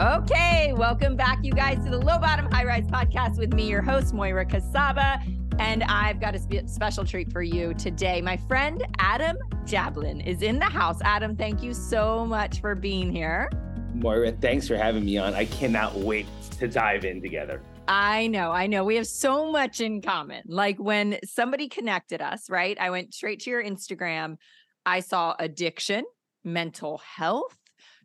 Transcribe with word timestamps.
Okay, 0.00 0.72
welcome 0.72 1.14
back, 1.14 1.40
you 1.42 1.52
guys, 1.52 1.84
to 1.84 1.90
the 1.90 1.98
Low 1.98 2.18
Bottom 2.18 2.50
High 2.50 2.64
Rise 2.64 2.86
podcast 2.86 3.36
with 3.36 3.52
me, 3.52 3.68
your 3.68 3.82
host, 3.82 4.14
Moira 4.14 4.46
Kucaba. 4.46 5.22
And 5.58 5.82
I've 5.82 6.18
got 6.18 6.34
a 6.34 6.38
spe- 6.38 6.66
special 6.68 7.04
treat 7.04 7.30
for 7.30 7.42
you 7.42 7.74
today. 7.74 8.22
My 8.22 8.38
friend 8.38 8.82
Adam 8.98 9.36
Jablin 9.66 10.26
is 10.26 10.40
in 10.40 10.58
the 10.58 10.64
house. 10.64 11.00
Adam, 11.04 11.36
thank 11.36 11.62
you 11.62 11.74
so 11.74 12.24
much 12.24 12.62
for 12.62 12.74
being 12.74 13.12
here. 13.12 13.50
Moira, 13.92 14.32
thanks 14.32 14.66
for 14.66 14.74
having 14.74 15.04
me 15.04 15.18
on. 15.18 15.34
I 15.34 15.44
cannot 15.44 15.94
wait 15.96 16.26
to 16.60 16.66
dive 16.66 17.04
in 17.04 17.20
together. 17.20 17.60
I 17.86 18.26
know, 18.28 18.52
I 18.52 18.68
know. 18.68 18.84
We 18.84 18.96
have 18.96 19.06
so 19.06 19.52
much 19.52 19.82
in 19.82 20.00
common. 20.00 20.44
Like 20.46 20.78
when 20.78 21.18
somebody 21.26 21.68
connected 21.68 22.22
us, 22.22 22.48
right? 22.48 22.78
I 22.80 22.88
went 22.88 23.12
straight 23.12 23.40
to 23.40 23.50
your 23.50 23.62
Instagram. 23.62 24.38
I 24.86 25.00
saw 25.00 25.34
addiction, 25.38 26.06
mental 26.42 27.02
health, 27.04 27.54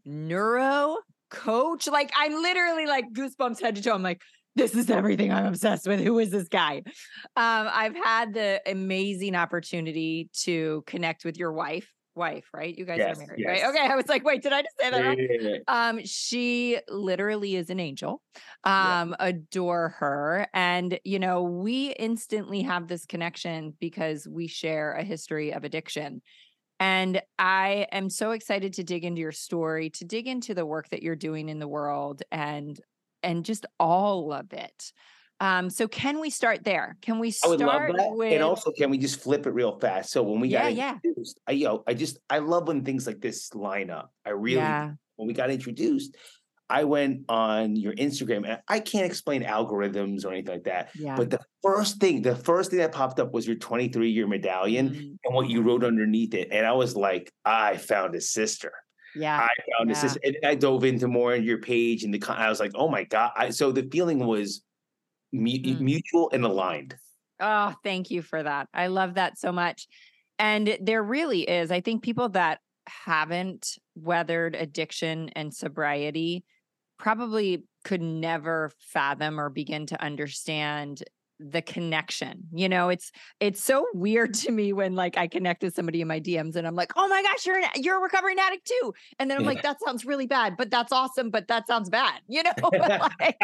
neuro, 0.03 0.97
coach. 1.35 1.87
Like 1.87 2.11
I'm 2.17 2.33
literally 2.41 2.87
like 2.87 3.05
goosebumps 3.13 3.61
head 3.61 3.75
to 3.75 3.81
toe. 3.81 3.93
I'm 3.93 4.01
like, 4.01 4.21
this 4.55 4.73
is 4.73 4.89
everything 4.89 5.33
I'm 5.33 5.45
obsessed 5.45 5.85
with. 5.87 5.99
Who 5.99 6.17
is 6.17 6.31
this 6.31 6.47
guy? 6.47 6.81
Um, 7.35 7.67
I've 7.69 7.95
had 7.95 8.33
the 8.33 8.61
amazing 8.65 9.35
opportunity 9.35 10.29
to 10.43 10.83
connect 10.87 11.25
with 11.25 11.37
your 11.37 11.51
wife. 11.51 11.91
Wife, 12.15 12.45
right? 12.53 12.73
You 12.73 12.85
guys 12.85 12.99
Yes, 12.99 13.17
are 13.17 13.25
married, 13.25 13.43
yes. 13.45 13.61
right? 13.61 13.69
Okay. 13.71 13.85
I 13.91 13.95
was 13.97 14.07
like, 14.07 14.23
wait, 14.23 14.41
did 14.41 14.53
I 14.53 14.61
just 14.61 14.79
say 14.79 14.89
that 14.89 15.03
wrong? 15.03 15.17
Yeah. 15.19 15.57
Um, 15.67 15.99
she 16.05 16.79
literally 16.87 17.57
is 17.57 17.69
an 17.69 17.81
angel. 17.81 18.21
Yeah. 18.65 19.01
Um, 19.01 19.15
adore 19.19 19.89
her. 19.99 20.47
And, 20.53 20.97
you 21.03 21.19
know, 21.19 21.43
we 21.43 21.87
instantly 21.99 22.61
have 22.61 22.87
this 22.87 23.05
connection 23.05 23.73
because 23.81 24.25
we 24.31 24.47
share 24.47 24.93
a 24.93 25.03
history 25.03 25.51
of 25.51 25.65
addiction. 25.65 26.21
And 26.79 27.21
I 27.39 27.87
am 27.91 28.09
so 28.09 28.31
excited 28.31 28.73
to 28.73 28.83
dig 28.83 29.05
into 29.05 29.21
your 29.21 29.31
story, 29.31 29.89
to 29.91 30.05
dig 30.05 30.27
into 30.27 30.53
the 30.53 30.65
work 30.65 30.89
that 30.89 31.03
you're 31.03 31.15
doing 31.15 31.49
in 31.49 31.59
the 31.59 31.67
world 31.67 32.23
and 32.31 32.79
and 33.23 33.43
just 33.45 33.65
all 33.79 34.31
of 34.31 34.53
it. 34.53 34.91
Um, 35.39 35.69
so 35.69 35.87
can 35.87 36.19
we 36.19 36.29
start 36.29 36.63
there? 36.63 36.97
Can 37.01 37.19
we 37.19 37.31
start 37.31 37.47
I 37.47 37.57
would 37.57 37.65
love 37.65 37.81
that. 37.87 38.09
with 38.17 38.31
And 38.33 38.43
also, 38.43 38.71
can 38.71 38.89
we 38.89 38.97
just 38.97 39.19
flip 39.21 39.45
it 39.45 39.51
real 39.51 39.79
fast? 39.79 40.11
So 40.11 40.23
when 40.23 40.39
we 40.39 40.49
Yeah, 40.49 40.63
got 40.63 40.71
yeah. 40.71 40.99
introduced, 41.03 41.39
I 41.47 41.51
yo, 41.53 41.83
I 41.87 41.93
just 41.93 42.19
I 42.29 42.39
love 42.39 42.67
when 42.67 42.83
things 42.85 43.07
like 43.07 43.21
this 43.21 43.53
line 43.53 43.89
up. 43.89 44.11
I 44.25 44.29
really 44.31 44.57
Yeah. 44.61 44.93
when 45.15 45.27
we 45.27 45.33
got 45.33 45.49
introduced, 45.49 46.15
I 46.69 46.83
went 46.83 47.25
on 47.29 47.75
your 47.75 47.93
Instagram 47.93 48.47
and 48.47 48.59
I 48.67 48.79
can't 48.79 49.05
explain 49.05 49.43
algorithms 49.43 50.25
or 50.25 50.31
anything 50.31 50.53
like 50.55 50.63
that. 50.63 50.89
Yeah. 50.95 51.15
But 51.15 51.29
the 51.29 51.39
first 51.61 51.99
thing, 51.99 52.21
the 52.23 52.35
first 52.35 52.71
thing 52.71 52.79
that 52.79 52.91
popped 52.91 53.19
up 53.19 53.33
was 53.33 53.45
your 53.45 53.55
23 53.57 54.09
year 54.09 54.25
medallion 54.27 54.89
Mm, 54.89 55.17
and 55.23 55.35
what 55.35 55.49
you 55.49 55.61
wrote 55.61 55.83
underneath 55.83 56.33
it. 56.33 56.49
And 56.51 56.65
I 56.65 56.73
was 56.73 56.95
like, 56.95 57.31
I 57.43 57.77
found 57.77 58.15
a 58.15 58.21
sister. 58.21 58.71
yeah. 59.15 59.37
I 59.37 59.49
found 59.77 59.91
a 59.91 59.95
sister. 59.95 60.19
And 60.23 60.37
I 60.43 60.55
dove 60.55 60.83
into 60.83 61.07
more 61.07 61.35
in 61.35 61.43
your 61.43 61.59
page 61.59 62.03
and 62.03 62.13
the 62.13 62.19
con- 62.19 62.37
I 62.37 62.49
was 62.49 62.59
like, 62.59 62.71
oh 62.75 62.89
my 62.89 63.03
God. 63.03 63.31
I, 63.35 63.49
so 63.51 63.71
the 63.71 63.87
feeling 63.91 64.19
was 64.25 64.63
mu- 65.31 65.51
Mm. 65.51 65.79
mutual 65.81 66.29
and 66.33 66.43
aligned. 66.45 66.95
Oh, 67.39 67.75
thank 67.83 68.09
you 68.09 68.21
for 68.23 68.41
that. 68.41 68.69
I 68.73 68.87
love 68.87 69.15
that 69.15 69.37
so 69.37 69.51
much. 69.51 69.87
And 70.39 70.77
there 70.81 71.03
really 71.03 71.41
is, 71.43 71.69
I 71.69 71.81
think 71.81 72.01
people 72.03 72.29
that 72.29 72.59
haven't 72.87 73.77
weathered 73.95 74.55
addiction 74.55 75.29
and 75.35 75.53
sobriety 75.53 76.43
probably 76.97 77.63
could 77.83 78.01
never 78.01 78.71
fathom 78.79 79.39
or 79.39 79.49
begin 79.49 79.85
to 79.87 80.01
understand 80.01 81.03
the 81.39 81.61
connection. 81.61 82.43
You 82.53 82.69
know, 82.69 82.89
it's 82.89 83.11
it's 83.39 83.63
so 83.63 83.85
weird 83.93 84.33
to 84.35 84.51
me 84.51 84.73
when 84.73 84.95
like 84.95 85.17
I 85.17 85.27
connect 85.27 85.63
with 85.63 85.75
somebody 85.75 86.01
in 86.01 86.07
my 86.07 86.19
DMs 86.19 86.55
and 86.55 86.65
I'm 86.65 86.75
like, 86.75 86.93
"Oh 86.95 87.07
my 87.07 87.21
gosh, 87.21 87.45
you're 87.45 87.57
an, 87.57 87.65
you're 87.75 87.97
a 87.97 88.01
recovering 88.01 88.39
addict 88.39 88.67
too." 88.67 88.93
And 89.19 89.29
then 89.29 89.37
I'm 89.37 89.45
like, 89.45 89.61
"That 89.61 89.77
sounds 89.85 90.05
really 90.05 90.27
bad, 90.27 90.55
but 90.57 90.71
that's 90.71 90.91
awesome, 90.91 91.29
but 91.29 91.47
that 91.47 91.67
sounds 91.67 91.89
bad." 91.89 92.21
You 92.27 92.43
know, 92.43 92.69
like, 92.71 93.37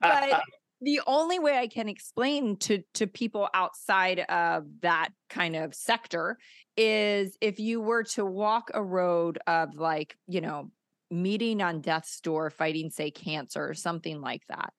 but 0.00 0.42
the 0.80 1.00
only 1.06 1.38
way 1.38 1.58
I 1.58 1.66
can 1.66 1.88
explain 1.88 2.56
to 2.58 2.82
to 2.94 3.06
people 3.06 3.48
outside 3.54 4.20
of 4.20 4.66
that 4.82 5.08
kind 5.28 5.56
of 5.56 5.74
sector 5.74 6.38
is 6.76 7.36
if 7.40 7.58
you 7.58 7.80
were 7.80 8.04
to 8.04 8.24
walk 8.24 8.70
a 8.72 8.82
road 8.82 9.38
of 9.46 9.74
like, 9.74 10.16
you 10.26 10.40
know, 10.40 10.70
meeting 11.12 11.62
on 11.62 11.80
death's 11.80 12.20
door, 12.20 12.50
fighting, 12.50 12.90
say, 12.90 13.10
cancer 13.10 13.68
or 13.68 13.74
something 13.74 14.20
like 14.20 14.42
that. 14.48 14.72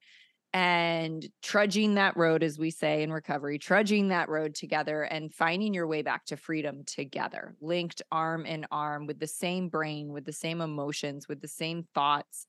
And 0.53 1.27
trudging 1.41 1.95
that 1.95 2.15
road, 2.17 2.43
as 2.43 2.59
we 2.59 2.71
say 2.71 3.03
in 3.03 3.11
recovery, 3.11 3.57
trudging 3.57 4.09
that 4.09 4.29
road 4.29 4.53
together 4.55 5.03
and 5.03 5.33
finding 5.33 5.73
your 5.73 5.87
way 5.87 6.03
back 6.03 6.25
to 6.25 6.37
freedom 6.37 6.83
together, 6.85 7.55
linked 7.59 8.03
arm 8.11 8.45
in 8.45 8.67
arm 8.71 9.07
with 9.07 9.19
the 9.19 9.27
same 9.27 9.69
brain, 9.69 10.13
with 10.13 10.25
the 10.25 10.33
same 10.33 10.61
emotions, 10.61 11.27
with 11.27 11.41
the 11.41 11.47
same 11.47 11.87
thoughts, 11.95 12.45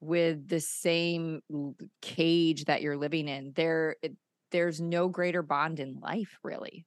with 0.00 0.48
the 0.48 0.60
same 0.60 1.42
cage 2.02 2.64
that 2.66 2.82
you're 2.82 2.96
living 2.96 3.28
in 3.28 3.52
there 3.54 3.96
there's 4.50 4.80
no 4.80 5.08
greater 5.08 5.42
bond 5.42 5.80
in 5.80 6.00
life 6.00 6.38
really 6.42 6.86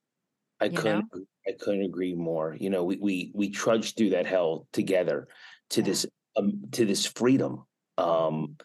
I 0.59 0.69
couldn't 0.69 1.05
I 1.47 1.53
couldn't 1.59 1.83
agree 1.83 2.13
more. 2.13 2.55
You 2.59 2.69
know, 2.69 2.83
we 2.83 2.97
we 2.97 3.31
we 3.33 3.49
trudged 3.49 3.97
through 3.97 4.11
that 4.11 4.25
hell 4.27 4.67
together 4.71 5.27
to 5.71 5.81
Yeah. 5.81 5.81
this 5.81 6.05
um 6.35 6.63
to 6.71 6.85
this 6.85 7.05
freedom. 7.05 7.65
Um 7.97 8.57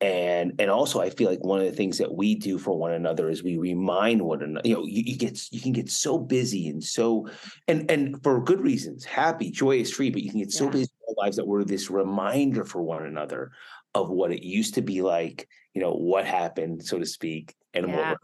and 0.00 0.52
and 0.58 0.70
also 0.70 1.00
I 1.00 1.08
feel 1.08 1.30
like 1.30 1.42
one 1.42 1.60
of 1.60 1.66
the 1.66 1.72
things 1.72 1.98
that 1.98 2.14
we 2.14 2.34
do 2.34 2.58
for 2.58 2.76
one 2.78 2.92
another 2.92 3.30
is 3.30 3.42
we 3.42 3.56
remind 3.56 4.20
one 4.20 4.42
another, 4.42 4.68
you 4.68 4.74
know, 4.74 4.84
you, 4.84 5.02
you 5.06 5.16
get 5.16 5.40
you 5.50 5.60
can 5.60 5.72
get 5.72 5.90
so 5.90 6.18
busy 6.18 6.68
and 6.68 6.84
so 6.84 7.28
and 7.66 7.90
and 7.90 8.22
for 8.22 8.42
good 8.42 8.60
reasons, 8.60 9.04
happy, 9.04 9.50
joyous, 9.50 9.90
free, 9.90 10.10
but 10.10 10.22
you 10.22 10.30
can 10.30 10.40
get 10.40 10.52
so 10.52 10.68
busy 10.68 10.82
in 11.08 11.14
our 11.16 11.24
lives 11.24 11.36
that 11.36 11.46
we're 11.46 11.64
this 11.64 11.90
reminder 11.90 12.64
for 12.64 12.82
one 12.82 13.06
another 13.06 13.52
of 13.94 14.10
what 14.10 14.32
it 14.32 14.42
used 14.42 14.74
to 14.74 14.82
be 14.82 15.00
like, 15.00 15.48
you 15.72 15.80
know, 15.80 15.94
what 15.94 16.26
happened, 16.26 16.84
so 16.84 16.98
to 16.98 17.06
speak, 17.06 17.54
and 17.72 17.86
Yeah. 17.86 18.10
what 18.10 18.18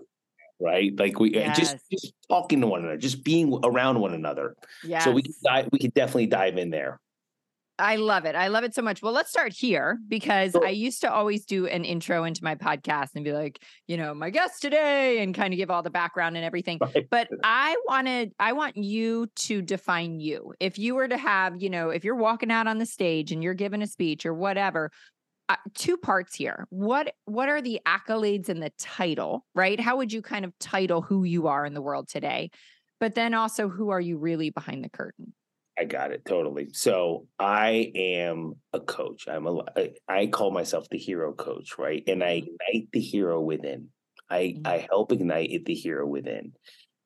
right? 0.61 0.93
Like 0.99 1.19
we 1.19 1.37
uh, 1.43 1.49
just 1.49 1.77
just 1.91 2.13
talking 2.31 2.61
to 2.61 2.67
one 2.67 2.81
another, 2.83 2.99
just 2.99 3.25
being 3.25 3.59
around 3.65 3.99
one 3.99 4.15
another. 4.15 4.55
yeah 4.85 5.03
So 5.03 5.13
we 5.13 5.23
could 5.23 5.35
dive, 5.45 5.69
we 5.73 5.79
could 5.79 5.95
definitely 5.95 6.27
dive 6.27 6.59
in 6.59 6.71
there. 6.71 7.01
I 7.79 7.97
love 7.97 8.25
it 8.25 8.35
i 8.35 8.49
love 8.49 8.65
it 8.65 8.75
so 8.75 8.83
much. 8.83 9.03
Well 9.03 9.13
let's 9.13 9.31
start 9.31 9.53
here 9.53 9.99
because 10.09 10.55
i 10.55 10.69
used 10.69 11.01
to 11.03 11.13
always 11.13 11.45
do 11.45 11.67
an 11.67 11.85
intro 11.85 12.25
into 12.25 12.45
my 12.45 12.55
podcast 12.55 13.11
and 13.15 13.25
be 13.25 13.33
like 13.33 13.63
you 13.87 13.97
know 13.97 14.15
my 14.15 14.31
guest 14.31 14.63
today 14.63 15.23
and 15.23 15.35
kind 15.35 15.53
of 15.53 15.59
give 15.59 15.71
all 15.71 15.83
the 15.83 15.91
background 15.91 16.37
and 16.37 16.45
everything. 16.45 16.79
Right? 16.81 17.07
but 17.11 17.29
i 17.43 17.77
wanted 17.87 18.33
i 18.39 18.53
want 18.53 18.77
you 18.77 19.29
to 19.37 19.63
define 19.63 20.21
you. 20.21 20.55
If 20.61 20.79
you 20.79 20.95
were 20.95 21.09
to 21.09 21.17
have 21.17 21.61
you 21.61 21.71
know 21.71 21.91
if 21.91 22.05
you're 22.05 22.15
walking 22.17 22.51
out 22.51 22.67
on 22.67 22.79
the 22.79 22.87
stage 22.87 23.33
and 23.33 23.43
you're 23.43 23.55
giving 23.55 23.83
a 23.83 23.87
speech 23.87 24.27
or 24.27 24.35
whatever 24.35 24.91
uh, 25.49 25.57
two 25.75 25.97
parts 25.97 26.35
here. 26.35 26.67
What 26.71 27.15
what 27.25 27.49
are 27.49 27.61
the 27.61 27.81
accolades 27.87 28.49
and 28.49 28.63
the 28.63 28.73
title 28.79 29.45
right? 29.55 29.79
How 29.79 29.97
would 29.97 30.13
you 30.13 30.23
kind 30.23 30.45
of 30.45 30.59
title 30.59 31.03
who 31.03 31.25
you 31.25 31.49
are 31.49 31.67
in 31.67 31.75
the 31.75 31.83
world 31.83 32.09
today? 32.09 32.51
But 33.01 33.15
then 33.15 33.35
also 33.35 33.69
who 33.69 33.91
are 33.91 34.01
you 34.01 34.17
really 34.17 34.51
behind 34.51 34.85
the 34.85 34.89
curtain 34.89 35.35
I 35.79 35.85
got 35.85 36.13
it 36.13 36.25
totally. 36.25 36.69
So 36.73 37.27
I 37.39 37.93
am 37.95 38.55
a 38.73 38.81
coach. 38.81 39.27
I'm 39.27 39.47
a 39.47 39.63
I 40.09 40.27
call 40.27 40.51
myself 40.51 40.89
the 40.91 40.99
hero 40.99 41.33
coach, 41.33 41.79
right? 41.79 42.03
And 42.07 42.23
I 42.23 42.43
ignite 42.45 42.89
the 42.93 43.01
hero 43.01 43.41
within. 43.41 43.89
I 44.29 44.55
Mhm. 44.59 44.67
I 44.67 44.79
help 44.91 45.13
ignite 45.13 45.65
the 45.65 45.75
hero 45.75 46.07
within 46.07 46.53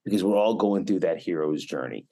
because 0.04 0.24
we're 0.24 0.36
all 0.36 0.54
going 0.54 0.84
through 0.86 1.00
that 1.00 1.18
hero's 1.18 1.64
journey. 1.64 2.06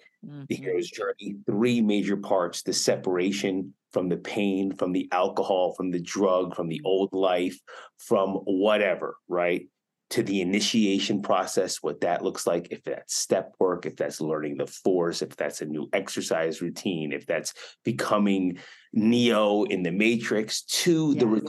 the 0.49 0.57
Mhm. 0.57 0.65
hero's 0.65 0.91
journey 0.91 1.37
three 1.47 1.83
major 1.83 2.17
parts 2.17 2.63
the 2.63 2.73
separation 2.73 3.75
from 3.93 4.09
the 4.09 4.17
pain 4.17 4.73
from 4.75 4.93
the 4.93 5.07
alcohol 5.13 5.75
from 5.75 5.91
the 5.91 6.01
drug 6.01 6.55
from 6.55 6.69
the 6.69 6.81
old 6.85 7.11
life 7.13 7.61
from 7.99 8.37
whatever 8.47 9.17
right 9.29 9.69
to 10.11 10.23
the 10.23 10.41
initiation 10.41 11.23
process 11.23 11.83
what 11.83 12.01
that 12.03 12.23
looks 12.23 12.47
like 12.47 12.69
if 12.71 12.83
that's 12.85 13.17
step 13.17 13.55
work 13.59 13.87
if 13.87 13.97
that's 13.97 14.21
learning 14.21 14.57
the 14.57 14.67
force 14.67 15.23
if 15.23 15.35
that's 15.37 15.61
a 15.61 15.67
new 15.67 15.89
exercise 15.93 16.61
routine 16.61 17.13
if 17.13 17.27
that's 17.27 17.55
becoming 17.85 18.59
neo 18.93 19.65
in 19.65 19.83
the 19.83 19.91
matrix 19.91 20.63
to 20.63 21.15
the 21.15 21.27
re- 21.27 21.41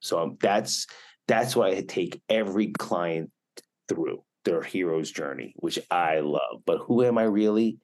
so 0.00 0.20
um, 0.20 0.36
that's 0.40 0.86
that's 1.28 1.54
why 1.54 1.68
i 1.68 1.80
take 1.80 2.20
every 2.28 2.68
client 2.68 3.30
through 3.88 4.22
their 4.44 4.62
hero's 4.62 5.10
journey 5.10 5.52
which 5.56 5.78
i 5.90 6.20
love 6.20 6.62
but 6.64 6.78
who 6.78 7.04
am 7.04 7.18
i 7.18 7.24
really 7.24 7.78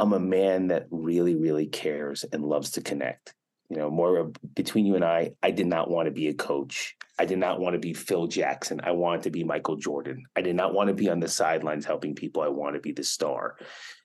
I'm 0.00 0.12
a 0.14 0.20
man 0.20 0.68
that 0.68 0.86
really, 0.90 1.36
really 1.36 1.66
cares 1.66 2.24
and 2.24 2.44
loves 2.44 2.70
to 2.72 2.80
connect. 2.80 3.34
You 3.70 3.76
know, 3.76 3.90
more 3.90 4.32
between 4.54 4.84
you 4.84 4.96
and 4.96 5.04
I, 5.04 5.30
I 5.44 5.52
did 5.52 5.68
not 5.68 5.88
want 5.88 6.06
to 6.06 6.10
be 6.10 6.26
a 6.26 6.34
coach. 6.34 6.96
I 7.20 7.24
did 7.24 7.38
not 7.38 7.60
want 7.60 7.74
to 7.74 7.78
be 7.78 7.94
Phil 7.94 8.26
Jackson. 8.26 8.80
I 8.82 8.90
wanted 8.90 9.22
to 9.22 9.30
be 9.30 9.44
Michael 9.44 9.76
Jordan. 9.76 10.24
I 10.34 10.40
did 10.40 10.56
not 10.56 10.74
want 10.74 10.88
to 10.88 10.94
be 10.94 11.08
on 11.08 11.20
the 11.20 11.28
sidelines 11.28 11.84
helping 11.86 12.16
people. 12.16 12.42
I 12.42 12.48
want 12.48 12.74
to 12.74 12.80
be 12.80 12.90
the 12.90 13.04
star. 13.04 13.56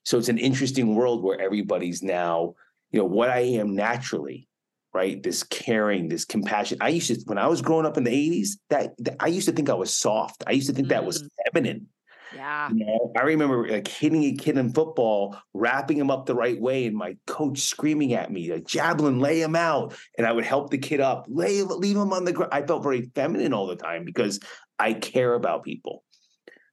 So 0.04 0.20
it's 0.20 0.30
an 0.30 0.38
interesting 0.38 0.94
world 0.94 1.24
where 1.24 1.42
everybody's 1.42 2.04
now, 2.04 2.54
you 2.92 3.00
know, 3.00 3.06
what 3.06 3.30
I 3.30 3.40
am 3.40 3.76
naturally, 3.76 4.48
right? 4.94 5.22
This 5.22 5.42
caring, 5.42 6.10
this 6.10 6.26
compassion. 6.26 6.78
I 6.80 6.90
used 6.90 7.08
to, 7.08 7.20
when 7.26 7.40
I 7.40 7.48
was 7.48 7.64
growing 7.64 7.88
up 7.88 7.98
in 7.98 8.04
the 8.04 8.12
80s, 8.12 8.50
that, 8.70 8.94
that 9.00 9.16
I 9.20 9.28
used 9.28 9.48
to 9.48 9.52
think 9.52 9.70
I 9.70 9.74
was 9.74 9.92
soft. 9.92 10.44
I 10.46 10.52
used 10.52 10.68
to 10.68 10.74
think 10.74 10.90
that 10.90 11.06
was 11.06 11.24
mm. 11.24 11.28
feminine. 11.52 11.88
Yeah. 12.36 12.70
You 12.70 12.86
know, 12.86 13.14
I 13.18 13.22
remember 13.22 13.68
like 13.68 13.88
hitting 13.88 14.24
a 14.26 14.34
kid 14.34 14.58
in 14.58 14.74
football, 14.74 15.38
wrapping 15.54 15.98
him 15.98 16.12
up 16.12 16.26
the 16.26 16.36
right 16.36 16.60
way, 16.60 16.86
and 16.86 16.96
my 16.96 17.16
coach 17.28 17.60
screaming 17.60 18.14
at 18.14 18.32
me, 18.32 18.52
like, 18.52 18.66
Jablin, 18.66 19.22
lay 19.22 19.42
him 19.42 19.56
out. 19.56 19.96
And 20.18 20.28
I 20.28 20.32
would 20.32 20.46
help 20.46 20.70
the 20.70 20.78
kid 20.78 21.00
up, 21.00 21.26
lay, 21.30 21.62
leave 21.62 21.96
him 21.96 22.14
on 22.14 22.26
the 22.26 22.34
ground. 22.34 22.54
I 22.54 22.66
felt 22.66 22.84
very 22.84 23.10
feminine 23.16 23.54
all 23.54 23.68
the 23.68 23.76
time 23.76 24.04
because 24.06 24.40
I 24.78 24.94
care 24.94 25.34
about 25.34 25.64
people. 25.64 26.04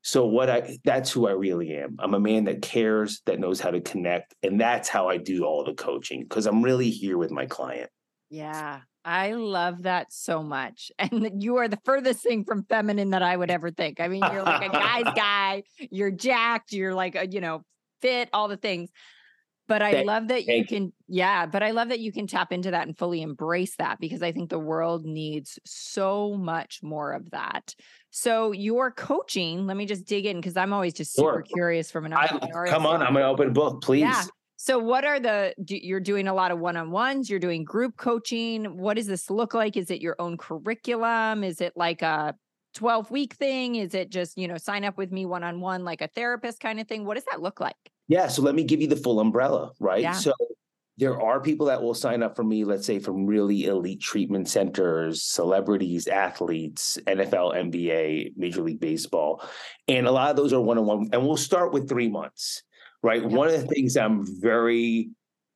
So 0.02 0.26
what 0.26 0.50
I 0.50 0.78
that's 0.84 1.12
who 1.12 1.28
I 1.28 1.32
really 1.32 1.76
am. 1.76 1.96
I'm 2.00 2.14
a 2.14 2.20
man 2.20 2.44
that 2.44 2.60
cares, 2.60 3.22
that 3.26 3.38
knows 3.38 3.60
how 3.60 3.70
to 3.70 3.80
connect, 3.80 4.34
and 4.42 4.60
that's 4.60 4.88
how 4.88 5.08
I 5.08 5.16
do 5.16 5.44
all 5.44 5.64
the 5.64 5.74
coaching 5.74 6.22
because 6.22 6.46
I'm 6.46 6.62
really 6.62 6.90
here 6.90 7.16
with 7.16 7.30
my 7.30 7.46
client. 7.46 7.88
Yeah. 8.28 8.80
I 9.04 9.32
love 9.32 9.82
that 9.82 10.12
so 10.12 10.42
much. 10.42 10.90
And 10.98 11.42
you 11.42 11.56
are 11.56 11.68
the 11.68 11.78
furthest 11.84 12.22
thing 12.22 12.44
from 12.44 12.64
feminine 12.64 13.10
that 13.10 13.22
I 13.22 13.36
would 13.36 13.50
ever 13.50 13.70
think. 13.70 14.00
I 14.00 14.08
mean, 14.08 14.22
you're 14.32 14.42
like 14.42 14.68
a 14.68 14.72
guy's 14.72 15.12
guy, 15.16 15.64
you're 15.90 16.10
jacked, 16.10 16.72
you're 16.72 16.94
like, 16.94 17.16
a, 17.16 17.26
you 17.26 17.40
know, 17.40 17.62
fit, 18.00 18.28
all 18.32 18.48
the 18.48 18.56
things. 18.56 18.90
But 19.68 19.80
I 19.80 20.02
love 20.02 20.28
that 20.28 20.44
you 20.44 20.66
can, 20.66 20.92
yeah, 21.08 21.46
but 21.46 21.62
I 21.62 21.70
love 21.70 21.90
that 21.90 22.00
you 22.00 22.12
can 22.12 22.26
tap 22.26 22.52
into 22.52 22.72
that 22.72 22.86
and 22.86 22.98
fully 22.98 23.22
embrace 23.22 23.76
that 23.76 24.00
because 24.00 24.22
I 24.22 24.32
think 24.32 24.50
the 24.50 24.58
world 24.58 25.06
needs 25.06 25.58
so 25.64 26.36
much 26.36 26.80
more 26.82 27.12
of 27.12 27.30
that. 27.30 27.74
So, 28.10 28.52
your 28.52 28.90
coaching, 28.90 29.66
let 29.66 29.76
me 29.76 29.86
just 29.86 30.04
dig 30.04 30.26
in 30.26 30.36
because 30.36 30.56
I'm 30.56 30.72
always 30.72 30.92
just 30.92 31.14
super 31.14 31.28
Sure. 31.28 31.42
curious 31.42 31.90
from 31.90 32.04
an 32.06 32.12
I, 32.12 32.26
entrepreneur. 32.26 32.66
come 32.66 32.86
on, 32.86 33.02
I'm 33.02 33.16
an 33.16 33.22
open 33.22 33.52
book, 33.52 33.82
please. 33.82 34.00
Yeah. 34.00 34.24
So, 34.64 34.78
what 34.78 35.04
are 35.04 35.18
the, 35.18 35.54
you're 35.66 35.98
doing 35.98 36.28
a 36.28 36.34
lot 36.34 36.52
of 36.52 36.60
one 36.60 36.76
on 36.76 36.92
ones, 36.92 37.28
you're 37.28 37.40
doing 37.40 37.64
group 37.64 37.96
coaching. 37.96 38.78
What 38.78 38.94
does 38.94 39.08
this 39.08 39.28
look 39.28 39.54
like? 39.54 39.76
Is 39.76 39.90
it 39.90 40.00
your 40.00 40.14
own 40.20 40.36
curriculum? 40.36 41.42
Is 41.42 41.60
it 41.60 41.72
like 41.74 42.00
a 42.00 42.36
12 42.74 43.10
week 43.10 43.34
thing? 43.34 43.74
Is 43.74 43.92
it 43.92 44.08
just, 44.08 44.38
you 44.38 44.46
know, 44.46 44.56
sign 44.56 44.84
up 44.84 44.96
with 44.96 45.10
me 45.10 45.26
one 45.26 45.42
on 45.42 45.60
one, 45.60 45.82
like 45.82 46.00
a 46.00 46.06
therapist 46.06 46.60
kind 46.60 46.78
of 46.78 46.86
thing? 46.86 47.04
What 47.04 47.14
does 47.14 47.24
that 47.28 47.42
look 47.42 47.58
like? 47.58 47.74
Yeah, 48.06 48.28
so 48.28 48.42
let 48.42 48.54
me 48.54 48.62
give 48.62 48.80
you 48.80 48.86
the 48.86 48.94
full 48.94 49.18
umbrella, 49.18 49.72
right? 49.80 50.00
Yeah. 50.00 50.12
So 50.12 50.32
there 50.96 51.20
are 51.20 51.40
people 51.40 51.66
that 51.66 51.82
will 51.82 51.92
sign 51.92 52.22
up 52.22 52.36
for 52.36 52.44
me, 52.44 52.62
let's 52.62 52.86
say 52.86 53.00
from 53.00 53.26
really 53.26 53.64
elite 53.64 54.00
treatment 54.00 54.48
centers, 54.48 55.24
celebrities, 55.24 56.06
athletes, 56.06 56.98
NFL, 57.08 57.56
NBA, 57.56 58.34
Major 58.36 58.62
League 58.62 58.78
Baseball. 58.78 59.42
And 59.88 60.06
a 60.06 60.12
lot 60.12 60.30
of 60.30 60.36
those 60.36 60.52
are 60.52 60.60
one 60.60 60.78
on 60.78 60.86
one. 60.86 61.08
And 61.12 61.26
we'll 61.26 61.36
start 61.36 61.72
with 61.72 61.88
three 61.88 62.08
months, 62.08 62.62
right? 63.02 63.22
Yep. 63.22 63.30
One 63.30 63.48
of 63.48 63.60
the 63.60 63.66
things 63.66 63.96
I'm 63.96 64.24
very 64.40 65.10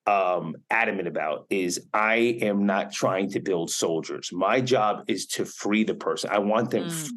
um, 0.07 0.57
adamant 0.71 1.09
about 1.09 1.47
is 1.51 1.81
I 1.93 2.39
am 2.43 2.67
not 2.67 2.93
trying 2.93 3.31
to 3.31 3.41
build 3.41 3.71
soldiers. 3.71 4.31
My 4.33 4.61
job 4.61 5.05
is 5.09 5.27
to 5.27 5.45
free 5.45 5.85
the 5.85 5.95
person. 5.95 6.31
I 6.31 6.39
want 6.39 6.71
them 6.71 6.89
Mm, 6.89 7.11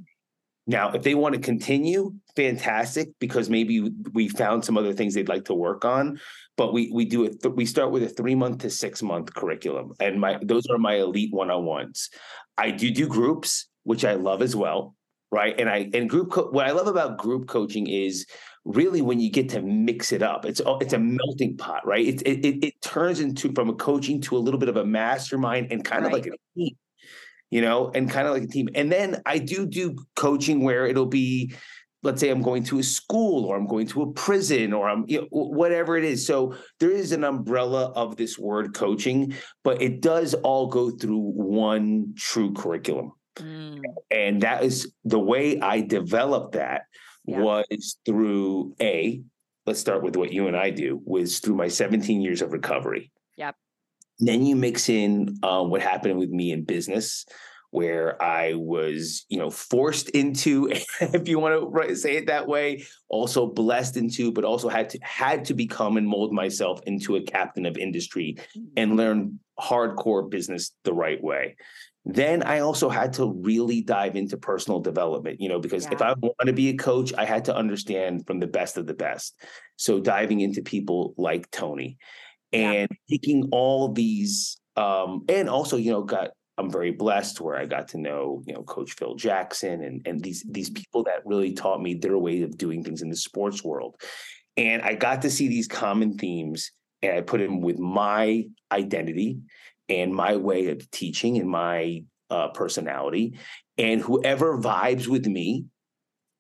now, 0.70 0.92
if 0.92 1.02
they 1.02 1.16
want 1.16 1.34
to 1.34 1.42
continue, 1.42 2.14
fantastic, 2.36 3.10
because 3.18 3.50
maybe 3.50 3.92
we 4.14 4.28
found 4.28 4.64
some 4.64 4.78
other 4.78 4.94
things 4.94 5.16
they'd 5.16 5.28
like 5.28 5.46
to 5.46 5.56
work 5.56 5.84
on. 5.84 6.20
But 6.58 6.74
we 6.74 6.92
we 6.94 7.06
do 7.06 7.24
it. 7.24 7.44
We 7.56 7.66
start 7.66 7.90
with 7.90 8.04
a 8.04 8.08
three 8.08 8.36
month 8.36 8.60
to 8.60 8.70
six 8.70 9.02
month 9.02 9.34
curriculum, 9.34 9.94
and 10.00 10.22
my 10.22 10.38
those 10.44 10.68
are 10.68 10.78
my 10.78 10.98
elite 10.98 11.34
one 11.34 11.50
on 11.50 11.66
ones. 11.66 12.12
I 12.56 12.70
do 12.70 12.92
do 12.92 13.08
groups, 13.08 13.68
which 13.84 14.06
I 14.06 14.14
love 14.14 14.44
as 14.44 14.56
well, 14.56 14.96
right? 15.32 15.60
And 15.60 15.68
I 15.68 15.90
and 15.92 16.08
group 16.08 16.30
co- 16.32 16.52
what 16.52 16.68
I 16.68 16.72
love 16.72 16.88
about 16.88 17.18
group 17.18 17.48
coaching 17.48 17.88
is 17.88 18.28
really 18.66 19.02
when 19.02 19.20
you 19.20 19.32
get 19.32 19.50
to 19.50 19.62
mix 19.62 20.12
it 20.12 20.22
up. 20.22 20.46
It's 20.46 20.62
it's 20.82 20.94
a 20.94 21.00
melting 21.00 21.58
pot, 21.58 21.86
right? 21.86 22.06
It 22.06 22.22
it 22.22 22.64
it, 22.64 22.82
turns 22.82 23.20
into 23.20 23.52
from 23.54 23.70
a 23.70 23.74
coaching 23.74 24.22
to 24.22 24.38
a 24.38 24.40
little 24.40 24.60
bit 24.60 24.70
of 24.70 24.78
a 24.78 24.86
mastermind 24.86 25.72
and 25.72 25.84
kind 25.84 26.06
of 26.06 26.12
like 26.12 26.26
a 26.28 26.32
team 26.58 26.76
you 27.50 27.62
know, 27.62 27.92
and 27.94 28.10
kind 28.10 28.28
of 28.28 28.34
like 28.34 28.44
a 28.44 28.48
team. 28.48 28.70
And 28.76 28.92
then 28.92 29.22
I 29.26 29.40
do 29.40 29.66
do 29.66 29.96
coaching 30.16 30.64
where 30.64 30.86
it'll 30.86 31.06
be, 31.06 31.54
let's 32.04 32.22
say 32.22 32.30
I'm 32.30 32.42
going 32.42 32.64
to 32.66 32.80
a 32.80 32.84
school 32.84 33.46
or 33.46 33.58
I'm 33.58 33.68
going 33.68 33.88
to 33.88 34.04
a 34.04 34.12
prison 34.14 34.72
or 34.72 34.90
I'm, 34.90 35.06
you 35.08 35.22
know, 35.22 35.28
whatever 35.32 35.98
it 35.98 36.04
is. 36.04 36.26
So 36.26 36.56
there 36.80 36.92
is 36.92 37.12
an 37.12 37.24
umbrella 37.24 37.92
of 37.96 38.16
this 38.16 38.38
word 38.38 38.74
coaching, 38.74 39.34
but 39.64 39.82
it 39.82 40.02
does 40.02 40.34
all 40.36 40.68
go 40.68 40.92
through 40.92 41.32
one 41.34 42.14
true 42.16 42.54
curriculum. 42.54 43.14
mm, 43.38 43.82
And 44.12 44.42
that 44.42 44.64
is 44.64 44.94
the 45.04 45.20
way 45.20 45.60
I 45.60 45.82
developed 45.82 46.54
that 46.54 46.84
Yeah. 47.30 47.42
was 47.42 47.98
through 48.06 48.76
a, 48.82 49.22
let's 49.66 49.80
start 49.80 50.04
with 50.04 50.16
what 50.16 50.34
you 50.34 50.48
and 50.48 50.56
I 50.56 50.70
do, 50.70 51.02
was 51.04 51.40
through 51.40 51.56
my 51.56 51.68
17 51.68 52.22
years 52.22 52.42
of 52.42 52.52
recovery. 52.52 53.12
Yep. 53.38 53.56
Then 54.20 54.46
you 54.46 54.56
mix 54.56 54.90
in 54.90 55.38
uh, 55.44 55.64
what 55.64 55.82
happened 55.82 56.20
with 56.20 56.30
me 56.30 56.52
in 56.52 56.64
business, 56.66 57.26
where 57.72 58.22
I 58.22 58.54
was, 58.56 59.26
you 59.30 59.38
know, 59.38 59.50
forced 59.50 60.10
into, 60.10 60.70
if 61.02 61.28
you 61.28 61.40
want 61.40 61.74
to 61.74 61.96
say 61.96 62.18
it 62.18 62.28
that 62.28 62.48
way, 62.48 62.86
also 63.08 63.48
blessed 63.48 63.96
into, 63.96 64.32
but 64.32 64.44
also 64.44 64.70
had 64.70 64.90
to 64.90 65.00
had 65.02 65.46
to 65.46 65.54
become 65.54 65.98
and 65.98 66.08
mold 66.08 66.34
myself 66.34 66.82
into 66.86 67.16
a 67.16 67.22
captain 67.22 67.66
of 67.66 67.78
industry 67.78 68.38
and 68.76 68.98
learn 68.98 69.40
hardcore 69.60 70.30
business 70.30 70.72
the 70.84 70.94
right 70.94 71.22
way. 71.24 71.56
Then 72.14 72.44
I 72.44 72.60
also 72.60 72.90
had 72.90 73.14
to 73.14 73.32
really 73.42 73.82
dive 73.82 74.16
into 74.16 74.38
personal 74.38 74.80
development, 74.80 75.40
you 75.40 75.50
know, 75.50 75.60
because 75.60 75.88
if 75.92 76.02
I 76.02 76.14
want 76.14 76.36
to 76.46 76.54
be 76.54 76.70
a 76.70 76.78
coach, 76.78 77.14
I 77.18 77.26
had 77.26 77.46
to 77.46 77.56
understand 77.56 78.26
from 78.26 78.40
the 78.40 78.48
best 78.48 78.78
of 78.78 78.88
the 78.88 78.94
best. 78.94 79.36
So 79.78 80.00
diving 80.00 80.40
into 80.42 80.62
people 80.62 81.14
like 81.18 81.50
Tony 81.52 81.98
Yeah. 82.52 82.72
and 82.72 82.90
taking 83.10 83.50
all 83.52 83.92
these, 83.94 84.58
um, 84.76 85.24
and 85.30 85.50
also, 85.50 85.78
you 85.78 85.92
know, 85.92 86.04
got 86.04 86.32
I'm 86.58 86.70
very 86.70 86.92
blessed 86.92 87.40
where 87.40 87.56
I 87.56 87.66
got 87.66 87.88
to 87.90 87.98
know, 87.98 88.44
you 88.46 88.54
know, 88.54 88.64
Coach 88.64 88.92
Phil 88.94 89.16
Jackson 89.16 89.82
and 89.82 90.02
and 90.06 90.22
these 90.22 90.44
these 90.50 90.70
people 90.70 91.04
that 91.06 91.22
really 91.26 91.54
taught 91.54 91.82
me 91.82 91.94
their 91.94 92.18
way 92.18 92.42
of 92.42 92.58
doing 92.58 92.84
things 92.84 93.02
in 93.02 93.10
the 93.10 93.16
sports 93.16 93.64
world. 93.64 93.96
And 94.58 94.82
I 94.82 94.96
got 94.96 95.22
to 95.22 95.30
see 95.30 95.48
these 95.48 95.68
common 95.70 96.18
themes 96.18 96.72
and 97.02 97.14
I 97.18 97.22
put 97.22 97.40
them 97.40 97.62
with 97.62 97.80
my 97.80 98.44
identity 98.72 99.40
and 99.90 100.14
my 100.14 100.38
way 100.38 100.70
of 100.70 100.90
teaching 100.92 101.38
and 101.38 101.50
my 101.50 102.04
uh, 102.30 102.50
personality. 102.50 103.38
And 103.78 104.02
whoever 104.02 104.58
vibes 104.58 105.08
with 105.08 105.26
me, 105.28 105.66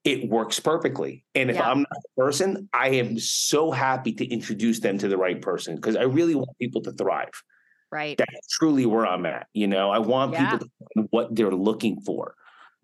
it 0.03 0.29
works 0.29 0.59
perfectly. 0.59 1.25
And 1.35 1.49
if 1.51 1.57
Yeah. 1.57 1.69
I'm 1.69 1.79
not 1.79 1.89
the 2.03 2.23
person, 2.23 2.69
I 2.73 2.89
am 2.89 3.19
so 3.19 3.71
happy 3.71 4.13
to 4.13 4.25
introduce 4.27 4.79
them 4.79 4.97
to 4.99 5.07
the 5.07 5.17
right 5.17 5.41
person 5.41 5.75
because 5.75 5.95
I 5.95 6.03
really 6.03 6.35
want 6.35 6.57
people 6.59 6.81
to 6.83 6.91
thrive. 6.93 7.31
right. 7.91 8.17
That's 8.17 8.47
truly 8.49 8.85
where 8.85 9.05
I'm 9.05 9.25
at. 9.25 9.47
You 9.53 9.67
know, 9.67 9.89
I 9.91 9.99
want 9.99 10.33
Yeah. 10.33 10.45
people 10.45 10.59
to 10.59 10.71
find 10.95 11.07
what 11.11 11.35
they're 11.35 11.51
looking 11.51 12.01
for. 12.01 12.35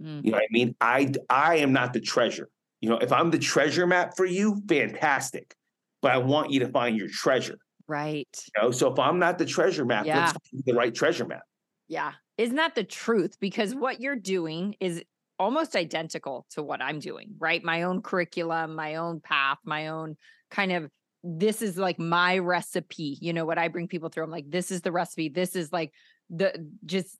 Mm, 0.01 0.25
You 0.25 0.31
know 0.31 0.37
what 0.37 0.43
I 0.43 0.47
mean? 0.51 0.75
I 0.81 1.13
I 1.29 1.57
am 1.57 1.73
not 1.73 1.93
the 1.93 2.01
treasure. 2.01 2.49
You 2.81 2.89
know, 2.89 2.97
if 2.97 3.11
I'm 3.11 3.31
the 3.31 3.39
treasure 3.39 3.87
map 3.87 4.15
for 4.17 4.25
you, 4.25 4.61
fantastic. 4.67 5.55
But 6.01 6.11
I 6.11 6.17
want 6.19 6.51
you 6.51 6.59
to 6.61 6.69
find 6.69 6.97
your 6.97 7.09
treasure. 7.09 7.57
Right. 7.87 8.27
You 8.55 8.63
know, 8.63 8.71
so 8.71 8.91
if 8.91 8.99
I'm 8.99 9.19
not 9.19 9.37
the 9.37 9.45
treasure 9.45 9.85
map, 9.85 10.05
Yeah. 10.05 10.31
the 10.65 10.73
right 10.73 10.93
treasure 10.93 11.25
map. 11.25 11.43
Yeah. 11.87 12.13
Isn't 12.37 12.55
that 12.55 12.75
the 12.75 12.83
truth? 12.83 13.37
Because 13.39 13.73
what 13.75 14.01
you're 14.01 14.15
doing 14.15 14.75
is 14.79 15.03
almost 15.37 15.75
identical 15.75 16.45
to 16.51 16.63
what 16.63 16.81
I'm 16.81 16.99
doing, 16.99 17.35
right? 17.37 17.63
My 17.63 17.83
own 17.83 18.01
curriculum, 18.01 18.75
my 18.75 18.95
own 18.95 19.19
path, 19.19 19.57
my 19.63 19.87
own 19.87 20.17
kind 20.51 20.71
of 20.71 20.89
this 21.23 21.61
is 21.61 21.77
like 21.77 21.97
my 21.97 22.37
recipe. 22.37 23.17
You 23.19 23.33
know 23.33 23.45
what 23.45 23.57
I 23.57 23.67
bring 23.67 23.87
people 23.87 24.09
through? 24.09 24.23
I'm 24.23 24.31
like, 24.31 24.49
this 24.49 24.69
is 24.69 24.81
the 24.81 24.91
recipe. 24.91 25.29
This 25.29 25.55
is 25.55 25.73
like 25.73 25.91
the 26.29 26.69
just 26.85 27.17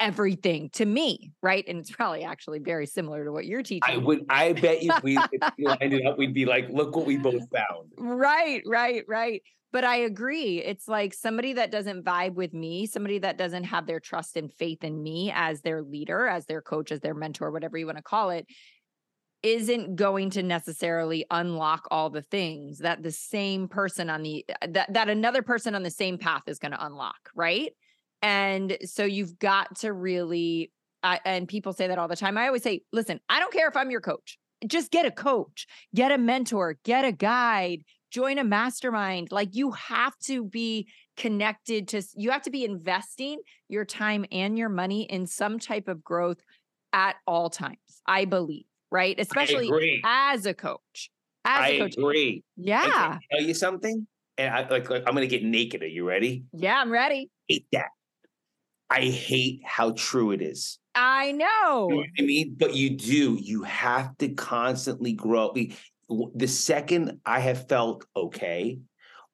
everything 0.00 0.68
to 0.70 0.84
me, 0.84 1.32
right? 1.42 1.64
And 1.66 1.78
it's 1.78 1.90
probably 1.90 2.24
actually 2.24 2.58
very 2.58 2.86
similar 2.86 3.24
to 3.24 3.32
what 3.32 3.46
you're 3.46 3.62
teaching. 3.62 3.94
I 3.94 3.96
would 3.96 4.26
I 4.28 4.52
bet 4.52 4.82
you 4.82 4.92
if 4.92 5.02
we 5.02 5.16
if 5.32 5.52
we 5.58 5.66
lined 5.66 5.92
it 5.94 6.04
up, 6.06 6.18
we'd 6.18 6.34
be 6.34 6.44
like, 6.44 6.68
look 6.70 6.94
what 6.96 7.06
we 7.06 7.16
both 7.16 7.48
found. 7.50 7.92
Right, 7.96 8.62
right, 8.66 9.04
right. 9.08 9.42
But 9.76 9.84
I 9.84 9.96
agree. 9.96 10.62
It's 10.62 10.88
like 10.88 11.12
somebody 11.12 11.52
that 11.52 11.70
doesn't 11.70 12.02
vibe 12.02 12.32
with 12.32 12.54
me, 12.54 12.86
somebody 12.86 13.18
that 13.18 13.36
doesn't 13.36 13.64
have 13.64 13.86
their 13.86 14.00
trust 14.00 14.38
and 14.38 14.50
faith 14.50 14.82
in 14.82 15.02
me 15.02 15.30
as 15.34 15.60
their 15.60 15.82
leader, 15.82 16.26
as 16.26 16.46
their 16.46 16.62
coach, 16.62 16.90
as 16.90 17.00
their 17.00 17.12
mentor, 17.12 17.50
whatever 17.50 17.76
you 17.76 17.84
want 17.84 17.98
to 17.98 18.02
call 18.02 18.30
it, 18.30 18.46
isn't 19.42 19.94
going 19.94 20.30
to 20.30 20.42
necessarily 20.42 21.26
unlock 21.30 21.88
all 21.90 22.08
the 22.08 22.22
things 22.22 22.78
that 22.78 23.02
the 23.02 23.10
same 23.10 23.68
person 23.68 24.08
on 24.08 24.22
the 24.22 24.46
uh, 24.48 24.66
that 24.70 24.94
that 24.94 25.10
another 25.10 25.42
person 25.42 25.74
on 25.74 25.82
the 25.82 25.90
same 25.90 26.16
path 26.16 26.44
is 26.46 26.58
going 26.58 26.72
to 26.72 26.82
unlock, 26.82 27.28
right? 27.34 27.72
And 28.22 28.78
so 28.86 29.04
you've 29.04 29.38
got 29.38 29.76
to 29.80 29.92
really 29.92 30.72
and 31.02 31.46
people 31.46 31.74
say 31.74 31.86
that 31.88 31.98
all 31.98 32.08
the 32.08 32.16
time. 32.16 32.38
I 32.38 32.46
always 32.46 32.62
say, 32.62 32.80
listen, 32.94 33.20
I 33.28 33.40
don't 33.40 33.52
care 33.52 33.68
if 33.68 33.76
I'm 33.76 33.90
your 33.90 34.00
coach. 34.00 34.38
Just 34.66 34.90
get 34.90 35.04
a 35.04 35.10
coach, 35.10 35.66
get 35.94 36.12
a 36.12 36.16
mentor, 36.16 36.78
get 36.82 37.04
a 37.04 37.12
guide, 37.12 37.82
join 38.10 38.38
a 38.38 38.44
mastermind. 38.44 39.28
Like 39.30 39.50
you 39.52 39.72
have 39.72 40.16
to 40.24 40.44
be 40.44 40.88
connected 41.16 41.88
to, 41.88 42.02
you 42.14 42.30
have 42.30 42.42
to 42.42 42.50
be 42.50 42.64
investing 42.64 43.38
your 43.68 43.84
time 43.84 44.24
and 44.30 44.58
your 44.58 44.68
money 44.68 45.02
in 45.02 45.26
some 45.26 45.58
type 45.58 45.88
of 45.88 46.02
growth 46.02 46.38
at 46.92 47.16
all 47.26 47.50
times, 47.50 47.76
I 48.06 48.24
believe, 48.24 48.64
right? 48.90 49.18
Especially 49.18 49.70
as 50.04 50.46
a 50.46 50.54
coach. 50.54 51.10
As 51.44 51.62
I 51.62 51.68
a 51.68 51.78
coach. 51.80 51.96
agree. 51.96 52.42
Yeah. 52.56 53.18
Tell 53.30 53.42
you 53.42 53.54
something? 53.54 54.06
And 54.38 54.54
I 54.54 54.68
like, 54.68 54.90
like 54.90 55.02
I'm 55.06 55.14
gonna 55.14 55.26
get 55.26 55.42
naked. 55.42 55.82
Are 55.82 55.88
you 55.88 56.06
ready? 56.06 56.44
Yeah, 56.52 56.78
I'm 56.78 56.90
ready. 56.90 57.30
Hate 57.48 57.66
that. 57.72 57.88
I 58.90 59.00
hate 59.02 59.60
how 59.64 59.92
true 59.92 60.30
it 60.30 60.42
is. 60.42 60.78
I 60.94 61.32
know. 61.32 61.88
You 61.90 61.96
know 61.96 62.04
I 62.18 62.22
mean? 62.22 62.56
But 62.58 62.74
you 62.74 62.90
do. 62.90 63.34
You 63.40 63.62
have 63.64 64.16
to 64.18 64.28
constantly 64.30 65.12
grow. 65.12 65.52
The 66.08 66.46
second 66.46 67.20
I 67.26 67.40
have 67.40 67.68
felt 67.68 68.04
okay, 68.14 68.78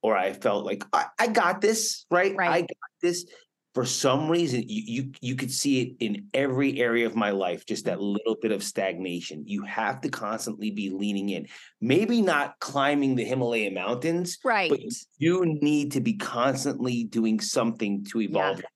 or 0.03 0.17
I 0.17 0.33
felt 0.33 0.65
like 0.65 0.85
I, 0.93 1.07
I 1.19 1.27
got 1.29 1.61
this, 1.61 2.07
right? 2.11 2.35
right? 2.37 2.51
I 2.51 2.61
got 2.61 2.91
this. 3.01 3.27
For 3.75 3.87
some 3.87 4.29
reason, 4.29 4.65
you, 4.67 4.83
you 4.87 5.13
you 5.23 5.35
could 5.35 5.51
see 5.51 5.81
it 5.81 5.97
in 6.05 6.29
every 6.35 6.79
area 6.79 7.07
of 7.07 7.15
my 7.15 7.31
life, 7.31 7.65
just 7.65 7.87
that 7.87 8.01
little 8.01 8.37
bit 8.41 8.53
of 8.53 8.63
stagnation. 8.63 9.45
You 9.47 9.63
have 9.63 10.03
to 10.03 10.11
constantly 10.11 10.71
be 10.71 10.91
leaning 10.91 11.31
in. 11.31 11.47
Maybe 11.81 12.21
not 12.21 12.59
climbing 12.61 13.15
the 13.17 13.25
Himalaya 13.25 13.71
mountains, 13.71 14.39
right? 14.45 14.69
But 14.69 14.81
you 15.17 15.59
need 15.63 15.93
to 15.93 16.01
be 16.01 16.15
constantly 16.15 17.05
doing 17.05 17.41
something 17.41 18.05
to 18.13 18.21
evolve. 18.21 18.59
Yeah. 18.59 18.67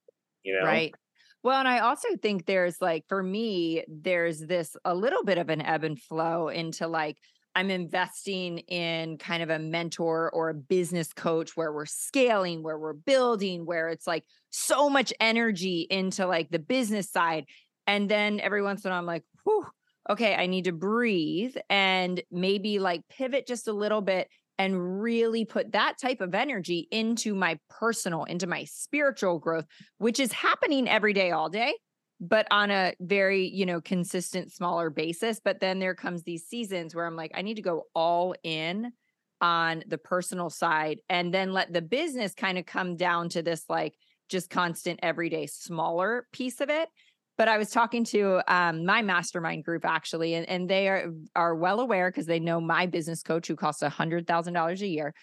You 0.45 0.61
know, 0.61 0.67
right? 0.67 0.95
Well, 1.43 1.61
and 1.61 1.69
I 1.69 1.79
also 1.79 2.09
think 2.21 2.47
there's 2.47 2.81
like 2.81 3.05
for 3.09 3.23
me, 3.23 3.85
there's 3.87 4.41
this 4.41 4.77
a 4.85 4.95
little 4.95 5.23
bit 5.23 5.39
of 5.39 5.49
an 5.49 5.63
ebb 5.63 5.85
and 5.85 6.01
flow 6.01 6.49
into 6.49 6.89
like 6.89 7.19
I'm 7.57 7.71
investing 7.71 8.59
in 8.59 9.17
kind 9.17 9.43
of 9.43 9.49
a 9.49 9.59
mentor 9.59 10.31
or 10.31 10.51
a 10.51 10.55
business 10.55 11.15
coach 11.15 11.57
where 11.57 11.73
we're 11.73 11.87
scaling, 11.87 12.63
where 12.63 12.79
we're 12.79 12.93
building, 12.93 13.65
where 13.65 13.89
it's 13.89 14.07
like 14.07 14.25
so 14.51 14.91
much 14.91 15.11
energy 15.21 15.87
into 15.89 16.27
like 16.27 16.51
the 16.51 16.59
business 16.59 17.11
side. 17.11 17.47
And 17.87 18.11
then 18.11 18.41
every 18.41 18.63
once 18.63 18.85
in 18.85 18.91
a 18.91 18.93
while, 18.93 18.99
I'm 18.99 19.07
like, 19.07 19.25
whew, 19.45 19.67
okay, 20.11 20.35
I 20.35 20.47
need 20.47 20.65
to 20.65 20.73
breathe 20.73 21.57
and 21.71 22.23
maybe 22.31 22.79
like 22.79 23.01
pivot 23.09 23.47
just 23.47 23.69
a 23.69 23.73
little 23.73 24.03
bit 24.03 24.29
and 24.59 25.01
really 25.03 25.47
put 25.47 25.73
that 25.73 25.95
type 25.99 26.21
of 26.21 26.35
energy 26.35 26.87
into 26.91 27.35
my 27.35 27.59
personal, 27.71 28.25
into 28.25 28.47
my 28.47 28.65
spiritual 28.65 29.39
growth, 29.39 29.65
which 29.97 30.21
is 30.21 30.31
happening 30.31 30.87
every 30.89 31.15
day, 31.15 31.31
all 31.31 31.49
day 31.49 31.75
but 32.21 32.47
on 32.51 32.71
a 32.71 32.95
very 33.01 33.47
you 33.49 33.67
know 33.67 33.81
consistent 33.81 34.51
smaller 34.51 34.91
basis 34.91 35.41
but 35.43 35.61
then 35.61 35.79
there 35.79 35.95
comes 35.95 36.23
these 36.23 36.45
seasons 36.45 36.95
where 36.95 37.07
i'm 37.07 37.17
like 37.17 37.33
i 37.35 37.43
need 37.43 37.57
to 37.57 37.63
go 37.63 37.85
all 37.95 38.35
in 38.43 38.93
on 39.41 39.83
the 39.87 39.99
personal 39.99 40.49
side 40.49 40.99
and 41.11 41.33
then 41.33 41.53
let 41.53 41.73
the 41.73 41.83
business 41.83 42.35
kind 42.35 42.57
of 42.57 42.65
come 42.65 42.97
down 42.97 43.29
to 43.29 43.43
this 43.43 43.65
like 43.69 43.95
just 44.31 44.49
constant 44.49 44.99
everyday 45.03 45.47
smaller 45.47 46.27
piece 46.33 46.61
of 46.63 46.71
it 46.71 46.89
but 47.37 47.49
i 47.49 47.59
was 47.59 47.71
talking 47.71 48.03
to 48.03 48.41
um, 48.49 48.87
my 48.87 49.03
mastermind 49.03 49.63
group 49.63 49.85
actually 49.85 50.35
and, 50.35 50.49
and 50.49 50.71
they 50.71 50.89
are, 50.89 51.11
are 51.35 51.55
well 51.55 51.81
aware 51.81 52.11
because 52.11 52.27
they 52.27 52.41
know 52.41 52.61
my 52.61 52.87
business 52.87 53.23
coach 53.23 53.47
who 53.47 53.57
costs 53.57 53.83
a 53.83 53.91
hundred 53.91 54.27
thousand 54.27 54.55
dollars 54.55 54.81
a 54.83 54.87
year. 54.87 55.15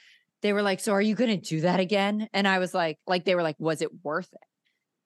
They 0.44 0.54
were 0.54 0.62
like 0.62 0.80
so 0.80 0.92
are 0.92 1.02
you 1.02 1.16
going 1.16 1.40
to 1.40 1.50
do 1.50 1.62
that 1.62 1.80
again? 1.80 2.28
And 2.34 2.48
i 2.48 2.60
was 2.60 2.74
like 2.74 3.00
like 3.08 3.26
they 3.26 3.34
were 3.34 3.42
like 3.42 3.56
was 3.58 3.82
it 3.82 3.90
worth 4.04 4.32
it? 4.32 4.48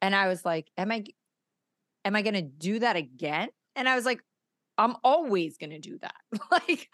And 0.01 0.13
i 0.13 0.27
was 0.27 0.43
like 0.43 0.67
am 0.77 0.91
i 0.91 1.05
am 2.07 2.15
I 2.15 2.21
going 2.21 2.33
to 2.33 2.41
do 2.41 2.79
that 2.79 2.95
again? 2.95 3.49
And 3.75 3.87
I 3.87 3.95
was 3.95 4.05
like, 4.05 4.21
I'm 4.77 4.95
always 5.03 5.57
going 5.57 5.71
to 5.71 5.79
do 5.79 5.97
that. 5.99 6.15
like 6.51 6.89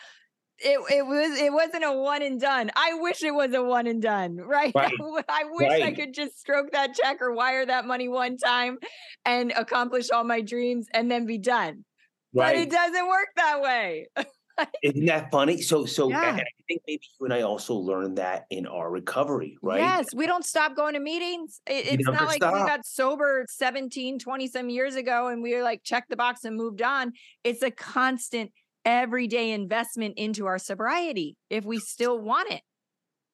it, 0.59 0.79
it 0.91 1.05
was 1.05 1.39
it 1.39 1.51
wasn't 1.51 1.83
a 1.83 1.91
one 1.91 2.21
and 2.21 2.39
done. 2.39 2.71
I 2.75 2.95
wish 2.95 3.23
it 3.23 3.33
was 3.33 3.53
a 3.53 3.63
one 3.63 3.87
and 3.87 4.01
done, 4.01 4.37
right? 4.37 4.73
right. 4.75 4.93
I 5.29 5.43
wish 5.51 5.69
right. 5.69 5.83
I 5.83 5.91
could 5.93 6.13
just 6.13 6.39
stroke 6.39 6.71
that 6.71 6.95
check 6.95 7.21
or 7.21 7.33
wire 7.33 7.65
that 7.65 7.85
money 7.85 8.07
one 8.07 8.37
time 8.37 8.77
and 9.25 9.51
accomplish 9.55 10.09
all 10.09 10.23
my 10.23 10.41
dreams 10.41 10.87
and 10.93 11.09
then 11.09 11.25
be 11.25 11.37
done. 11.37 11.85
Right. 12.33 12.53
But 12.53 12.55
it 12.55 12.71
doesn't 12.71 13.07
work 13.07 13.27
that 13.35 13.61
way. 13.61 14.07
Isn't 14.83 15.05
that 15.05 15.31
funny? 15.31 15.61
So, 15.61 15.85
so 15.85 16.09
yeah. 16.09 16.35
I 16.35 16.45
think 16.67 16.81
maybe 16.87 17.01
you 17.19 17.25
and 17.25 17.33
I 17.33 17.41
also 17.41 17.75
learned 17.75 18.17
that 18.17 18.45
in 18.49 18.67
our 18.67 18.89
recovery, 18.89 19.57
right? 19.61 19.79
Yes, 19.79 20.07
we 20.13 20.27
don't 20.27 20.45
stop 20.45 20.75
going 20.75 20.93
to 20.93 20.99
meetings. 20.99 21.61
It, 21.67 21.99
it's 21.99 22.07
not 22.07 22.25
like 22.25 22.37
stop. 22.37 22.53
we 22.53 22.59
got 22.59 22.85
sober 22.85 23.45
17, 23.49 24.19
20 24.19 24.47
some 24.47 24.69
years 24.69 24.95
ago 24.95 25.27
and 25.27 25.41
we 25.41 25.55
were 25.55 25.63
like, 25.63 25.83
check 25.83 26.05
the 26.09 26.15
box 26.15 26.43
and 26.43 26.55
moved 26.55 26.81
on. 26.81 27.13
It's 27.43 27.63
a 27.63 27.71
constant 27.71 28.51
everyday 28.85 29.51
investment 29.51 30.15
into 30.17 30.45
our 30.45 30.59
sobriety 30.59 31.37
if 31.49 31.63
we 31.63 31.79
still 31.79 32.19
want 32.19 32.51
it 32.51 32.61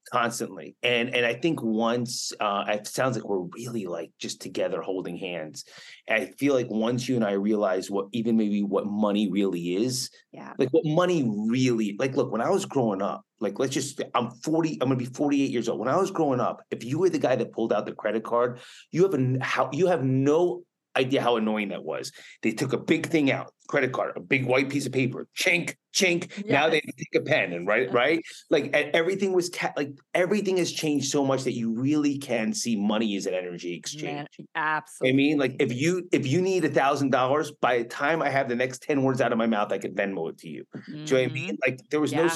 constantly. 0.10 0.76
And 0.84 1.14
and 1.16 1.26
i 1.26 1.34
think 1.34 1.62
once 1.62 2.32
uh 2.40 2.66
it 2.68 2.88
sounds 2.88 3.16
like 3.16 3.28
we're 3.28 3.48
really 3.56 3.86
like 3.86 4.12
just 4.20 4.42
together 4.42 4.82
holding 4.82 5.18
hands. 5.18 5.66
And 6.08 6.24
i 6.24 6.26
feel 6.38 6.54
like 6.54 6.70
once 6.70 7.08
you 7.08 7.16
and 7.16 7.26
i 7.26 7.32
realize 7.32 7.90
what 7.90 8.08
even 8.12 8.38
maybe 8.38 8.64
what 8.64 8.86
money 8.86 9.30
really 9.32 9.76
is 9.76 10.10
yeah. 10.32 10.54
like 10.58 10.70
what 10.72 10.86
money 10.86 11.30
really 11.48 11.96
like 12.00 12.16
look 12.16 12.32
when 12.32 12.42
i 12.42 12.50
was 12.50 12.66
growing 12.66 13.02
up 13.02 13.24
like 13.40 13.58
let's 13.60 13.74
just 13.74 14.02
i'm 14.14 14.32
40 14.32 14.74
i'm 14.82 14.90
gonna 14.90 14.96
be 14.96 15.06
48 15.06 15.50
years 15.50 15.70
old. 15.70 15.80
When 15.80 15.88
i 15.88 15.98
was 15.98 16.12
growing 16.12 16.40
up 16.40 16.62
if 16.72 16.84
you 16.84 17.00
were 17.00 17.10
the 17.10 17.20
guy 17.20 17.36
that 17.36 17.52
pulled 17.52 17.74
out 17.74 17.86
the 17.86 17.94
credit 17.94 18.24
card 18.24 18.60
you 18.92 19.04
have 19.04 19.14
a 19.14 19.38
how 19.42 19.70
you 19.72 19.88
have 19.88 20.04
no 20.04 20.64
idea 21.00 21.22
how 21.22 21.38
annoying 21.38 21.70
that 21.70 21.84
was. 21.84 22.12
They 22.44 22.52
took 22.52 22.74
a 22.74 22.78
big 22.78 23.08
thing 23.08 23.32
out, 23.32 23.54
credit 23.68 23.92
card, 23.92 24.14
a 24.16 24.20
big 24.20 24.46
white 24.46 24.70
piece 24.70 24.86
of 24.86 24.92
paper, 24.92 25.28
chink, 25.38 25.76
chink. 25.94 26.30
Yes. 26.38 26.46
Now 26.46 26.70
they 26.70 26.82
take 26.82 27.16
a 27.16 27.22
pen 27.22 27.54
and 27.54 27.68
write, 27.68 27.92
right? 27.92 28.22
Like 28.50 28.72
everything 28.74 29.34
was 29.34 29.50
ta- 29.50 29.74
like 29.76 29.92
everything 30.14 30.58
has 30.58 30.72
changed 30.72 31.12
so 31.12 31.26
much 31.26 31.44
that 31.44 31.54
you 31.54 31.74
really 31.80 32.18
can 32.18 32.54
see 32.54 32.76
money 32.76 33.16
as 33.16 33.26
an 33.26 33.34
energy 33.34 33.76
exchange. 33.76 34.28
Man, 34.38 34.48
absolutely. 34.56 35.14
I 35.14 35.16
mean, 35.16 35.38
like 35.38 35.56
if 35.60 35.74
you 35.74 36.08
if 36.12 36.28
you 36.28 36.42
need 36.42 36.66
a 36.66 36.70
thousand 36.70 37.12
dollars, 37.12 37.52
by 37.52 37.80
the 37.80 37.86
time 37.86 38.22
I 38.22 38.30
have 38.30 38.50
the 38.50 38.56
next 38.56 38.84
10 38.84 39.02
words 39.04 39.22
out 39.22 39.32
of 39.32 39.38
my 39.38 39.48
mouth, 39.48 39.72
I 39.72 39.78
could 39.78 39.96
Venmo 39.96 40.30
it 40.30 40.38
to 40.40 40.50
you. 40.50 40.66
Mm-hmm. 40.76 40.92
Do 40.92 40.98
you 40.98 41.06
know 41.06 41.24
what 41.24 41.32
I 41.32 41.34
mean? 41.34 41.50
Mm-hmm. 41.56 41.72
Like 41.72 41.80
there 41.90 42.00
was 42.00 42.12
yeah. 42.12 42.24
no 42.24 42.28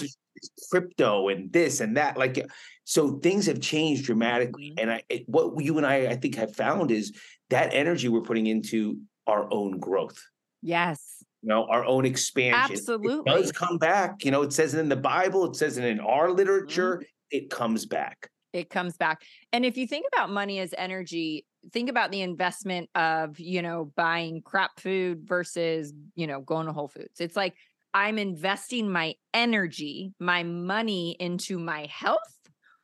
crypto 0.72 1.30
and 1.30 1.52
this 1.52 1.80
and 1.82 1.98
that. 1.98 2.18
Like 2.18 2.46
so 2.84 3.20
things 3.20 3.46
have 3.46 3.62
changed 3.62 4.06
dramatically. 4.06 4.72
Mm-hmm. 4.72 4.80
And 4.80 4.92
I 4.92 5.04
it, 5.10 5.24
what 5.28 5.64
you 5.64 5.78
and 5.78 5.86
I 5.86 6.08
I 6.08 6.16
think 6.16 6.36
have 6.36 6.56
found 6.56 6.92
is 6.92 7.18
that 7.50 7.74
energy 7.74 8.10
we're 8.10 8.22
putting 8.22 8.48
into 8.48 9.00
our 9.28 9.48
own 9.52 9.80
growth. 9.80 10.20
Yes. 10.62 11.24
You 11.42 11.50
know, 11.50 11.66
our 11.68 11.86
own 11.86 12.06
expansion. 12.06 12.72
Absolutely. 12.72 13.32
It 13.32 13.36
does 13.36 13.52
come 13.52 13.78
back. 13.78 14.24
You 14.24 14.32
know, 14.32 14.44
it 14.44 14.54
says 14.54 14.74
it 14.74 14.80
in 14.80 14.90
the 14.90 14.96
Bible, 14.96 15.46
it 15.46 15.56
says 15.56 15.78
it 15.78 15.86
in 15.86 16.00
our 16.00 16.32
literature, 16.32 16.96
mm-hmm. 16.96 17.04
it 17.32 17.50
comes 17.50 17.86
back. 17.86 18.30
It 18.54 18.70
comes 18.70 18.96
back. 18.98 19.24
And 19.52 19.66
if 19.66 19.78
you 19.78 19.88
think 19.88 20.06
about 20.14 20.30
money 20.30 20.60
as 20.60 20.76
energy, 20.78 21.46
think 21.72 21.90
about 21.90 22.12
the 22.12 22.22
investment 22.22 22.90
of, 22.94 23.40
you 23.40 23.62
know, 23.62 23.92
buying 23.96 24.42
crap 24.42 24.80
food 24.80 25.28
versus, 25.28 25.92
you 26.16 26.28
know, 26.28 26.40
going 26.40 26.68
to 26.68 26.72
Whole 26.72 26.88
Foods. 26.88 27.20
It's 27.20 27.36
like 27.36 27.56
I'm 27.94 28.18
investing 28.18 28.92
my 28.92 29.16
energy, 29.34 30.14
my 30.20 30.44
money 30.44 31.16
into 31.20 31.60
my 31.60 31.88
health 31.92 32.20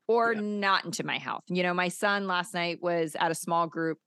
or 0.07 0.33
yeah. 0.33 0.41
not 0.41 0.85
into 0.85 1.03
my 1.03 1.17
health. 1.17 1.43
You 1.47 1.63
know, 1.63 1.73
my 1.73 1.87
son 1.87 2.27
last 2.27 2.53
night 2.53 2.79
was 2.81 3.15
at 3.19 3.31
a 3.31 3.35
small 3.35 3.67
group 3.67 3.97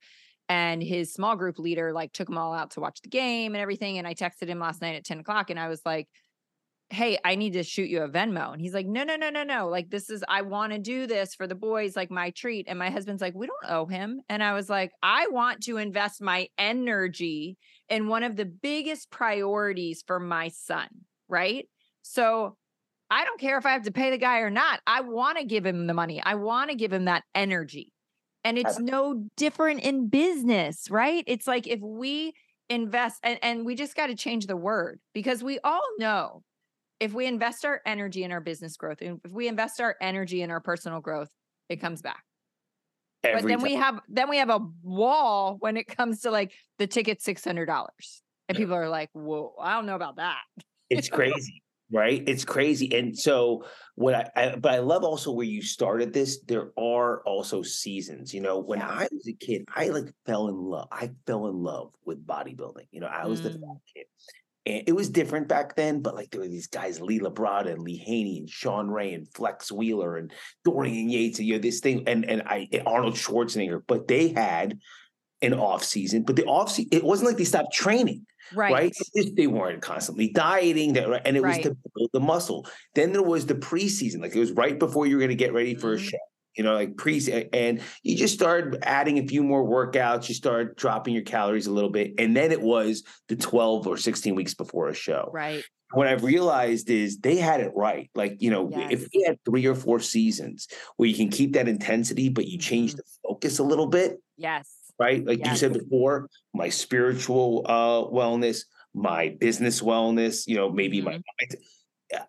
and 0.49 0.83
his 0.83 1.13
small 1.13 1.37
group 1.37 1.59
leader 1.59 1.93
like 1.93 2.13
took 2.13 2.29
them 2.29 2.39
all 2.39 2.53
out 2.53 2.73
to 2.73 2.81
watch 2.81 3.01
the 3.03 3.09
game 3.09 3.55
and 3.55 3.63
everything. 3.63 3.99
And 3.99 4.07
I 4.07 4.15
texted 4.15 4.49
him 4.49 4.59
last 4.59 4.83
night 4.83 4.97
at 4.97 5.05
10 5.05 5.21
o'clock 5.21 5.51
and 5.51 5.59
I 5.59 5.69
was 5.69 5.81
like, 5.85 6.09
Hey, 6.93 7.19
I 7.25 7.37
need 7.37 7.55
to 7.55 7.63
shoot 7.63 7.89
you 7.89 8.03
a 8.03 8.09
Venmo. 8.09 8.53
And 8.53 8.61
he's 8.61 8.75
like, 8.75 8.87
No, 8.87 9.03
no, 9.03 9.17
no, 9.17 9.31
no, 9.31 9.43
no. 9.43 9.69
Like, 9.69 9.91
this 9.91 10.11
is, 10.11 10.23
I 10.29 10.43
want 10.43 10.73
to 10.73 10.79
do 10.79 11.07
this 11.07 11.35
for 11.35 11.47
the 11.47 11.55
boys, 11.55 11.97
like 11.97 12.11
my 12.11 12.31
treat. 12.31 12.67
And 12.69 12.79
my 12.79 12.91
husband's 12.91 13.23
like, 13.23 13.35
We 13.35 13.47
don't 13.47 13.73
owe 13.73 13.87
him. 13.87 14.21
And 14.29 14.43
I 14.43 14.53
was 14.53 14.69
like, 14.69 14.93
I 15.03 15.29
want 15.29 15.63
to 15.65 15.79
invest 15.79 16.21
my 16.21 16.49
energy 16.59 17.57
in 17.89 18.09
one 18.09 18.23
of 18.23 18.37
the 18.37 18.45
biggest 18.45 19.11
priorities 19.11 20.05
for 20.07 20.21
my 20.21 20.49
son. 20.49 20.89
Right. 21.29 21.67
So 22.03 22.57
I 23.11 23.25
don't 23.25 23.41
care 23.41 23.59
if 23.59 23.67
I 23.67 23.73
have 23.73 23.85
to 23.85 23.93
pay 23.93 24.11
the 24.11 24.19
guy 24.19 24.39
or 24.39 24.51
not. 24.51 24.81
I 24.87 25.03
want 25.03 25.39
to 25.39 25.45
give 25.45 25.67
him 25.67 25.87
the 25.87 25.95
money. 25.95 26.23
I 26.25 26.35
want 26.35 26.71
to 26.71 26.77
give 26.77 26.93
him 26.93 27.07
that 27.07 27.25
energy. 27.35 27.93
And 28.45 28.59
it's 28.59 28.79
no 28.79 29.25
different 29.37 29.83
in 29.83 30.09
business, 30.09 30.91
right? 30.91 31.23
It's 31.27 31.47
like 31.47 31.67
if 31.67 31.81
we 31.81 32.33
invest 32.69 33.21
and, 33.23 33.39
and 33.43 33.67
we 33.67 33.75
just 33.75 33.95
got 33.95 34.07
to 34.07 34.17
change 34.17 34.47
the 34.47 34.57
word 34.57 34.99
because 35.13 35.45
we 35.45 35.59
all 35.63 35.87
know 35.99 36.43
if 37.03 37.13
we 37.13 37.27
invest 37.27 37.65
our 37.65 37.81
energy 37.85 38.23
in 38.23 38.31
our 38.31 38.41
business 38.41 38.77
growth, 38.77 38.99
if 39.01 39.33
we 39.33 39.49
invest 39.49 39.81
our 39.81 39.97
energy 40.01 40.41
in 40.41 40.51
our 40.53 40.61
personal 40.61 41.01
growth, 41.01 41.31
it 41.69 41.81
comes 41.81 42.01
back. 42.01 42.23
Every 43.25 43.43
but 43.43 43.49
then 43.49 43.59
time. 43.59 43.65
we 43.65 43.75
have 43.75 44.01
then 44.09 44.31
we 44.31 44.37
have 44.39 44.51
a 44.51 44.61
wall 44.83 45.57
when 45.59 45.77
it 45.77 45.89
comes 45.89 46.21
to 46.21 46.31
like 46.31 46.53
the 46.79 46.87
ticket 46.87 47.21
six 47.21 47.45
hundred 47.45 47.67
dollars, 47.67 48.23
and 48.49 48.57
people 48.57 48.75
are 48.75 48.89
like, 48.89 49.11
"Whoa, 49.13 49.55
I 49.61 49.75
don't 49.75 49.87
know 49.87 49.97
about 49.97 50.17
that." 50.17 50.39
It's 50.91 51.09
crazy 51.09 51.63
right 51.93 52.25
it's 52.27 52.45
crazy 52.45 52.97
and 52.97 53.17
so 53.17 53.65
what 53.97 54.15
I, 54.15 54.31
I, 54.35 54.57
but 54.57 54.73
i 54.73 54.79
love 54.79 55.05
also 55.05 55.31
where 55.31 55.47
you 55.47 55.61
started 55.61 56.13
this 56.13 56.41
there 56.47 56.73
are 56.79 57.23
also 57.25 57.63
seasons 57.63 58.33
you 58.33 58.41
know 58.41 58.59
when 58.59 58.79
yeah. 58.79 58.89
i 58.89 59.09
was 59.13 59.29
a 59.29 59.35
kid 59.35 59.65
i 59.75 59.89
like 59.89 60.13
fell 60.25 60.49
in 60.49 60.57
love 60.57 60.89
i 60.91 61.11
fell 61.27 61.49
in 61.49 61.63
love 61.63 61.93
with 62.07 62.27
bodybuilding 62.27 62.87
you 62.93 63.01
know 63.01 63.09
i 63.09 63.27
was 63.27 63.41
mm. 63.41 63.45
the 63.45 63.51
fat 63.51 63.77
kid 63.95 64.07
and 64.67 64.85
it 64.87 64.93
was 64.93 65.11
different 65.11 65.49
back 65.49 65.75
then 65.75 66.01
but 66.01 66.15
like 66.15 66.31
there 66.31 66.41
were 66.41 66.49
these 66.49 66.67
guys 66.67 67.01
lee 67.01 67.19
labrada 67.19 67.73
and 67.73 67.83
lee 67.83 67.97
haney 67.97 68.39
and 68.39 68.51
Shawn 68.51 68.91
ray 68.91 69.15
and 69.15 69.29
flex 69.35 69.71
wheeler 69.73 70.17
and 70.17 70.33
dorian 70.65 71.09
yates 71.09 71.39
and 71.39 71.49
you 71.49 71.55
know 71.55 71.61
this 71.61 71.81
thing 71.81 72.05
and 72.07 72.25
and 72.25 72.43
i 72.47 72.69
and 72.73 72.83
arnold 72.87 73.15
schwarzenegger 73.15 73.83
but 73.87 74.09
they 74.09 74.29
had 74.29 74.79
an 75.41 75.55
off 75.55 75.83
season 75.83 76.23
but 76.23 76.37
the 76.37 76.45
off 76.45 76.71
season 76.71 76.91
it 76.93 77.05
wasn't 77.05 77.27
like 77.27 77.37
they 77.37 77.45
stopped 77.45 77.73
training 77.73 78.27
Right. 78.55 78.73
right? 78.73 78.93
They 79.35 79.47
weren't 79.47 79.81
constantly 79.81 80.29
dieting, 80.29 80.93
that, 80.95 81.27
and 81.27 81.37
it 81.37 81.43
was 81.43 81.59
to 81.59 81.77
build 81.95 82.11
the 82.13 82.21
muscle. 82.21 82.67
Then 82.95 83.13
there 83.13 83.23
was 83.23 83.47
the 83.47 83.55
preseason, 83.55 84.21
like 84.21 84.35
it 84.35 84.41
was 84.41 84.53
right 84.53 84.79
before 84.79 85.07
you 85.07 85.17
were 85.17 85.21
going 85.21 85.31
to 85.31 85.37
get 85.37 85.55
ready 85.55 85.75
for 85.75 85.97
mm-hmm. 85.97 86.05
a 86.05 86.09
show. 86.11 86.19
You 86.57 86.65
know, 86.65 86.75
like 86.75 86.97
pre, 86.97 87.49
and 87.53 87.81
you 88.03 88.17
just 88.17 88.35
started 88.35 88.79
adding 88.83 89.19
a 89.19 89.27
few 89.27 89.43
more 89.43 89.65
workouts. 89.65 90.29
You 90.29 90.35
start 90.35 90.77
dropping 90.77 91.15
your 91.15 91.23
calories 91.25 91.67
a 91.67 91.73
little 91.73 91.91
bit. 91.91 92.15
And 92.19 92.37
then 92.37 92.53
it 92.53 92.61
was 92.61 93.03
the 93.29 93.37
12 93.37 93.87
or 93.87 93.97
16 93.97 94.35
weeks 94.35 94.55
before 94.55 94.89
a 94.89 94.95
show. 94.95 95.31
Right. 95.33 95.65
What 95.95 96.07
I've 96.09 96.25
realized 96.25 96.89
is 96.89 97.19
they 97.19 97.37
had 97.37 97.61
it 97.61 97.73
right. 97.75 98.11
Like, 98.15 98.41
you 98.41 98.51
know, 98.51 98.69
Yes. 98.71 98.89
if 98.93 99.09
we 99.15 99.23
had 99.27 99.39
three 99.45 99.67
or 99.67 99.75
four 99.75 100.01
seasons 100.01 100.67
where 100.97 101.09
you 101.09 101.15
can 101.15 101.29
keep 101.29 101.53
that 101.53 101.69
intensity, 101.69 102.29
but 102.29 102.47
you 102.47 102.59
change 102.59 102.95
Mhm. 102.95 102.97
the 102.97 103.03
focus 103.29 103.59
a 103.59 103.63
little 103.63 103.87
bit, 103.87 104.19
Yes. 104.39 104.69
right? 104.99 105.25
Like 105.27 105.47
you 105.47 105.55
said 105.55 105.73
before, 105.75 106.29
my 106.55 106.71
spiritual 106.71 107.63
uh, 107.67 108.05
wellness, 108.11 108.65
my 108.95 109.37
business 109.41 109.81
wellness, 109.83 110.47
you 110.47 110.57
know, 110.57 110.71
maybe 110.71 111.01
my 111.03 111.13
Mm-hmm. 111.13 111.57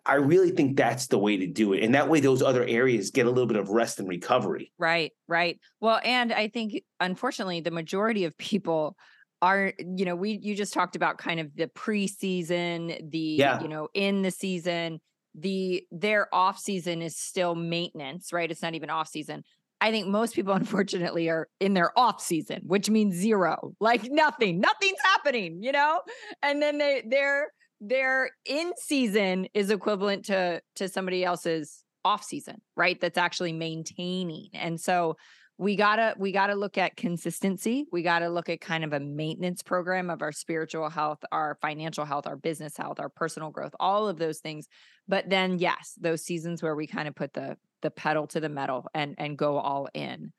I 0.06 0.14
really 0.14 0.50
think 0.50 0.76
that's 0.76 1.08
the 1.08 1.18
way 1.18 1.36
to 1.36 1.46
do 1.46 1.72
it. 1.72 1.82
And 1.82 1.94
that 1.94 2.08
way 2.08 2.20
those 2.20 2.42
other 2.42 2.64
areas 2.64 3.10
get 3.10 3.26
a 3.26 3.30
little 3.30 3.46
bit 3.46 3.56
of 3.56 3.68
rest 3.70 3.98
and 3.98 4.08
recovery. 4.08 4.72
Right, 4.78 5.12
right. 5.28 5.58
Well, 5.80 6.00
and 6.04 6.32
I 6.32 6.48
think 6.48 6.82
unfortunately 7.00 7.60
the 7.60 7.70
majority 7.70 8.24
of 8.24 8.36
people 8.38 8.96
are, 9.42 9.72
you 9.78 10.04
know, 10.04 10.16
we 10.16 10.38
you 10.42 10.54
just 10.54 10.72
talked 10.72 10.96
about 10.96 11.18
kind 11.18 11.40
of 11.40 11.54
the 11.54 11.66
preseason, 11.68 13.10
the 13.10 13.18
Yeah. 13.18 13.60
you 13.60 13.68
know, 13.68 13.88
in 13.94 14.22
the 14.22 14.30
season, 14.30 15.00
the 15.34 15.84
their 15.90 16.32
off 16.34 16.58
season 16.58 17.02
is 17.02 17.16
still 17.16 17.54
maintenance, 17.54 18.32
right? 18.32 18.50
It's 18.50 18.62
not 18.62 18.74
even 18.74 18.90
off 18.90 19.08
season. 19.08 19.42
I 19.80 19.90
think 19.90 20.06
most 20.06 20.34
people 20.34 20.54
unfortunately 20.62 21.28
are 21.28 21.48
in 21.60 21.74
their 21.74 21.96
off 21.98 22.20
season, 22.20 22.62
which 22.66 22.88
means 22.88 23.16
zero. 23.16 23.74
Like 23.80 24.04
nothing. 24.10 24.60
Nothing's 24.60 25.00
happening, 25.02 25.62
you 25.62 25.72
know? 25.72 26.00
And 26.42 26.62
then 26.62 26.78
they 26.78 27.02
they're 27.06 27.48
their 27.88 28.30
in 28.44 28.72
season 28.76 29.48
is 29.54 29.70
equivalent 29.70 30.26
to 30.26 30.60
to 30.76 30.88
somebody 30.88 31.24
else's 31.24 31.84
off 32.04 32.22
season, 32.22 32.60
right? 32.76 33.00
That's 33.00 33.18
actually 33.18 33.52
maintaining. 33.52 34.48
And 34.52 34.80
so 34.80 35.16
we 35.56 35.76
gotta 35.76 36.14
we 36.18 36.32
gotta 36.32 36.54
look 36.54 36.78
at 36.78 36.96
consistency. 36.96 37.86
We 37.92 38.02
gotta 38.02 38.28
look 38.28 38.48
at 38.48 38.60
kind 38.60 38.82
of 38.84 38.92
a 38.92 39.00
maintenance 39.00 39.62
program 39.62 40.10
of 40.10 40.20
our 40.20 40.32
spiritual 40.32 40.90
health, 40.90 41.18
our 41.30 41.56
financial 41.62 42.04
health, 42.04 42.26
our 42.26 42.36
business 42.36 42.76
health, 42.76 42.98
our 42.98 43.08
personal 43.08 43.50
growth, 43.50 43.72
all 43.78 44.08
of 44.08 44.18
those 44.18 44.40
things. 44.40 44.66
But 45.06 45.30
then 45.30 45.58
yes, 45.58 45.94
those 46.00 46.24
seasons 46.24 46.62
where 46.62 46.74
we 46.74 46.86
kind 46.86 47.06
of 47.06 47.14
put 47.14 47.32
the 47.32 47.56
the 47.82 47.90
pedal 47.90 48.26
to 48.28 48.40
the 48.40 48.48
metal 48.48 48.86
and 48.94 49.14
and 49.18 49.38
go 49.38 49.58
all 49.58 49.88
in. 49.94 50.32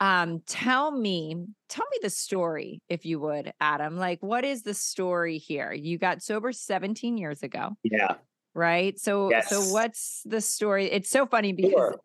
Um, 0.00 0.40
tell 0.46 0.90
me, 0.90 1.36
tell 1.68 1.86
me 1.90 1.98
the 2.02 2.10
story, 2.10 2.82
if 2.88 3.06
you 3.06 3.18
would, 3.20 3.52
Adam. 3.60 3.96
Like, 3.96 4.22
what 4.22 4.44
is 4.44 4.62
the 4.62 4.74
story 4.74 5.38
here? 5.38 5.72
You 5.72 5.98
got 5.98 6.22
sober 6.22 6.52
17 6.52 7.16
years 7.16 7.42
ago 7.42 7.76
Yeah. 7.82 8.16
right? 8.54 8.98
So 8.98 9.30
so 9.48 9.62
what's 9.72 10.22
the 10.26 10.40
story? 10.40 10.86
It's 10.86 11.08
so 11.10 11.26
funny 11.26 11.52
because 11.52 11.70
Sure. 11.72 12.00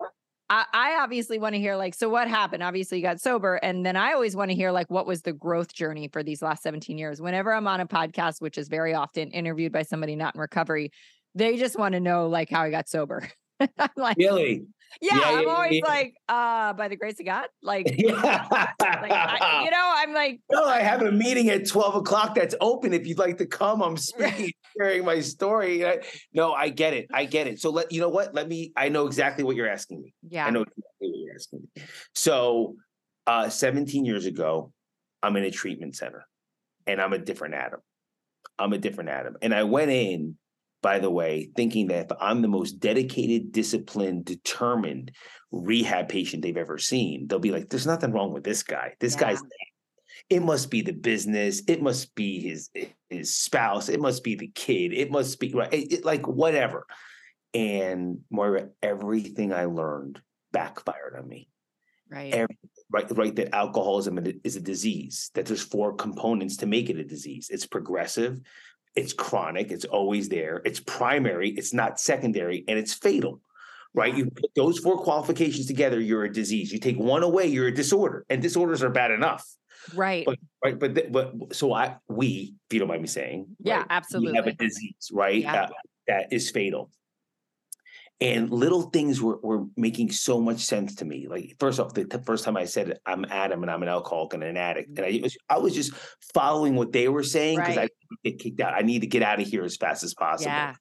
I, 0.49 0.65
I 0.73 0.95
obviously 1.01 1.39
want 1.39 1.55
to 1.55 1.59
hear 1.61 1.75
like, 1.77 1.93
so 1.93 2.09
what 2.09 2.27
happened? 2.27 2.61
Obviously, 2.61 2.97
you 2.97 3.03
got 3.03 3.21
sober, 3.21 3.55
and 3.55 3.85
then 3.85 3.95
I 3.95 4.11
always 4.13 4.35
want 4.35 4.51
to 4.51 4.55
hear 4.55 4.71
like, 4.71 4.89
what 4.89 5.05
was 5.07 5.21
the 5.21 5.31
growth 5.33 5.73
journey 5.73 6.09
for 6.11 6.23
these 6.23 6.41
last 6.41 6.63
17 6.63 6.97
years? 6.97 7.21
Whenever 7.21 7.53
I'm 7.53 7.67
on 7.67 7.79
a 7.79 7.87
podcast, 7.87 8.41
which 8.41 8.57
is 8.57 8.67
very 8.67 8.93
often 8.93 9.31
interviewed 9.31 9.71
by 9.71 9.83
somebody 9.83 10.15
not 10.17 10.35
in 10.35 10.41
recovery, 10.41 10.91
they 11.35 11.57
just 11.57 11.77
want 11.79 11.93
to 11.93 11.99
know 12.01 12.27
like 12.27 12.49
how 12.49 12.61
I 12.63 12.69
got 12.69 12.89
sober. 12.89 13.27
I'm 13.59 13.89
like, 13.95 14.17
Really? 14.17 14.65
Yeah, 15.01 15.15
Yeah, 15.17 15.21
I'm 15.37 15.47
yeah, 15.47 15.53
always 15.53 15.73
yeah. 15.83 15.87
like, 15.89 16.13
uh, 16.27 16.73
by 16.73 16.87
the 16.87 16.95
grace 16.95 17.19
of 17.19 17.25
God, 17.25 17.47
like, 17.61 17.85
like 18.07 18.11
I, 18.79 19.61
you 19.65 19.71
know, 19.71 19.93
I'm 19.97 20.13
like, 20.13 20.39
no, 20.51 20.65
I 20.65 20.81
have 20.81 21.01
a 21.01 21.11
meeting 21.11 21.49
at 21.49 21.67
12 21.67 21.95
o'clock 21.95 22.35
that's 22.35 22.55
open. 22.61 22.93
If 22.93 23.07
you'd 23.07 23.17
like 23.19 23.37
to 23.37 23.45
come, 23.45 23.81
I'm 23.81 23.97
speaking, 24.09 24.51
sharing 24.77 25.05
my 25.05 25.19
story. 25.21 25.85
I- 25.85 26.01
No, 26.33 26.53
I 26.53 26.69
get 26.69 26.93
it. 26.93 27.07
I 27.13 27.25
get 27.25 27.47
it. 27.47 27.59
So 27.59 27.69
let 27.69 27.91
you 27.91 28.01
know 28.01 28.09
what? 28.09 28.33
Let 28.33 28.47
me, 28.47 28.73
I 28.75 28.89
know 28.89 29.05
exactly 29.07 29.43
what 29.43 29.55
you're 29.55 29.69
asking 29.69 30.01
me. 30.01 30.13
yeah, 30.27 30.45
I 30.45 30.49
know 30.49 30.61
exactly 30.61 30.83
what 30.99 31.17
you're 31.19 31.35
asking 31.35 31.59
me. 31.75 31.83
So 32.15 32.75
uh 33.27 33.49
17 33.49 34.03
years 34.03 34.25
ago, 34.25 34.73
I'm 35.21 35.35
in 35.37 35.43
a 35.43 35.51
treatment 35.51 35.95
center 35.95 36.25
and 36.87 36.99
I'm 36.99 37.13
a 37.13 37.19
different 37.19 37.53
Adam. 37.53 37.79
I'm 38.57 38.73
a 38.73 38.77
different 38.79 39.09
Adam. 39.11 39.37
And 39.41 39.53
I 39.53 39.63
went 39.63 39.91
in, 39.91 40.37
by 40.81 40.99
the 40.99 41.09
way, 41.09 41.49
thinking 41.55 41.87
that 41.87 42.11
if 42.11 42.17
I'm 42.19 42.41
the 42.41 42.47
most 42.47 42.73
dedicated, 42.79 43.51
disciplined, 43.51 44.25
determined 44.25 45.11
rehab 45.51 46.09
patient 46.09 46.41
they've 46.41 46.57
ever 46.57 46.77
seen, 46.77 47.27
they'll 47.27 47.39
be 47.39 47.51
like, 47.51 47.69
there's 47.69 47.85
nothing 47.87 48.11
wrong 48.11 48.33
with 48.33 48.43
this 48.43 48.63
guy. 48.63 48.93
This 48.99 49.13
Yeah. 49.15 49.19
guy's 49.21 49.41
it 50.29 50.41
must 50.41 50.69
be 50.69 50.81
the 50.81 50.93
business, 50.93 51.61
it 51.67 51.81
must 51.81 52.13
be 52.15 52.39
his 52.39 52.69
his 53.09 53.35
spouse, 53.35 53.89
it 53.89 53.99
must 53.99 54.23
be 54.23 54.35
the 54.35 54.47
kid, 54.55 54.93
it 54.93 55.11
must 55.11 55.39
be 55.39 55.51
right, 55.53 55.73
it- 55.73 55.91
it- 55.93 56.05
like 56.05 56.27
whatever. 56.27 56.85
And 57.53 58.19
Moira, 58.29 58.69
everything 58.81 59.51
I 59.51 59.65
learned 59.65 60.21
backfired 60.53 61.15
on 61.17 61.27
me 61.27 61.49
right, 62.09 62.33
every, 62.33 62.57
right, 62.89 63.17
right 63.17 63.35
that 63.35 63.53
alcoholism 63.53 64.19
is 64.43 64.55
a 64.55 64.61
disease, 64.61 65.31
that 65.33 65.45
there's 65.47 65.61
four 65.63 65.95
components 65.95 66.57
to 66.57 66.65
make 66.65 66.89
it 66.89 66.97
a 66.97 67.03
disease. 67.03 67.49
It's 67.51 67.65
progressive, 67.65 68.39
it's 68.95 69.13
chronic, 69.13 69.71
it's 69.71 69.85
always 69.85 70.29
there, 70.29 70.61
it's 70.65 70.79
primary, 70.79 71.49
it's 71.51 71.73
not 71.73 71.99
secondary, 71.99 72.63
and 72.67 72.77
it's 72.77 72.93
fatal. 72.93 73.41
Right? 73.93 74.15
You 74.15 74.31
put 74.31 74.51
those 74.55 74.79
four 74.79 74.97
qualifications 74.97 75.65
together, 75.65 75.99
you're 75.99 76.23
a 76.23 76.31
disease. 76.31 76.71
You 76.71 76.79
take 76.79 76.97
one 76.97 77.23
away, 77.23 77.47
you're 77.47 77.67
a 77.67 77.73
disorder. 77.73 78.25
And 78.29 78.41
disorders 78.41 78.83
are 78.83 78.89
bad 78.89 79.11
enough. 79.11 79.45
right, 79.93 80.25
But 80.25 80.39
right, 80.63 80.79
but 80.79 80.95
th- 80.95 81.11
but 81.11 81.53
so 81.53 81.73
I 81.73 81.97
we, 82.07 82.55
if 82.69 82.73
you 82.73 82.79
don't 82.79 82.87
mind 82.87 83.01
me 83.01 83.09
saying, 83.09 83.47
yeah, 83.59 83.79
right, 83.79 83.85
absolutely, 83.89 84.31
we 84.31 84.37
have 84.37 84.47
a 84.47 84.53
disease, 84.53 85.09
right? 85.11 85.41
Yeah. 85.41 85.63
Uh, 85.63 85.69
that 86.07 86.31
is 86.31 86.49
fatal. 86.51 86.89
And 88.21 88.51
little 88.51 88.83
things 88.83 89.19
were, 89.19 89.39
were 89.41 89.65
making 89.75 90.11
so 90.11 90.39
much 90.39 90.59
sense 90.59 90.95
to 90.95 91.05
me. 91.05 91.27
Like 91.27 91.55
first 91.59 91.79
off, 91.79 91.95
the 91.95 92.05
t- 92.05 92.17
first 92.23 92.45
time 92.45 92.55
I 92.55 92.65
said 92.65 92.99
I'm 93.05 93.25
Adam 93.25 93.63
and 93.63 93.71
I'm 93.71 93.81
an 93.81 93.89
alcoholic 93.89 94.35
and 94.35 94.43
an 94.43 94.57
addict, 94.57 94.89
and 94.97 95.05
I 95.05 95.11
mm-hmm. 95.11 95.23
was 95.23 95.37
I 95.49 95.57
was 95.57 95.73
just 95.73 95.91
following 96.33 96.75
what 96.75 96.91
they 96.91 97.07
were 97.07 97.23
saying 97.23 97.57
because 97.57 97.77
Right. 97.77 97.89
I 97.89 98.29
get 98.29 98.39
kicked 98.39 98.61
out. 98.61 98.75
I 98.75 98.81
need 98.81 98.99
to 98.99 99.07
get 99.07 99.23
out 99.23 99.41
of 99.41 99.47
here 99.47 99.63
as 99.63 99.75
fast 99.75 100.03
as 100.03 100.13
possible. 100.13 100.51
yeah, 100.51 100.75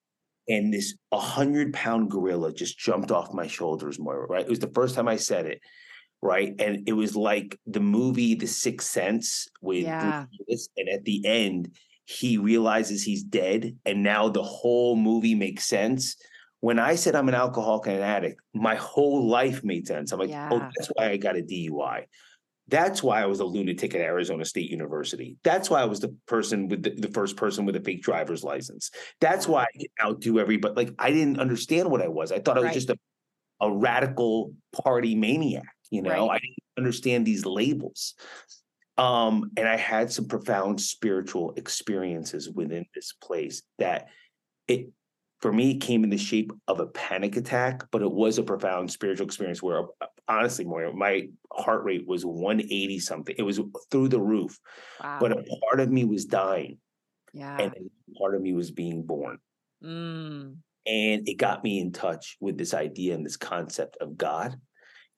And 0.48 0.72
this 0.72 0.94
a 1.12 1.18
hundred 1.18 1.72
pound 1.72 2.10
gorilla 2.10 2.52
just 2.52 2.78
jumped 2.78 3.10
off 3.10 3.32
my 3.32 3.46
shoulders, 3.46 3.98
Moira. 3.98 4.26
Right? 4.26 4.44
It 4.44 4.50
was 4.50 4.58
the 4.58 4.72
first 4.74 4.94
time 4.94 5.08
I 5.08 5.16
said 5.16 5.46
it. 5.46 5.60
Right, 6.22 6.52
and 6.58 6.86
it 6.86 6.92
was 6.92 7.16
like 7.16 7.58
the 7.66 7.80
movie 7.80 8.34
The 8.34 8.46
Sixth 8.46 8.90
Sense 8.90 9.48
with 9.62 9.84
Bruce 9.84 9.84
Yeah. 9.84 10.26
And 10.76 10.88
at 10.90 11.04
the 11.04 11.24
end 11.24 11.70
he 12.04 12.38
realizes 12.38 13.04
he's 13.04 13.22
dead, 13.22 13.78
and 13.86 14.02
now 14.02 14.28
the 14.28 14.42
whole 14.42 14.96
movie 14.96 15.36
makes 15.36 15.64
sense. 15.64 16.16
When 16.60 16.78
I 16.78 16.94
said 16.94 17.14
I'm 17.14 17.28
an 17.28 17.34
alcoholic 17.34 17.86
and 17.86 17.96
an 17.96 18.02
addict, 18.02 18.40
my 18.54 18.74
whole 18.74 19.26
life 19.28 19.64
made 19.64 19.86
sense. 19.86 20.12
I'm 20.12 20.18
like, 20.18 20.30
oh, 20.52 20.58
that's 20.76 20.88
why 20.94 21.10
I 21.10 21.16
got 21.16 21.36
a 21.36 21.42
DUI. 21.42 22.04
That's 22.68 23.02
why 23.02 23.22
I 23.22 23.26
was 23.26 23.40
a 23.40 23.44
lunatic 23.44 23.94
at 23.94 24.00
Arizona 24.00 24.44
State 24.44 24.70
University. 24.70 25.36
That's 25.42 25.68
why 25.70 25.80
I 25.80 25.86
was 25.86 26.00
the 26.00 26.14
person 26.26 26.68
with 26.68 26.82
the, 26.82 26.90
the 26.90 27.08
first 27.08 27.36
person 27.36 27.64
with 27.64 27.74
a 27.76 27.80
fake 27.80 28.02
driver's 28.02 28.44
license. 28.44 28.90
That's 29.20 29.48
why 29.48 29.62
I 29.64 29.78
could 29.78 29.88
outdo 30.00 30.38
everybody. 30.38 30.74
Like 30.74 30.94
I 30.98 31.10
didn't 31.10 31.40
understand 31.40 31.90
what 31.90 32.02
I 32.02 32.08
was. 32.08 32.30
I 32.30 32.38
thought 32.38 32.56
I 32.58 32.60
was 32.60 32.66
Right. 32.66 32.74
just 32.74 32.90
a, 32.90 32.96
a 33.60 33.72
radical 33.72 34.54
party 34.84 35.14
maniac. 35.16 35.64
You 35.90 36.02
know, 36.02 36.10
Right. 36.10 36.30
I 36.36 36.38
didn't 36.38 36.56
understand 36.78 37.26
these 37.26 37.44
labels. 37.44 38.14
Um, 38.98 39.50
and 39.56 39.66
I 39.66 39.76
had 39.76 40.12
some 40.12 40.26
profound 40.26 40.80
spiritual 40.80 41.54
experiences 41.56 42.50
within 42.50 42.84
this 42.94 43.14
place 43.20 43.62
that 43.78 44.08
it 44.68 44.90
for 45.40 45.52
me 45.52 45.72
it 45.72 45.80
came 45.80 46.04
in 46.04 46.10
the 46.10 46.18
shape 46.18 46.52
of 46.68 46.80
a 46.80 46.86
panic 46.86 47.36
attack, 47.36 47.84
but 47.90 48.02
it 48.02 48.10
was 48.10 48.38
a 48.38 48.42
profound 48.42 48.90
spiritual 48.90 49.26
experience 49.26 49.62
where 49.62 49.84
honestly, 50.28 50.64
Moira, 50.64 50.92
my 50.92 51.28
heart 51.52 51.84
rate 51.84 52.06
was 52.06 52.24
180 52.24 52.98
something. 53.00 53.34
It 53.38 53.42
was 53.42 53.60
through 53.90 54.08
the 54.08 54.20
roof, 54.20 54.58
wow, 55.02 55.18
but 55.20 55.32
a 55.32 55.44
part 55.66 55.80
of 55.80 55.90
me 55.90 56.04
was 56.04 56.24
dying. 56.24 56.78
Yeah, 57.32 57.58
and 57.58 57.72
a 57.74 58.18
part 58.18 58.34
of 58.34 58.42
me 58.42 58.52
was 58.52 58.70
being 58.70 59.02
born. 59.04 59.38
mm, 59.82 60.56
And 60.86 61.28
it 61.28 61.34
got 61.38 61.62
me 61.62 61.80
in 61.80 61.92
touch 61.92 62.36
with 62.40 62.56
this 62.58 62.74
idea 62.74 63.14
and 63.14 63.24
this 63.24 63.36
concept 63.36 63.96
of 64.00 64.16
God 64.16 64.60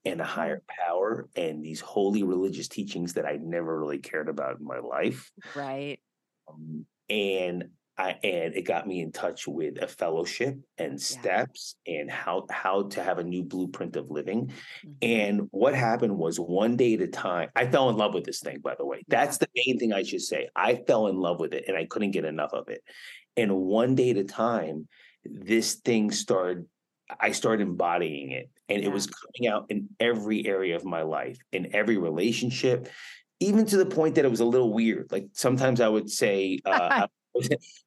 and 0.04 0.20
a 0.20 0.24
higher 0.24 0.62
power 0.68 1.28
and 1.36 1.64
these 1.64 1.80
holy 1.80 2.22
religious 2.24 2.68
teachings 2.68 3.14
that 3.14 3.26
I 3.26 3.38
never 3.40 3.78
really 3.78 3.98
cared 4.00 4.28
about 4.28 4.58
in 4.58 4.66
my 4.66 4.78
life. 4.78 5.30
right, 5.54 6.00
Um, 6.48 6.86
and 7.08 7.70
I 7.98 8.16
and 8.24 8.54
it 8.54 8.62
got 8.62 8.86
me 8.86 9.00
in 9.00 9.12
touch 9.12 9.46
with 9.46 9.80
a 9.82 9.86
fellowship 9.86 10.56
and 10.78 11.00
steps 11.00 11.76
and 11.86 12.10
how 12.10 12.46
how 12.50 12.84
to 12.88 13.02
have 13.02 13.18
a 13.18 13.24
new 13.24 13.42
blueprint 13.42 13.96
of 13.96 14.10
living. 14.10 14.52
mhm, 14.84 14.96
And 15.02 15.48
what 15.50 15.74
happened 15.74 16.16
was 16.16 16.38
one 16.40 16.76
day 16.76 16.94
at 16.94 17.02
a 17.02 17.06
time, 17.08 17.50
I 17.54 17.66
fell 17.66 17.90
in 17.90 17.96
love 17.96 18.14
with 18.14 18.24
this 18.24 18.40
thing, 18.40 18.60
by 18.60 18.74
the 18.76 18.86
way. 18.86 19.02
That's 19.08 19.38
the 19.38 19.48
main 19.54 19.78
thing 19.78 19.92
I 19.92 20.02
should 20.02 20.22
say. 20.22 20.48
I 20.56 20.76
fell 20.86 21.06
in 21.08 21.16
love 21.16 21.38
with 21.40 21.52
it 21.54 21.64
and 21.68 21.76
I 21.76 21.84
couldn't 21.86 22.12
get 22.12 22.24
enough 22.24 22.52
of 22.52 22.68
it. 22.68 22.82
And 23.36 23.56
one 23.56 23.94
day 23.94 24.10
at 24.10 24.16
a 24.16 24.24
time, 24.24 24.88
this 25.24 25.74
thing 25.76 26.10
started, 26.10 26.66
I 27.20 27.32
started 27.32 27.66
embodying 27.66 28.32
it. 28.32 28.50
And 28.68 28.82
it 28.82 28.88
was 28.88 29.06
coming 29.06 29.52
out 29.52 29.66
in 29.68 29.88
every 30.00 30.46
area 30.46 30.76
of 30.76 30.84
my 30.84 31.02
life, 31.02 31.36
in 31.52 31.74
every 31.74 31.98
relationship, 31.98 32.88
even 33.40 33.66
to 33.66 33.76
the 33.76 33.86
point 33.86 34.14
that 34.14 34.24
it 34.24 34.30
was 34.30 34.40
a 34.40 34.44
little 34.46 34.72
weird. 34.72 35.12
Like 35.12 35.26
sometimes 35.32 35.80
I 35.80 35.88
would 35.88 36.08
say, 36.10 36.58
uh, 36.64 37.06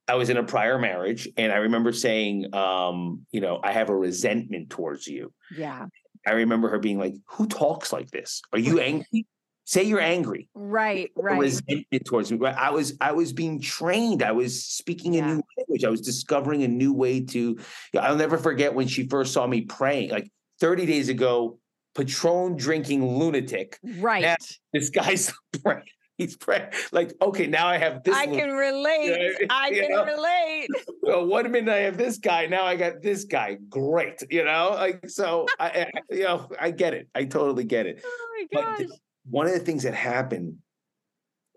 I 0.08 0.16
was- 0.16 0.30
in 0.30 0.38
a 0.38 0.44
prior 0.44 0.78
marriage, 0.80 1.28
and 1.38 1.52
I 1.52 1.58
remember 1.58 1.92
saying, 1.92 2.54
um, 2.54 3.26
you 3.32 3.42
know, 3.42 3.60
I 3.64 3.72
have 3.72 3.90
a 3.90 3.96
resentment 3.96 4.70
towards 4.70 5.08
you 5.08 5.34
yeah, 5.56 5.86
I 6.26 6.32
remember 6.32 6.70
her 6.70 6.80
being 6.80 6.98
like, 6.98 7.14
"Who 7.32 7.48
talks 7.48 7.94
like 7.94 8.10
this? 8.12 8.42
Are 8.54 8.60
you 8.60 8.80
angry? 8.80 9.26
Say 9.66 9.84
you're 9.84 10.00
angry." 10.02 10.50
Right, 10.54 11.12
right. 11.16 11.40
Resentment 11.40 12.06
towards 12.06 12.32
me. 12.32 12.46
I 12.48 12.70
was 12.72 12.98
I 13.02 13.12
was 13.12 13.34
being 13.34 13.60
trained. 13.62 14.24
I 14.24 14.32
was 14.32 14.64
speaking 14.64 15.14
a 15.16 15.18
Yeah. 15.20 15.28
new 15.36 15.42
language. 15.58 15.84
I 15.84 15.90
was 15.90 16.02
discovering 16.02 16.64
a 16.64 16.68
new 16.68 16.94
way 16.94 17.22
to. 17.26 17.58
I'll 18.00 18.16
never 18.16 18.38
forget 18.38 18.74
when 18.74 18.88
she 18.88 19.08
first 19.08 19.34
saw 19.34 19.46
me 19.48 19.62
praying. 19.62 20.10
Like 20.10 20.32
30 20.60 20.86
days 20.88 21.10
ago, 21.10 21.60
Patron 21.96 22.58
drinking 22.58 23.06
lunatic. 23.20 23.78
Right. 24.00 24.36
This 24.74 24.90
guy's 24.90 25.32
praying. 25.64 25.84
He's 26.18 26.38
praying. 26.38 26.70
Like, 26.94 27.14
okay, 27.22 27.46
now 27.46 27.68
I 27.68 27.78
have 27.78 28.04
this. 28.04 28.16
I 28.16 28.26
can 28.28 28.52
relate. 28.52 29.36
Yeah, 29.42 29.48
I 29.50 29.70
can 29.74 29.90
know? 29.92 30.06
relate. 30.06 30.68
well, 31.02 31.26
one 31.26 31.52
minute 31.52 31.74
I 31.74 31.80
have 31.80 31.98
this 31.98 32.18
guy, 32.18 32.46
now 32.46 32.64
I 32.64 32.78
got 32.78 33.02
this 33.02 33.26
guy. 33.26 33.58
Great, 33.70 34.24
you 34.30 34.46
know. 34.46 34.72
Like 34.76 35.10
so, 35.10 35.46
I, 35.60 35.68
I 35.68 35.92
you 36.12 36.24
know 36.24 36.50
I 36.60 36.72
get 36.72 36.94
it. 36.94 37.10
I 37.14 37.26
totally 37.26 37.66
get 37.66 37.86
it. 37.86 38.02
Oh 38.06 38.28
my 38.40 38.48
But 38.52 38.64
gosh. 38.64 38.78
th- 38.78 38.90
one 39.30 39.48
of 39.48 39.54
the 39.54 39.60
things 39.60 39.84
that 39.84 39.94
happened 39.94 40.60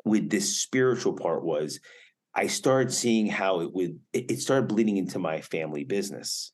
with 0.04 0.28
this 0.28 0.58
spiritual 0.58 1.12
part 1.12 1.44
was 1.44 1.78
I 2.34 2.48
started 2.48 2.92
seeing 2.92 3.28
how 3.28 3.60
it 3.60 3.72
would. 3.72 4.00
It, 4.12 4.30
it 4.32 4.40
started 4.40 4.66
bleeding 4.68 4.96
into 4.96 5.20
my 5.20 5.40
family 5.40 5.84
business, 5.84 6.52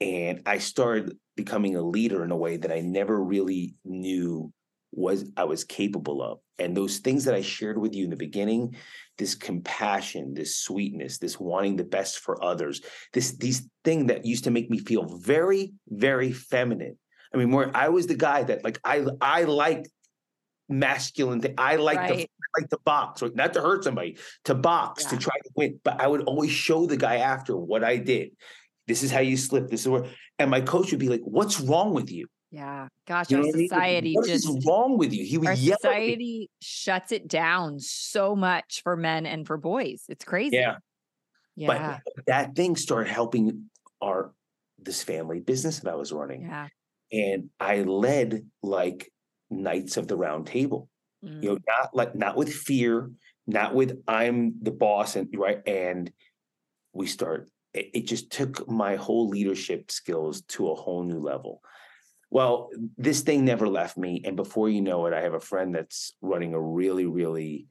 and 0.00 0.42
I 0.46 0.58
started 0.58 1.16
becoming 1.34 1.74
a 1.74 1.82
leader 1.82 2.22
in 2.22 2.30
a 2.30 2.36
way 2.36 2.58
that 2.58 2.70
I 2.70 2.80
never 2.82 3.20
really 3.20 3.74
knew 3.84 4.52
was 4.92 5.30
I 5.36 5.44
was 5.44 5.64
capable 5.64 6.22
of. 6.22 6.38
And 6.58 6.76
those 6.76 6.98
things 6.98 7.24
that 7.24 7.34
I 7.34 7.40
shared 7.40 7.78
with 7.78 7.94
you 7.94 8.04
in 8.04 8.10
the 8.10 8.16
beginning, 8.16 8.76
this 9.18 9.34
compassion, 9.34 10.34
this 10.34 10.56
sweetness, 10.56 11.18
this 11.18 11.40
wanting 11.40 11.76
the 11.76 11.84
best 11.84 12.18
for 12.20 12.42
others, 12.42 12.82
this 13.12 13.36
these 13.36 13.68
thing 13.84 14.06
that 14.06 14.24
used 14.24 14.44
to 14.44 14.50
make 14.50 14.70
me 14.70 14.78
feel 14.78 15.04
very, 15.04 15.72
very 15.88 16.30
feminine. 16.32 16.98
I 17.34 17.38
mean, 17.38 17.50
more 17.50 17.70
I 17.74 17.88
was 17.88 18.06
the 18.06 18.14
guy 18.14 18.44
that 18.44 18.62
like 18.62 18.78
I 18.84 19.04
I 19.20 19.44
like 19.44 19.86
masculine 20.68 21.40
thing. 21.40 21.54
I 21.58 21.76
like 21.76 22.08
the 22.08 22.14
Right. 22.14 22.30
I 22.54 22.60
like 22.60 22.70
to 22.70 22.78
box, 22.84 23.22
right? 23.22 23.34
not 23.34 23.54
to 23.54 23.62
hurt 23.62 23.84
somebody, 23.84 24.18
to 24.44 24.54
box, 24.54 25.06
to 25.06 25.16
try 25.16 25.34
to 25.42 25.50
win. 25.56 25.80
But 25.82 26.00
I 26.00 26.06
would 26.06 26.22
always 26.24 26.50
show 26.50 26.84
the 26.84 26.98
guy 26.98 27.16
after 27.16 27.56
what 27.56 27.82
I 27.82 27.96
did. 27.96 28.32
This 28.86 29.02
is 29.02 29.10
how 29.10 29.20
you 29.20 29.38
slip. 29.38 29.68
This 29.68 29.82
is 29.82 29.88
where, 29.88 30.04
and 30.38 30.50
my 30.50 30.60
coach 30.60 30.90
would 30.90 31.00
be 31.00 31.08
like, 31.08 31.22
"What's 31.22 31.60
wrong 31.60 31.94
with 31.94 32.10
you? 32.10 32.26
Yeah. 32.52 32.88
Gosh, 33.08 33.30
You 33.30 33.38
our 33.38 33.42
know 33.42 33.46
what 33.48 33.54
I 33.54 33.58
mean? 33.58 33.68
Like, 33.70 33.78
society 33.80 34.14
is 34.20 34.26
just 34.44 34.66
wrong 34.66 34.98
with 34.98 35.12
you?" 35.12 35.24
He 35.24 35.38
was 35.38 35.48
our 35.48 35.54
yell. 35.54 35.74
at 35.74 35.80
society 35.80 36.50
shuts 36.60 37.10
it 37.10 37.26
down 37.26 37.80
so 37.80 38.36
much 38.36 38.82
for 38.84 38.96
men 38.96 39.24
and 39.26 39.46
for 39.46 39.56
boys. 39.56 40.04
It's 40.08 40.24
crazy. 40.24 40.56
Yeah, 40.56 40.76
Yeah. 41.56 41.98
but 42.14 42.24
that 42.26 42.54
thing 42.54 42.76
started 42.76 43.10
helping 43.10 43.70
our 44.02 44.32
this 44.78 45.02
family 45.02 45.40
business 45.40 45.80
that 45.80 45.90
I 45.90 45.94
was 45.94 46.12
running, 46.12 46.42
yeah. 46.42 46.68
and 47.10 47.48
I 47.58 47.82
led 47.82 48.46
like 48.62 49.10
Knights 49.50 49.96
of 49.96 50.06
the 50.08 50.16
Round 50.16 50.46
Table. 50.46 50.88
Mm. 51.24 51.40
you 51.42 51.50
know 51.50 51.58
not 51.68 51.94
like 51.94 52.14
not 52.16 52.36
with 52.36 52.52
fear 52.52 53.08
not 53.46 53.76
with 53.76 54.02
i'm 54.08 54.54
the 54.60 54.72
boss 54.72 55.14
and 55.14 55.28
right 55.38 55.62
and 55.68 56.10
we 56.92 57.06
start 57.06 57.48
it, 57.74 57.90
it 57.94 58.06
just 58.08 58.32
took 58.32 58.68
my 58.68 58.96
whole 58.96 59.28
leadership 59.28 59.92
skills 59.92 60.42
to 60.48 60.68
a 60.68 60.74
whole 60.74 61.04
new 61.04 61.20
level 61.20 61.60
well 62.32 62.70
this 62.96 63.20
thing 63.20 63.44
never 63.44 63.68
left 63.68 63.96
me 63.96 64.22
and 64.24 64.36
before 64.36 64.68
you 64.68 64.80
know 64.80 65.06
it 65.06 65.12
i 65.12 65.20
have 65.20 65.34
a 65.34 65.40
friend 65.40 65.74
that's 65.74 66.14
running 66.22 66.54
a 66.54 66.60
really 66.60 67.06
really 67.06 67.66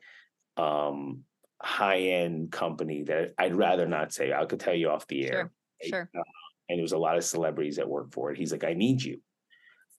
um 0.58 1.24
high 1.62 2.00
end 2.00 2.52
company 2.52 3.04
that 3.04 3.34
i'd 3.40 3.56
rather 3.56 3.88
not 3.88 4.14
say 4.14 4.32
i 4.32 4.46
could 4.46 4.60
tell 4.60 4.74
you 4.76 4.90
off 4.90 5.08
the 5.08 5.26
air 5.28 5.52
Sure. 5.84 5.90
Sure. 5.90 6.10
uh, 6.16 6.24
and 6.70 6.78
there 6.78 6.84
was 6.84 6.92
a 6.94 6.98
lot 6.98 7.18
of 7.18 7.24
celebrities 7.24 7.76
that 7.76 7.90
work 7.90 8.14
for 8.14 8.32
it. 8.32 8.38
He's 8.38 8.52
like, 8.52 8.64
I 8.64 8.74
need 8.74 9.02
you. 9.04 9.20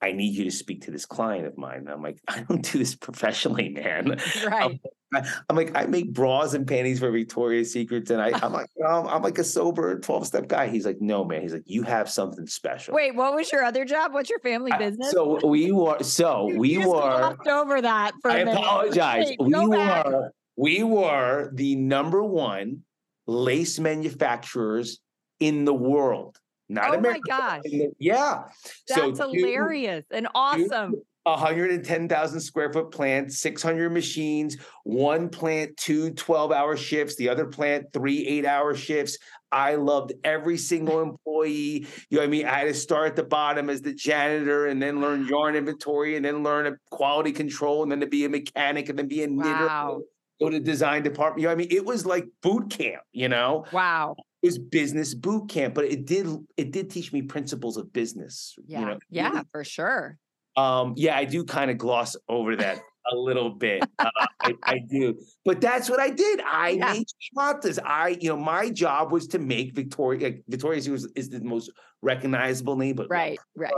I 0.02 0.12
need 0.12 0.34
you 0.34 0.44
to 0.44 0.50
speak 0.50 0.82
to 0.82 0.90
this 0.90 1.06
client 1.06 1.46
of 1.46 1.56
mine. 1.56 1.78
And 1.78 1.88
I'm 1.88 2.02
like, 2.02 2.18
I 2.26 2.40
don't 2.42 2.62
do 2.70 2.78
this 2.78 2.94
professionally, 3.06 3.68
man. 3.68 4.20
Right. 4.44 4.80
I, 5.14 5.28
I'm 5.48 5.56
like, 5.56 5.76
I 5.76 5.86
make 5.86 6.12
bras 6.12 6.54
and 6.54 6.66
panties 6.66 6.98
for 6.98 7.10
Victoria's 7.10 7.70
Secrets, 7.72 8.10
and 8.10 8.20
I, 8.20 8.30
I'm 8.42 8.52
like, 8.52 8.68
um, 8.86 9.06
I'm 9.06 9.22
like 9.22 9.38
a 9.38 9.44
sober 9.44 9.98
12 9.98 10.26
step 10.26 10.48
guy. 10.48 10.68
He's 10.68 10.86
like, 10.86 11.00
no, 11.00 11.22
man. 11.24 11.42
He's 11.42 11.52
like, 11.52 11.64
you 11.66 11.82
have 11.82 12.10
something 12.10 12.46
special. 12.46 12.94
Wait, 12.94 13.14
what 13.14 13.34
was 13.34 13.52
your 13.52 13.62
other 13.62 13.84
job? 13.84 14.14
What's 14.14 14.30
your 14.30 14.40
family 14.40 14.72
I- 14.72 14.78
business? 14.78 15.10
so 15.10 15.38
we 15.46 15.70
were, 15.70 16.02
so 16.02 16.50
we 16.56 16.78
were. 16.78 17.36
over 17.48 17.80
that 17.80 18.12
for 18.22 18.30
a 18.30 18.34
I 18.34 18.38
apologize. 18.38 19.26
Wait, 19.28 19.40
we 19.40 19.52
go 19.52 19.70
back. 19.70 20.06
were 20.06 20.32
we 20.56 20.82
were 20.82 21.50
the 21.54 21.76
number 21.76 22.22
one 22.22 22.82
lace 23.26 23.78
manufacturers 23.78 25.00
in 25.40 25.64
the 25.64 25.74
world. 25.74 26.38
Not 26.72 26.86
Oh 26.86 26.92
my 26.92 26.96
America. 26.98 27.20
gosh. 27.28 27.62
yeah. 27.98 28.42
That's 28.88 29.18
so 29.18 29.30
two- 29.32 29.38
hilarious 29.38 30.04
and 30.10 30.26
awesome. 30.34 30.94
110,000 31.24 32.40
square 32.40 32.72
foot 32.72 32.90
plant, 32.90 33.32
600 33.32 33.90
machines, 33.92 34.56
one 34.82 35.28
plant, 35.28 35.76
two 35.76 36.10
12 36.10 36.50
hour 36.50 36.76
shifts, 36.76 37.14
the 37.14 37.28
other 37.28 37.46
plant, 37.46 37.86
three 37.92 38.26
eight 38.26 38.44
hour 38.44 38.74
shifts. 38.74 39.18
I 39.52 39.76
loved 39.76 40.14
every 40.24 40.56
single 40.56 41.00
employee. 41.26 41.86
You 42.10 42.16
know 42.16 42.18
what 42.18 42.24
I 42.24 42.26
mean? 42.28 42.46
I 42.46 42.58
had 42.60 42.64
to 42.68 42.74
start 42.74 43.10
at 43.10 43.16
the 43.16 43.22
bottom 43.22 43.70
as 43.70 43.82
the 43.82 43.92
janitor 43.94 44.66
and 44.66 44.82
then 44.82 45.00
learn 45.00 45.26
yarn 45.28 45.54
inventory 45.54 46.16
and 46.16 46.24
then 46.24 46.42
learn 46.42 46.66
a 46.66 46.72
quality 46.90 47.30
control 47.32 47.82
and 47.84 47.92
then 47.92 48.00
to 48.00 48.06
be 48.06 48.24
a 48.24 48.28
mechanic 48.28 48.88
and 48.88 48.98
then 48.98 49.06
be 49.08 49.22
a 49.22 49.28
knitter. 49.28 49.66
Wow. 49.66 50.00
Go 50.40 50.48
to 50.50 50.58
design 50.58 51.04
department. 51.04 51.42
You 51.42 51.44
know 51.48 51.50
what 51.54 51.64
I 51.64 51.68
mean? 51.68 51.68
It 51.70 51.84
was 51.84 52.04
like 52.04 52.24
boot 52.42 52.70
camp, 52.70 53.02
you 53.12 53.28
know? 53.28 53.64
Wow. 53.72 54.16
It 54.42 54.46
was 54.46 54.58
business 54.58 55.14
boot 55.14 55.48
camp, 55.48 55.74
but 55.74 55.84
it 55.84 56.04
did 56.04 56.26
it 56.56 56.72
did 56.72 56.90
teach 56.90 57.12
me 57.12 57.22
principles 57.22 57.76
of 57.76 57.92
business. 57.92 58.56
Yeah. 58.66 58.80
You 58.80 58.86
know, 58.86 58.98
yeah, 59.10 59.28
really 59.30 59.44
for 59.52 59.64
sure. 59.64 60.18
um, 60.56 60.94
yeah, 60.96 61.16
I 61.16 61.24
do 61.24 61.44
kind 61.44 61.70
of 61.70 61.78
gloss 61.78 62.16
over 62.28 62.56
that 62.56 62.80
a 63.12 63.16
little 63.16 63.50
bit. 63.50 63.84
Uh, 63.98 64.10
I, 64.40 64.54
I 64.64 64.78
do, 64.90 65.16
but 65.44 65.60
that's 65.60 65.88
what 65.88 66.00
I 66.00 66.10
did. 66.10 66.40
I 66.40 66.70
Yeah. 66.70 66.92
made 66.92 67.06
schmatas. 67.36 67.78
I, 67.84 68.16
you 68.20 68.28
know, 68.30 68.36
my 68.36 68.68
job 68.70 69.12
was 69.12 69.28
to 69.28 69.38
make 69.38 69.74
Victoria. 69.74 70.20
Like, 70.28 70.44
Victoria's 70.48 70.84
Secret 70.84 71.04
is 71.16 71.28
the 71.30 71.40
most 71.40 71.70
recognizable 72.02 72.76
name, 72.76 72.96
but 72.96 73.08
Right. 73.08 73.38
Right. 73.56 73.72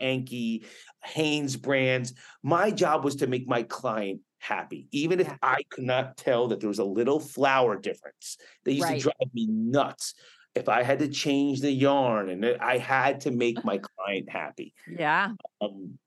Anki, 0.00 0.64
Hanes 1.02 1.56
brands. 1.56 2.12
My 2.42 2.70
job 2.70 3.04
was 3.04 3.16
to 3.16 3.26
make 3.26 3.46
my 3.48 3.62
client 3.62 4.20
happy, 4.44 4.88
even 4.92 5.20
if 5.20 5.26
Yeah. 5.26 5.36
I 5.42 5.62
could 5.70 5.84
not 5.84 6.16
tell 6.16 6.48
that 6.48 6.60
there 6.60 6.68
was 6.68 6.78
a 6.78 6.84
little 6.84 7.18
flower 7.18 7.76
difference. 7.78 8.36
They 8.64 8.72
used 8.72 8.84
Right. 8.84 8.96
to 9.00 9.02
drive 9.04 9.34
me 9.34 9.46
nuts. 9.46 10.14
If 10.54 10.68
I 10.68 10.82
had 10.84 10.98
to 11.00 11.08
change 11.08 11.60
the 11.60 11.70
yarn, 11.72 12.28
and 12.28 12.44
I 12.60 12.78
had 12.78 13.22
to 13.22 13.30
make 13.30 13.64
my 13.64 13.78
client 13.88 14.28
happy 14.30 14.74
Yeah. 14.86 15.32
um, 15.60 15.98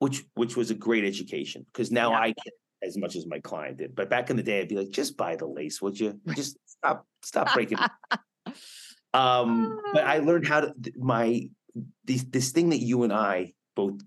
which 0.00 0.24
which 0.34 0.56
was 0.56 0.70
a 0.70 0.74
great 0.74 1.04
education 1.04 1.64
because 1.72 1.90
now 1.92 2.10
Yeah. 2.12 2.20
I 2.20 2.32
can 2.32 2.52
as 2.80 2.96
much 2.96 3.16
as 3.16 3.26
my 3.26 3.40
client 3.40 3.76
did. 3.78 3.94
But 3.94 4.08
back 4.08 4.30
in 4.30 4.36
the 4.36 4.42
day, 4.42 4.60
I'd 4.60 4.68
be 4.68 4.76
like, 4.76 4.90
just 4.90 5.16
buy 5.16 5.34
the 5.36 5.46
lace, 5.46 5.82
would 5.82 5.98
you? 5.98 6.20
Just 6.34 6.56
stop 6.66 7.06
stop 7.22 7.52
breaking. 7.52 7.78
um, 9.14 9.80
but 9.92 10.04
I 10.04 10.18
learned 10.18 10.46
how 10.46 10.60
to 10.60 10.74
my 10.96 11.50
this 12.04 12.22
this 12.24 12.50
thing 12.52 12.70
that 12.70 12.78
you 12.78 13.02
and 13.02 13.12
I 13.12 13.52
both 13.74 14.00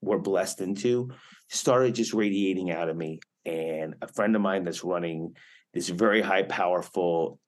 were 0.00 0.18
blessed 0.18 0.60
into 0.60 1.10
started 1.48 1.94
just 1.94 2.14
radiating 2.14 2.70
out 2.70 2.88
of 2.88 2.96
me. 2.96 3.20
And 3.44 3.94
a 4.02 4.06
friend 4.08 4.34
of 4.36 4.42
mine 4.42 4.64
that's 4.64 4.84
running 4.84 5.34
this 5.74 5.88
very 5.88 6.20
high 6.20 6.42
powerful 6.42 7.38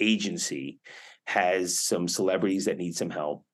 agency 0.00 0.80
has 1.26 1.80
some 1.80 2.08
celebrities 2.08 2.66
that 2.66 2.76
need 2.78 2.94
some 2.94 3.10
help. 3.10 3.44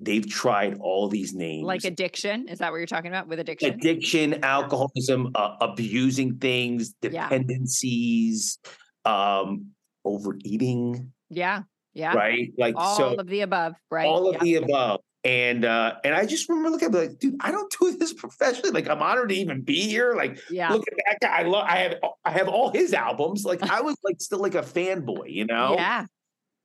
They've 0.00 0.28
tried 0.28 0.78
all 0.80 1.08
these 1.08 1.32
names 1.32 1.64
Like 1.64 1.84
addiction. 1.84 2.48
Is 2.48 2.58
that 2.58 2.72
what 2.72 2.78
you're 2.78 2.86
talking 2.86 3.10
about 3.10 3.28
with 3.28 3.38
addiction? 3.38 3.72
addiction, 3.72 4.42
alcoholism, 4.42 5.30
uh, 5.34 5.56
abusing 5.60 6.38
things, 6.38 6.94
Yeah. 7.02 7.28
dependencies, 7.28 8.58
um, 9.04 9.66
overeating, 10.04 11.12
yeah. 11.30 11.62
Yeah. 11.94 12.14
right? 12.14 12.52
Like 12.58 12.74
All 12.76 12.96
so, 12.96 13.14
of 13.14 13.26
the 13.28 13.42
above. 13.42 13.74
Right. 13.90 14.06
all 14.06 14.28
of 14.28 14.34
yeah. 14.36 14.40
the 14.42 14.54
above. 14.64 15.00
And 15.24 15.64
uh, 15.64 15.94
and 16.02 16.14
I 16.14 16.26
just 16.26 16.48
remember 16.48 16.70
looking 16.70 16.88
at 16.88 16.94
like, 16.94 17.18
dude, 17.18 17.36
I 17.40 17.52
don't 17.52 17.72
do 17.80 17.96
this 17.96 18.12
professionally. 18.14 18.70
Like, 18.70 18.88
I'm 18.88 19.02
honored 19.02 19.28
to 19.28 19.34
even 19.36 19.62
be 19.62 19.82
here. 19.82 20.14
Like, 20.14 20.40
yeah. 20.50 20.72
look 20.72 20.84
at 20.88 20.98
that 21.06 21.18
guy. 21.20 21.38
I 21.38 21.42
love. 21.44 21.64
I 21.68 21.78
have. 21.78 21.96
I 22.24 22.30
have 22.32 22.48
all 22.48 22.70
his 22.70 22.92
albums. 22.92 23.44
Like, 23.44 23.62
I 23.62 23.82
was 23.82 23.96
like 24.02 24.20
still 24.20 24.40
like 24.40 24.56
a 24.56 24.62
fanboy, 24.62 25.30
you 25.32 25.44
know. 25.44 25.74
Yeah. 25.74 26.06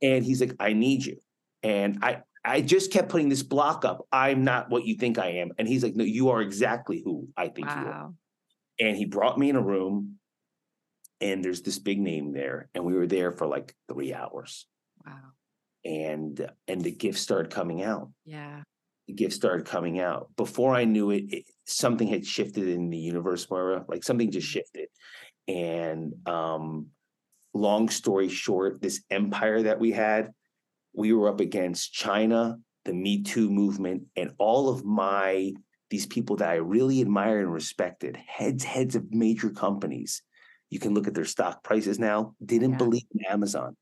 And 0.01 0.25
he's 0.25 0.41
like, 0.41 0.53
I 0.59 0.73
need 0.73 1.05
you. 1.05 1.17
And 1.61 1.99
I 2.03 2.23
I 2.47 2.61
just 2.61 2.91
kept 2.91 3.09
putting 3.09 3.29
this 3.29 3.43
block 3.43 3.83
up. 3.83 4.07
I'm 4.11 4.43
not 4.43 4.69
what 4.69 4.85
you 4.85 4.95
think 4.95 5.19
I 5.19 5.31
am. 5.33 5.51
And 5.57 5.67
he's 5.67 5.83
like, 5.83 5.95
No, 5.95 6.03
you 6.03 6.29
are 6.29 6.41
exactly 6.41 7.01
who 7.03 7.27
I 7.35 7.49
think 7.49 7.67
you 7.67 7.73
are. 7.73 7.85
Wow. 7.85 8.13
And 8.79 8.95
he 8.95 9.05
brought 9.05 9.37
me 9.37 9.49
in 9.49 9.55
a 9.55 9.61
room, 9.61 10.17
and 11.19 11.43
there's 11.43 11.61
this 11.61 11.77
big 11.77 11.99
name 11.99 12.31
there, 12.31 12.69
and 12.73 12.85
we 12.85 12.93
were 12.93 13.07
there 13.07 13.31
for 13.31 13.47
like 13.47 13.75
three 13.91 14.13
hours. 14.13 14.65
Wow. 15.05 15.13
And 15.87 16.51
and 16.67 16.81
the 16.81 16.91
gifts 16.91 17.21
started 17.21 17.51
coming 17.51 17.81
out. 17.81 18.11
Yeah. 18.25 18.61
The 19.07 19.13
gifts 19.13 19.35
started 19.35 19.65
coming 19.65 19.99
out. 20.01 20.29
Before 20.35 20.75
I 20.75 20.83
knew 20.83 21.11
it, 21.11 21.23
it 21.29 21.45
something 21.65 22.09
had 22.09 22.25
shifted 22.25 22.67
in 22.67 22.89
the 22.89 22.97
universe, 22.97 23.47
Moira. 23.49 23.85
Like 23.87 24.03
something 24.03 24.29
just 24.29 24.47
shifted. 24.47 24.89
And 25.47 26.13
um, 26.27 26.87
long 27.53 27.87
story 27.87 28.27
short, 28.27 28.81
this 28.81 29.01
empire 29.09 29.63
that 29.63 29.79
we 29.79 29.93
had, 29.93 30.31
we 30.93 31.13
were 31.13 31.29
up 31.29 31.39
against 31.39 31.93
China, 31.93 32.57
the 32.83 32.93
Me 32.93 33.23
Too 33.23 33.49
movement, 33.49 34.03
and 34.17 34.31
all 34.39 34.67
of 34.67 34.83
my 34.83 35.53
these 35.89 36.05
people 36.05 36.35
that 36.35 36.49
I 36.49 36.55
really 36.55 37.01
admired 37.01 37.45
and 37.45 37.53
respected, 37.53 38.17
heads 38.17 38.65
heads 38.65 38.97
of 38.97 39.13
major 39.13 39.49
companies. 39.51 40.21
You 40.69 40.79
can 40.79 40.93
look 40.93 41.07
at 41.07 41.13
their 41.13 41.23
stock 41.23 41.63
prices 41.63 41.97
now. 41.97 42.35
Didn't 42.45 42.71
Yeah. 42.71 42.77
believe 42.77 43.05
in 43.15 43.25
Amazon. 43.31 43.77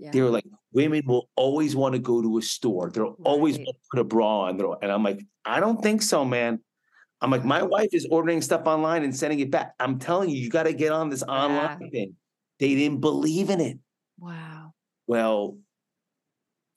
Yeah. 0.00 0.10
They 0.12 0.22
were 0.22 0.30
like, 0.30 0.46
women 0.72 1.02
will 1.06 1.28
always 1.36 1.76
want 1.76 1.92
to 1.94 1.98
go 1.98 2.22
to 2.22 2.38
a 2.38 2.42
store. 2.42 2.90
They'll 2.90 3.16
always 3.22 3.58
Right. 3.58 3.66
want 3.66 3.76
to 3.76 3.88
put 3.90 4.00
a 4.00 4.04
bra 4.04 4.40
on. 4.44 4.58
And 4.82 4.90
I'm 4.90 5.02
like, 5.04 5.20
I 5.44 5.60
don't 5.60 5.82
think 5.82 6.00
so, 6.00 6.24
man. 6.24 6.60
I'm 7.20 7.30
like, 7.30 7.44
my 7.44 7.62
wife 7.62 7.90
is 7.92 8.08
ordering 8.10 8.40
stuff 8.40 8.66
online 8.66 9.04
and 9.04 9.14
sending 9.14 9.40
it 9.40 9.50
back. 9.50 9.74
I'm 9.78 9.98
telling 9.98 10.30
you, 10.30 10.38
you 10.38 10.48
got 10.48 10.62
to 10.62 10.72
get 10.72 10.90
on 10.90 11.10
this 11.10 11.22
online 11.22 11.90
thing. 11.90 12.16
They 12.58 12.74
didn't 12.74 13.00
believe 13.00 13.50
in 13.50 13.60
it. 13.60 13.78
wow. 14.18 14.72
Well, 15.06 15.58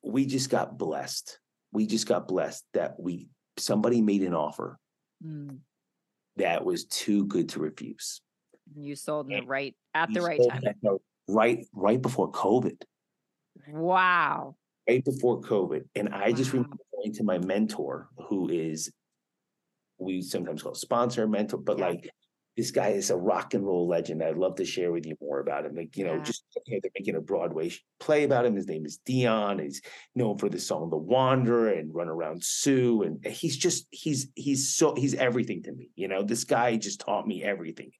we 0.03 0.25
just 0.25 0.49
got 0.49 0.77
blessed. 0.77 1.39
We 1.71 1.85
just 1.87 2.07
got 2.07 2.27
blessed 2.27 2.65
that 2.73 2.99
we 2.99 3.29
somebody 3.57 4.01
made 4.01 4.23
an 4.23 4.33
offer 4.33 4.79
Mm. 5.25 5.59
that 6.35 6.65
was 6.65 6.83
too 6.85 7.25
good 7.27 7.47
to 7.49 7.59
refuse. 7.59 8.19
You 8.75 8.95
sold 8.97 9.31
in 9.31 9.39
the 9.41 9.45
right 9.45 9.75
at 9.93 10.11
the 10.13 10.21
right 10.21 10.41
time. 10.49 10.61
Right, 11.29 11.65
right 11.73 12.01
before 12.01 12.29
COVID. 12.31 12.81
Wow. 13.69 14.55
right 14.87 15.03
before 15.05 15.39
COVID. 15.41 15.83
And 15.95 16.09
I 16.09 16.31
just 16.33 16.51
remember 16.53 16.75
going 16.93 17.13
to 17.13 17.23
my 17.23 17.37
mentor, 17.37 18.09
who 18.27 18.49
is 18.49 18.91
we 19.97 20.21
sometimes 20.21 20.61
call 20.63 20.75
sponsor 20.75 21.27
mentor, 21.27 21.57
but 21.57 21.77
Yeah. 21.77 21.87
like 21.89 22.09
this 22.57 22.69
guy 22.71 22.89
is 22.89 23.09
a 23.09 23.17
rock 23.17 23.53
and 23.55 23.65
roll 23.65 23.87
legend. 23.87 24.21
I'd 24.21 24.37
love 24.37 24.55
to 24.57 24.65
share 24.65 24.91
with 24.91 25.05
you 25.07 25.15
more 25.21 25.39
about 25.39 25.65
him. 25.65 25.73
Like, 25.75 25.95
you 25.97 26.03
know, 26.03 26.15
Yeah. 26.15 26.23
just 26.23 26.43
you 26.67 26.75
know, 26.75 26.79
they're 26.83 26.91
making 26.99 27.15
a 27.15 27.21
Broadway 27.21 27.71
play 27.99 28.25
about 28.25 28.45
him. 28.45 28.55
His 28.55 28.67
name 28.67 28.85
is 28.85 28.97
Dion. 29.05 29.57
He's 29.59 29.81
known 30.15 30.37
for 30.37 30.49
the 30.49 30.59
song 30.59 30.89
The 30.89 30.97
Wanderer 30.97 31.69
and 31.69 31.93
Run 31.95 32.09
Around 32.09 32.43
Sue. 32.43 33.01
And 33.03 33.25
he's 33.25 33.57
just 33.57 33.87
he's 33.91 34.27
he's 34.35 34.75
so 34.75 34.93
he's 34.95 35.15
everything 35.15 35.63
to 35.63 35.71
me. 35.71 35.89
You 35.95 36.09
know, 36.09 36.21
this 36.23 36.43
guy 36.43 36.75
just 36.77 36.99
taught 36.99 37.25
me 37.25 37.41
everything. 37.43 37.91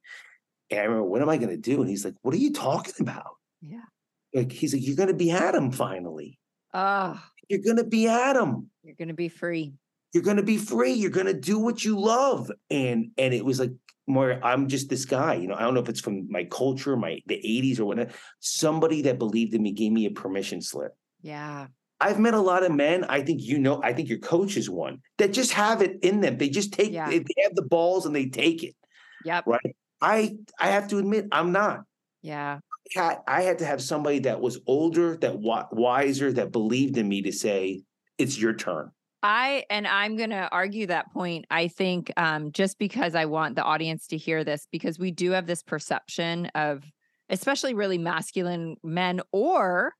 And 0.70 0.80
I 0.82 0.84
remember, 0.84 1.06
what 1.06 1.22
am 1.22 1.30
I 1.30 1.38
gonna 1.38 1.58
do? 1.58 1.80
And 1.82 1.89
he's 1.89 2.04
like, 2.06 2.16
What 2.22 2.34
are 2.34 2.38
you 2.38 2.52
talking 2.52 2.94
about? 3.00 3.38
Yeah. 3.62 3.86
Like 4.34 4.52
he's 4.52 4.74
like, 4.74 4.86
You're 4.86 4.96
gonna 4.96 5.13
be 5.13 5.32
Adam 5.32 5.72
finally. 5.72 6.39
Oh, 6.74 7.22
You're 7.50 7.62
gonna 7.65 7.84
be 7.84 8.08
Adam. 8.08 8.69
you're 8.84 8.96
gonna 8.96 9.13
be 9.13 9.30
free. 9.30 9.74
You're 10.13 10.24
gonna 10.24 10.43
be 10.43 10.58
free. 10.58 10.93
You're 10.93 11.12
gonna 11.12 11.34
do 11.34 11.60
what 11.60 11.84
you 11.84 12.00
love. 12.00 12.52
And 12.69 13.12
and 13.17 13.34
it 13.34 13.46
was 13.46 13.60
like 13.60 13.72
more, 14.08 14.39
I'm 14.43 14.67
just 14.67 14.89
this 14.89 15.06
guy. 15.06 15.36
You 15.36 15.48
know, 15.48 15.56
I 15.56 15.62
don't 15.62 15.74
know 15.74 15.80
if 15.80 15.89
it's 15.89 16.02
from 16.02 16.28
my 16.30 16.43
culture, 16.46 16.98
my 16.98 17.19
the 17.28 17.36
80s 17.36 17.80
or 17.80 17.86
whatnot. 17.86 18.10
Somebody 18.39 19.04
that 19.04 19.17
believed 19.19 19.54
in 19.54 19.63
me 19.63 19.72
gave 19.72 19.91
me 19.91 20.06
a 20.06 20.12
permission 20.12 20.62
slip. 20.62 20.91
Yeah. 21.22 21.67
I've 22.02 22.19
met 22.19 22.34
a 22.34 22.41
lot 22.41 22.63
of 22.63 22.72
men. 22.74 23.06
I 23.06 23.22
think 23.22 23.41
you 23.41 23.58
know, 23.60 23.82
I 23.82 23.93
think 23.93 24.10
your 24.10 24.17
coach 24.19 24.58
is 24.58 24.69
one 24.69 25.00
that 25.19 25.32
just 25.32 25.54
have 25.54 25.82
it 25.82 26.00
in 26.04 26.19
them. 26.22 26.38
They 26.38 26.50
just 26.50 26.74
take 26.74 26.91
Yeah. 26.91 27.10
they 27.10 27.19
they 27.19 27.43
have 27.43 27.56
the 27.56 27.62
balls 27.65 28.06
and 28.06 28.15
they 28.15 28.26
take 28.28 28.63
it. 28.63 28.76
Yep. 29.26 29.46
Right. 29.48 29.76
I 30.02 30.36
I 30.60 30.67
have 30.72 30.89
to 30.89 30.98
admit, 30.98 31.28
I'm 31.32 31.52
not. 31.54 31.84
Yeah. 32.22 32.60
I 32.98 33.41
had 33.41 33.60
to 33.60 33.65
have 33.65 33.82
somebody 33.82 34.19
that 34.19 34.41
was 34.41 34.60
older, 34.67 35.17
that 35.17 35.34
wi- 35.34 35.65
wiser, 35.72 36.32
that 36.34 36.52
believed 36.52 36.98
in 36.98 37.08
me 37.08 37.22
to 37.24 37.32
say, 37.32 37.84
"It's 38.17 38.38
your 38.38 38.54
turn." 38.54 38.91
I 39.24 39.63
and 39.69 39.88
I'm 39.88 40.17
going 40.17 40.32
to 40.32 40.50
argue 40.52 40.88
that 40.88 41.12
point. 41.13 41.46
I 41.50 41.69
think 41.69 42.12
um, 42.17 42.52
just 42.52 42.78
because 42.78 43.15
I 43.15 43.26
want 43.26 43.56
the 43.56 43.63
audience 43.63 44.08
to 44.08 44.17
hear 44.17 44.43
this, 44.43 44.67
because 44.69 45.00
we 45.00 45.12
do 45.12 45.32
have 45.32 45.48
this 45.48 45.63
perception 45.63 46.48
of, 46.56 46.84
especially 47.30 47.74
really 47.74 47.98
masculine 47.98 48.76
men 48.84 49.22
or 49.32 49.93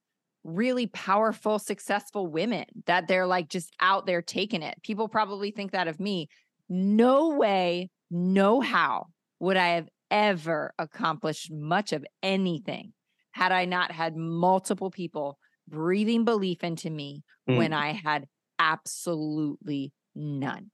really 0.44 0.88
powerful, 0.88 1.58
successful 1.58 2.28
women, 2.28 2.66
that 2.86 3.08
they're 3.08 3.26
like 3.26 3.48
just 3.48 3.74
out 3.80 4.06
there 4.06 4.22
taking 4.22 4.62
it. 4.62 4.76
People 4.84 5.08
probably 5.08 5.52
think 5.52 5.72
that 5.72 5.88
of 5.88 6.02
me. 6.02 6.28
No 6.68 7.30
way, 7.30 7.90
no 8.12 8.60
how 8.60 9.06
would 9.40 9.58
I 9.58 9.70
have 9.70 9.88
ever 10.14 10.74
accomplished 10.78 11.52
much 11.52 11.92
of 11.92 12.06
anything 12.22 12.94
had 13.32 13.52
I 13.52 13.66
not 13.66 13.92
had 13.92 14.16
multiple 14.16 14.92
people 14.92 15.40
breathing 15.68 16.24
belief 16.24 16.64
into 16.64 16.90
me 16.90 17.24
when 17.46 17.72
Mm. 17.72 17.76
I 17.78 17.92
had 17.94 18.28
absolutely 18.60 19.92
none. 20.14 20.70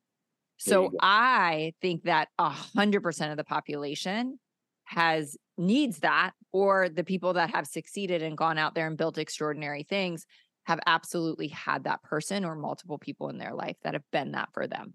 So. 0.57 0.91
I 1.01 1.73
think 1.81 2.03
that 2.03 2.27
a 2.37 2.49
hundred 2.49 3.01
percent 3.01 3.31
of 3.31 3.37
the 3.37 3.45
population 3.45 4.39
has 4.83 5.37
needs 5.57 5.99
that, 5.99 6.31
or 6.51 6.89
the 6.89 7.03
people 7.05 7.33
that 7.33 7.51
have 7.51 7.65
succeeded 7.65 8.21
and 8.21 8.37
gone 8.37 8.57
out 8.57 8.75
there 8.75 8.87
and 8.87 8.97
built 8.97 9.17
extraordinary 9.17 9.83
things 9.83 10.25
have 10.63 10.79
absolutely 10.85 11.47
had 11.47 11.85
that 11.85 12.03
person 12.03 12.43
or 12.43 12.55
multiple 12.55 12.97
people 12.97 13.29
in 13.29 13.37
their 13.37 13.53
life 13.53 13.77
that 13.83 13.93
have 13.93 14.03
been 14.11 14.33
that 14.33 14.49
for 14.53 14.67
them. 14.67 14.93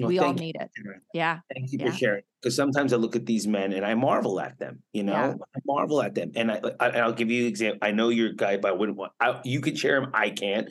Well, 0.00 0.08
we 0.08 0.18
all 0.18 0.32
need 0.32 0.56
it. 0.58 0.70
Yeah. 1.14 1.40
Thank 1.54 1.72
you 1.72 1.78
Yeah. 1.80 1.90
for 1.90 1.96
sharing. 1.96 2.22
Because 2.42 2.56
sometimes 2.56 2.92
I 2.92 2.96
look 2.96 3.16
at 3.16 3.26
these 3.26 3.46
men 3.46 3.72
and 3.72 3.84
I 3.84 3.94
marvel 3.94 4.40
at 4.40 4.58
them. 4.58 4.82
You 4.92 5.02
know, 5.04 5.12
Yeah. 5.12 5.34
I 5.54 5.58
marvel 5.66 6.02
at 6.02 6.14
them, 6.14 6.32
and 6.34 6.50
I, 6.50 6.60
I, 6.80 6.88
I'll 7.00 7.12
give 7.12 7.30
you 7.30 7.42
an 7.42 7.48
example. 7.48 7.78
I 7.82 7.92
know 7.92 8.08
you're 8.08 8.30
a 8.30 8.34
guy, 8.36 8.56
but 8.56 8.68
I 8.68 8.72
wouldn't 8.72 8.96
want. 8.98 9.12
I, 9.20 9.40
you 9.44 9.60
could 9.60 9.78
share 9.78 9.96
him. 10.02 10.10
I 10.14 10.30
can't. 10.30 10.68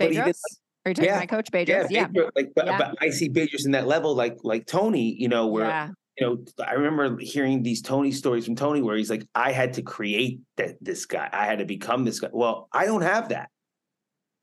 Bedros? 0.00 0.40
Are 0.86 0.90
you 0.90 0.94
talking 0.94 1.04
Yeah. 1.10 1.18
my 1.18 1.26
coach 1.26 1.50
Bedros? 1.50 1.86
Yeah. 1.90 2.06
Pedro, 2.08 2.30
like, 2.34 2.52
but, 2.54 2.66
Yeah. 2.66 2.78
but 2.78 2.94
I 3.00 3.10
see 3.10 3.28
Bedros 3.30 3.64
in 3.64 3.72
that 3.72 3.86
level, 3.86 4.14
like 4.14 4.38
like 4.42 4.66
Tony. 4.66 5.14
You 5.18 5.28
know, 5.28 5.46
where 5.46 5.66
Yeah. 5.66 5.90
you 6.18 6.26
know, 6.26 6.44
I 6.66 6.72
remember 6.74 7.18
hearing 7.20 7.62
these 7.62 7.80
Tony 7.80 8.12
stories 8.12 8.44
from 8.44 8.56
Tony 8.56 8.82
where 8.82 8.96
he's 8.96 9.10
like, 9.10 9.26
I 9.34 9.52
had 9.52 9.74
to 9.74 9.82
create 9.82 10.40
that 10.56 10.76
this 10.80 11.06
guy. 11.06 11.28
I 11.32 11.46
had 11.46 11.60
to 11.60 11.64
become 11.64 12.04
this 12.04 12.20
guy. 12.20 12.28
Well, 12.32 12.68
I 12.72 12.86
don't 12.86 13.02
have 13.02 13.28
that. 13.30 13.48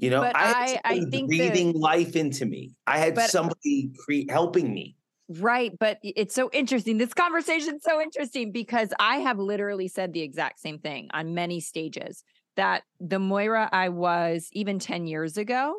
You 0.02 0.10
know, 0.10 0.22
But 0.22 0.36
I, 0.36 0.42
had 0.42 0.82
I- 0.84 0.94
I 0.96 1.00
think 1.06 1.12
that- 1.12 1.28
breathing 1.28 1.74
life 1.74 2.16
into 2.16 2.46
me. 2.46 2.74
I 2.88 2.98
had 2.98 3.16
But- 3.16 3.30
somebody 3.30 3.92
cre- 3.98 4.30
helping 4.30 4.74
me. 4.74 4.98
Right. 5.30 5.72
But 5.80 6.00
it's 6.04 6.36
so 6.36 6.50
interesting. 6.52 6.98
This 6.98 7.14
conversation's 7.14 7.84
so 7.84 8.02
interesting 8.02 8.52
because 8.52 8.94
I 9.00 9.18
have 9.20 9.40
literally 9.40 9.88
said 9.88 10.12
the 10.12 10.22
exact 10.22 10.60
same 10.60 10.80
thing 10.80 11.08
on 11.14 11.34
many 11.34 11.62
stages 11.62 12.24
that 12.58 12.84
the 13.00 13.18
Moira 13.20 13.70
I 13.72 13.88
was 13.90 14.50
even 14.52 14.78
10 14.80 15.08
years 15.08 15.38
ago 15.38 15.76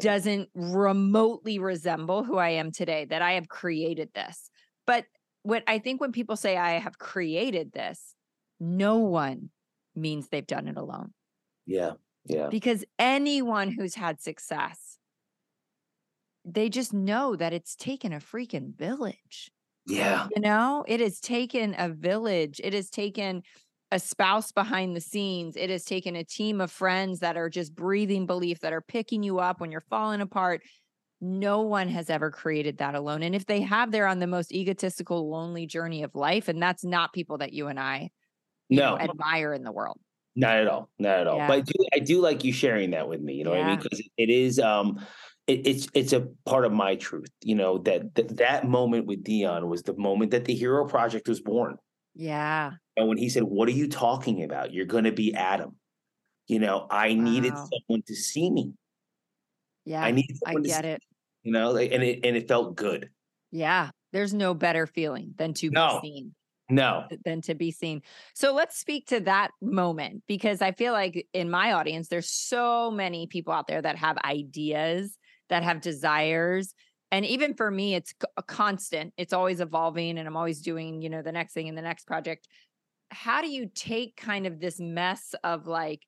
doesn't 0.00 0.48
remotely 0.54 1.58
resemble 1.58 2.24
who 2.24 2.38
I 2.38 2.50
am 2.50 2.72
today, 2.72 3.04
that 3.04 3.20
I 3.20 3.32
have 3.32 3.48
created 3.48 4.08
this. 4.14 4.48
But 4.86 5.04
what 5.42 5.62
I 5.66 5.78
think 5.78 6.00
when 6.00 6.10
people 6.12 6.36
say 6.36 6.56
I 6.56 6.78
have 6.78 6.98
created 6.98 7.72
this, 7.72 8.14
no 8.58 8.98
one 8.98 9.50
means 9.94 10.28
they've 10.28 10.46
done 10.46 10.68
it 10.68 10.76
alone 10.78 11.12
Yeah, 11.66 11.92
yeah, 12.26 12.50
because 12.50 12.84
anyone 12.98 13.70
who's 13.70 13.94
had 13.94 14.20
success, 14.20 14.98
they 16.44 16.68
just 16.68 16.92
know 16.92 17.36
that 17.36 17.52
it's 17.52 17.74
taken 17.76 18.12
a 18.12 18.18
freaking 18.18 18.74
village. 18.74 19.50
yeah, 19.86 20.28
You 20.34 20.40
know, 20.42 20.84
it 20.88 21.00
has 21.00 21.20
taken 21.20 21.74
a 21.78 21.88
village. 21.90 22.60
It 22.64 22.74
has 22.74 22.90
taken 22.90 23.42
a 23.92 24.00
spouse 24.00 24.52
behind 24.52 24.96
the 24.96 25.00
scenes. 25.00 25.56
It 25.56 25.70
has 25.70 25.84
taken 25.84 26.16
a 26.16 26.24
team 26.24 26.60
of 26.60 26.72
friends 26.72 27.20
that 27.20 27.36
are 27.36 27.50
just 27.50 27.74
breathing 27.74 28.26
belief, 28.26 28.60
that 28.60 28.72
are 28.72 28.82
picking 28.82 29.22
you 29.22 29.38
up 29.40 29.60
when 29.60 29.72
you're 29.72 29.80
falling 29.82 30.20
apart. 30.20 30.62
No 31.20 31.62
one 31.62 31.88
has 31.88 32.10
ever 32.10 32.30
created 32.30 32.78
that 32.78 32.94
alone. 32.94 33.22
And 33.22 33.34
if 33.34 33.46
they 33.46 33.62
have, 33.62 33.92
they're 33.92 34.06
on 34.08 34.20
the 34.20 34.26
most 34.26 34.52
egotistical, 34.52 35.30
lonely 35.30 35.66
journey 35.66 36.02
of 36.02 36.14
life. 36.14 36.48
And 36.48 36.62
that's 36.62 36.84
not 36.84 37.12
people 37.14 37.38
that 37.38 37.52
you 37.52 37.68
and 37.68 37.80
I 37.80 38.10
you 38.70 38.82
know, 38.82 38.98
no, 38.98 38.98
admire 38.98 39.52
in 39.54 39.64
the 39.64 39.72
world. 39.72 40.00
Not 40.36 40.58
at 40.58 40.68
all, 40.68 40.88
not 40.98 41.20
at 41.20 41.26
all. 41.26 41.38
Yeah. 41.38 41.46
But 41.48 41.56
I 41.56 41.60
do, 41.60 41.72
I 41.94 41.98
do 41.98 42.20
like 42.20 42.44
you 42.44 42.52
sharing 42.52 42.90
that 42.90 43.08
with 43.08 43.20
me. 43.20 43.34
You 43.34 43.44
know 43.44 43.50
what 43.50 43.60
I 43.60 43.66
mean? 43.68 43.78
Because 43.78 44.00
it 44.16 44.30
is, 44.30 44.60
um, 44.60 45.04
it, 45.46 45.66
it's 45.66 45.88
it's 45.94 46.12
a 46.12 46.28
part 46.44 46.64
of 46.64 46.72
my 46.72 46.96
truth. 46.96 47.30
You 47.42 47.54
know 47.54 47.78
that 47.78 48.14
that 48.16 48.36
that 48.36 48.68
moment 48.68 49.06
with 49.06 49.24
Dion 49.24 49.68
was 49.68 49.82
the 49.82 49.96
moment 49.96 50.30
that 50.32 50.44
the 50.44 50.54
Hero 50.54 50.86
Project 50.86 51.28
was 51.28 51.40
born. 51.40 51.76
Yeah. 52.14 52.72
And 52.96 53.08
when 53.08 53.18
he 53.18 53.28
said, 53.28 53.42
What 53.42 53.68
are 53.68 53.72
you 53.72 53.88
talking 53.88 54.42
about? 54.42 54.72
You're 54.72 54.86
going 54.86 55.04
to 55.04 55.12
be 55.12 55.34
Adam. 55.34 55.76
You 56.48 56.58
know, 56.60 56.86
I 56.90 57.14
needed 57.14 57.52
someone 57.52 58.02
to 58.06 58.14
see 58.14 58.50
me. 58.50 58.72
Yeah. 59.84 60.02
I 60.02 60.10
need 60.12 60.30
I, 60.46 60.54
get 60.54 60.84
it. 60.84 61.02
you 61.42 61.52
know, 61.52 61.72
like, 61.72 61.92
and 61.92 62.02
it 62.02 62.20
and 62.24 62.36
it 62.36 62.48
felt 62.48 62.76
good. 62.76 63.10
Yeah. 63.50 63.90
There's 64.12 64.32
no 64.32 64.54
better 64.54 64.86
feeling 64.86 65.34
than 65.36 65.54
to 65.54 65.70
No. 65.70 66.00
be 66.02 66.08
seen. 66.08 66.34
No. 66.68 67.04
than 67.24 67.42
to 67.42 67.54
be 67.54 67.70
seen. 67.70 68.02
So 68.34 68.52
let's 68.52 68.76
speak 68.78 69.06
to 69.08 69.20
that 69.20 69.52
moment 69.62 70.24
because 70.26 70.60
I 70.60 70.72
feel 70.72 70.92
like 70.92 71.26
in 71.32 71.48
my 71.48 71.72
audience, 71.72 72.08
there's 72.08 72.28
so 72.30 72.90
many 72.90 73.26
people 73.26 73.52
out 73.52 73.68
there 73.68 73.82
that 73.82 73.96
have 73.96 74.18
ideas, 74.24 75.16
that 75.48 75.62
have 75.62 75.80
desires. 75.80 76.74
And 77.12 77.24
even 77.24 77.54
for 77.54 77.70
me, 77.70 77.94
it's 77.94 78.14
a 78.36 78.42
constant, 78.42 79.14
it's 79.16 79.32
always 79.32 79.60
evolving, 79.60 80.18
and 80.18 80.26
I'm 80.26 80.36
always 80.36 80.60
doing, 80.60 81.02
you 81.02 81.08
know, 81.08 81.22
the 81.22 81.30
next 81.30 81.52
thing 81.52 81.68
in 81.68 81.76
the 81.76 81.82
next 81.82 82.04
project. 82.04 82.48
How 83.12 83.42
do 83.42 83.48
you 83.48 83.70
take 83.72 84.16
kind 84.16 84.44
of 84.46 84.58
this 84.58 84.80
mess 84.80 85.34
of 85.44 85.68
like, 85.68 86.02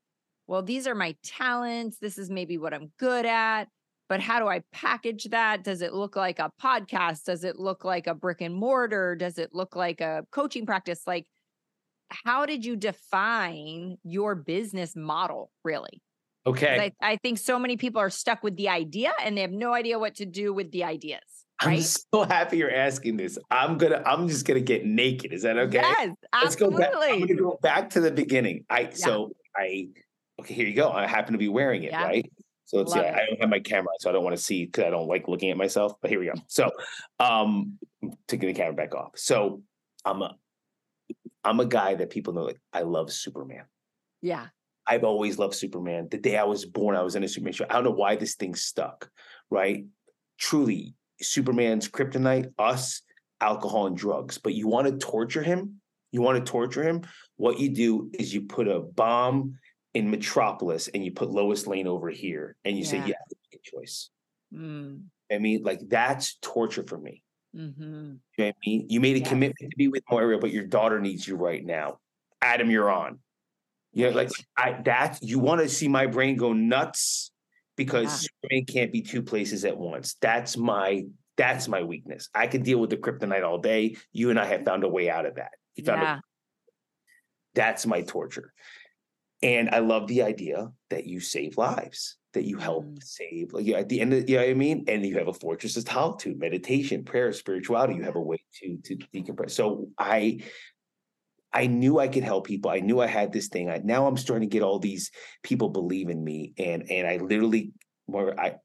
well, 0.49 0.63
these 0.63 0.89
are 0.89 0.97
my 0.97 1.15
talents, 1.23 1.99
this 1.99 2.19
is 2.19 2.31
maybe 2.31 2.59
what 2.59 2.75
I'm 2.75 2.91
good 2.99 3.27
at, 3.27 3.69
but 4.09 4.21
how 4.21 4.39
do 4.39 4.49
I 4.49 4.63
package 4.73 5.25
that? 5.25 5.65
Does 5.65 5.83
it 5.83 5.93
look 5.93 6.17
like 6.17 6.39
a 6.39 6.51
podcast? 6.61 7.25
Does 7.25 7.45
it 7.45 7.59
look 7.59 7.85
like 7.85 8.07
a 8.07 8.15
brick 8.15 8.41
and 8.41 8.55
mortar? 8.55 9.15
Does 9.15 9.39
it 9.39 9.51
look 9.53 9.77
like 9.77 10.01
a 10.01 10.25
coaching 10.31 10.67
practice? 10.67 11.03
Like, 11.07 11.27
how 12.09 12.47
did 12.47 12.65
you 12.65 12.77
define 12.77 13.99
your 14.03 14.35
business 14.35 14.97
model 14.97 15.51
really? 15.65 16.03
Okay. 16.47 16.93
I, 17.03 17.13
I 17.13 17.17
think 17.17 17.39
so 17.39 17.59
many 17.59 17.77
people 17.77 18.01
are 18.01 18.09
stuck 18.09 18.43
with 18.43 18.57
the 18.57 18.71
idea 18.71 19.13
and 19.23 19.37
they 19.37 19.43
have 19.43 19.53
no 19.53 19.75
idea 19.75 19.99
what 19.99 20.15
to 20.17 20.25
do 20.25 20.55
with 20.55 20.71
the 20.73 20.85
ideas. 20.85 21.21
I'm 21.61 21.81
so 21.83 22.25
happy 22.25 22.59
you're 22.59 22.75
asking 22.75 23.19
this. 23.19 23.39
I'm 23.51 23.77
gonna. 23.77 24.03
I'm 24.07 24.29
just 24.29 24.47
gonna 24.47 24.61
get 24.61 24.87
naked. 24.87 25.33
Is 25.33 25.43
that 25.43 25.59
okay? 25.59 25.79
Yes, 25.79 26.11
absolutely. 26.33 26.79
Let's 26.79 26.95
go 26.95 27.01
back. 27.01 27.13
I'm 27.13 27.21
gonna 27.21 27.35
go 27.35 27.59
back 27.63 27.91
to 27.91 28.01
the 28.01 28.11
beginning. 28.11 28.65
I 28.71 28.91
so 28.91 29.33
I. 29.57 29.89
Okay, 30.41 30.55
here 30.55 30.67
you 30.69 30.75
go. 30.75 30.91
I 30.91 31.07
happen 31.07 31.33
to 31.33 31.39
be 31.39 31.49
wearing 31.49 31.83
it, 31.83 31.91
Yeah. 31.91 32.05
right? 32.05 32.33
So 32.69 32.77
let's 32.77 32.93
see. 32.93 32.99
Love 32.99 33.07
I, 33.07 33.09
it. 33.09 33.15
I 33.15 33.27
don't 33.27 33.41
have 33.41 33.49
my 33.49 33.61
camera, 33.61 33.89
so 33.99 34.11
I 34.11 34.13
don't 34.13 34.23
want 34.23 34.37
to 34.37 34.43
see 34.43 34.67
because 34.67 34.85
I 34.85 34.91
don't 34.91 35.09
like 35.09 35.27
looking 35.27 35.51
at 35.51 35.57
myself. 35.57 35.95
But 36.03 36.11
here 36.11 36.21
we 36.21 36.27
go. 36.27 36.35
So, 36.49 36.71
um, 37.19 37.79
taking 38.27 38.47
the 38.47 38.53
camera 38.53 38.75
back 38.75 38.95
off. 38.95 39.13
So 39.15 39.63
I'm 40.05 40.21
a, 40.21 40.37
I'm 41.43 41.61
a 41.61 41.65
guy 41.65 41.95
that 41.95 42.11
people 42.11 42.35
know. 42.35 42.43
Like 42.43 42.61
I 42.75 42.83
love 42.83 43.11
Superman. 43.11 43.65
Yeah. 44.21 44.49
I've 44.87 45.05
always 45.05 45.39
loved 45.39 45.55
Superman. 45.55 46.09
The 46.11 46.19
day 46.19 46.37
I 46.37 46.45
was 46.45 46.67
born, 46.67 46.95
I 46.95 47.01
was 47.01 47.17
in 47.17 47.25
a 47.25 47.29
Superman 47.29 47.55
show. 47.55 47.65
I 47.71 47.75
don't 47.75 47.85
know 47.85 47.91
why 47.91 48.17
this 48.17 48.35
thing 48.35 48.55
stuck, 48.55 49.11
right? 49.49 49.87
Truly, 50.39 50.95
Superman's 51.23 51.89
kryptonite, 51.89 52.53
us, 52.59 53.01
alcohol 53.41 53.87
and 53.87 53.97
drugs. 53.97 54.37
But 54.37 54.53
you 54.53 54.69
want 54.69 54.89
to 54.89 54.99
torture 54.99 55.43
him? 55.43 55.81
You 56.13 56.21
want 56.21 56.45
to 56.45 56.51
torture 56.51 56.83
him? 56.83 57.03
What 57.37 57.59
you 57.59 57.71
do 57.71 58.11
is 58.13 58.35
you 58.35 58.43
put 58.43 58.69
a 58.69 58.81
bomb 58.81 59.59
in 59.95 60.11
Metropolis 60.11 60.89
and 60.89 61.05
you 61.05 61.13
put 61.13 61.31
Lois 61.31 61.67
Lane 61.67 61.87
over 61.87 62.11
here 62.11 62.57
and 62.65 62.77
you 62.77 62.85
say, 62.85 62.97
Yeah. 62.99 63.03
have 63.07 63.29
to 63.31 63.37
make 63.51 63.61
a 63.61 63.77
choice. 63.77 64.11
Mm, 64.53 65.05
I 65.31 65.39
mean, 65.39 65.63
like 65.63 65.81
that's 65.89 66.37
torture 66.41 66.85
for 66.87 66.99
me. 66.99 67.23
hmm 67.55 68.17
You 68.37 68.45
know 68.45 68.47
I 68.49 68.53
mean? 68.65 68.87
You 68.91 69.01
made 69.01 69.17
a 69.17 69.21
Yes. 69.21 69.29
commitment 69.29 69.71
to 69.71 69.77
be 69.77 69.89
with 69.89 70.03
Moira, 70.11 70.39
but 70.39 70.53
your 70.53 70.67
daughter 70.67 71.01
needs 71.01 71.27
you 71.27 71.37
right 71.37 71.65
now. 71.65 71.99
Adam, 72.43 72.71
you're 72.71 72.91
on. 72.91 73.21
You 73.93 74.11
know, 74.11 74.17
like 74.17 74.31
I 74.57 74.81
that 74.83 75.19
you 75.23 75.39
want 75.39 75.63
to 75.63 75.69
see 75.69 75.89
my 75.89 76.07
brain 76.07 76.37
go 76.37 76.53
nuts 76.53 77.33
because 77.77 78.29
Superman 78.29 78.67
can't 78.67 78.93
be 78.93 79.01
two 79.01 79.23
places 79.23 79.65
at 79.65 79.77
once. 79.77 80.15
That's 80.21 80.57
my 80.59 81.05
that's 81.37 81.69
my 81.69 81.83
weakness. 81.83 82.29
I 82.35 82.49
can 82.49 82.63
deal 82.63 82.79
with 82.81 82.91
the 82.91 82.97
kryptonite 82.99 83.45
all 83.45 83.59
day. 83.59 83.97
You 84.13 84.29
and 84.31 84.39
I 84.39 84.45
have 84.45 84.65
found 84.65 84.85
a 84.85 84.89
way 84.89 85.09
out 85.09 85.25
of 85.25 85.37
that. 85.37 85.53
You 85.75 85.85
found 85.85 86.03
a- 86.03 86.05
Yeah. 86.05 86.19
that's 87.55 87.87
my 87.87 88.03
torture. 88.03 88.53
And 89.43 89.71
I 89.71 89.79
love 89.79 90.07
the 90.09 90.23
idea 90.23 90.73
that 90.91 91.07
you 91.07 91.21
save 91.21 91.57
lives, 91.57 92.17
that 92.33 92.45
you 92.45 92.59
help 92.59 92.85
Mm. 92.85 93.03
save. 93.03 93.53
Like 93.53 93.69
at 93.69 93.89
the 93.89 94.01
end 94.01 94.13
of, 94.13 94.29
you 94.29 94.37
know 94.37 94.43
what 94.43 94.51
I 94.51 94.55
mean? 94.55 94.85
And 94.89 95.07
you 95.07 95.17
have 95.19 95.29
a 95.29 95.33
fortress 95.33 95.77
of 95.77 95.87
solitude, 95.89 96.39
meditation, 96.39 97.05
prayer, 97.05 97.33
spirituality. 97.33 97.95
You 97.95 98.03
have 98.03 98.17
a 98.17 98.21
way 98.21 98.43
to 98.61 98.79
to 98.79 98.97
decompress. 98.97 99.53
So 99.53 99.91
I 99.97 100.41
I 101.53 101.67
knew 101.67 101.99
I 101.99 102.09
could 102.09 102.25
help 102.25 102.47
people. 102.47 102.71
I 102.71 102.81
knew 102.81 103.01
I 103.01 103.07
had 103.07 103.33
this 103.33 103.49
thing. 103.49 103.71
I, 103.71 103.81
now 103.83 104.07
I'm 104.07 104.17
starting 104.19 104.49
to 104.49 104.53
get 104.53 104.63
all 104.63 104.79
these 104.79 105.11
people 105.43 105.71
believe 105.71 106.09
in 106.11 106.23
me. 106.23 106.53
And 106.59 106.91
and 106.91 107.07
I 107.07 107.17
literally 107.19 107.73
where 108.07 108.39
I 108.39 108.57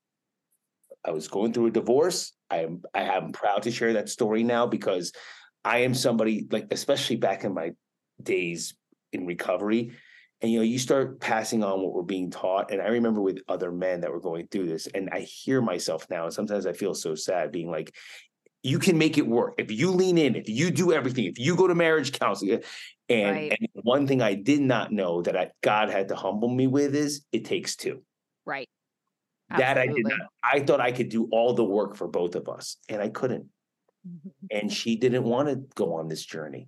I 1.05 1.11
was 1.11 1.27
going 1.27 1.53
through 1.53 1.67
a 1.67 1.71
divorce. 1.71 2.33
I 2.49 2.63
am 2.63 2.81
I 2.93 3.03
am 3.03 3.31
proud 3.31 3.63
to 3.63 3.71
share 3.71 3.93
that 3.93 4.09
story 4.09 4.43
now 4.43 4.65
because 4.67 5.11
I 5.63 5.79
am 5.79 5.93
somebody 5.93 6.47
like 6.51 6.67
especially 6.71 7.17
back 7.17 7.43
in 7.43 7.53
my 7.53 7.73
days 8.21 8.75
in 9.11 9.25
recovery 9.25 9.91
and 10.43 10.51
you 10.51 10.59
know 10.59 10.63
you 10.63 10.77
start 10.77 11.19
passing 11.21 11.63
on 11.63 11.81
what 11.81 11.93
we're 11.93 12.03
being 12.03 12.29
taught 12.29 12.69
and 12.71 12.81
i 12.81 12.87
remember 12.87 13.21
with 13.21 13.39
other 13.47 13.71
men 13.71 14.01
that 14.01 14.11
were 14.11 14.19
going 14.19 14.45
through 14.47 14.67
this 14.67 14.85
and 14.87 15.09
i 15.11 15.21
hear 15.21 15.61
myself 15.61 16.05
now 16.09 16.25
and 16.25 16.33
sometimes 16.33 16.67
i 16.67 16.73
feel 16.73 16.93
so 16.93 17.15
sad 17.15 17.51
being 17.51 17.71
like 17.71 17.95
you 18.61 18.77
can 18.77 18.97
make 18.97 19.17
it 19.17 19.25
work 19.25 19.55
if 19.57 19.71
you 19.71 19.89
lean 19.89 20.17
in 20.17 20.35
if 20.35 20.47
you 20.47 20.69
do 20.69 20.93
everything 20.93 21.25
if 21.25 21.39
you 21.39 21.55
go 21.55 21.67
to 21.67 21.73
marriage 21.73 22.11
counseling 22.11 22.61
and, 23.09 23.35
Right. 23.35 23.57
and 23.59 23.69
one 23.83 24.05
thing 24.05 24.21
i 24.21 24.35
did 24.35 24.61
not 24.61 24.91
know 24.91 25.21
that 25.23 25.35
I, 25.35 25.49
god 25.61 25.89
had 25.89 26.09
to 26.09 26.15
humble 26.15 26.49
me 26.49 26.67
with 26.67 26.93
is 26.93 27.25
it 27.31 27.45
takes 27.45 27.75
two 27.75 28.03
Right. 28.45 28.69
that 29.49 29.77
i 29.77 29.87
did 29.87 30.03
not 30.05 30.19
i 30.43 30.59
thought 30.59 30.81
i 30.81 30.91
could 30.91 31.09
do 31.09 31.27
all 31.31 31.53
the 31.53 31.63
work 31.65 31.95
for 31.95 32.07
both 32.07 32.35
of 32.35 32.47
us 32.49 32.77
and 32.89 33.01
i 33.01 33.09
couldn't 33.09 33.45
Mhm. 34.05 34.31
and 34.51 34.73
she 34.73 34.97
didn't 34.97 35.23
want 35.23 35.47
to 35.47 35.55
go 35.75 35.93
on 35.95 36.09
this 36.09 36.25
journey 36.25 36.67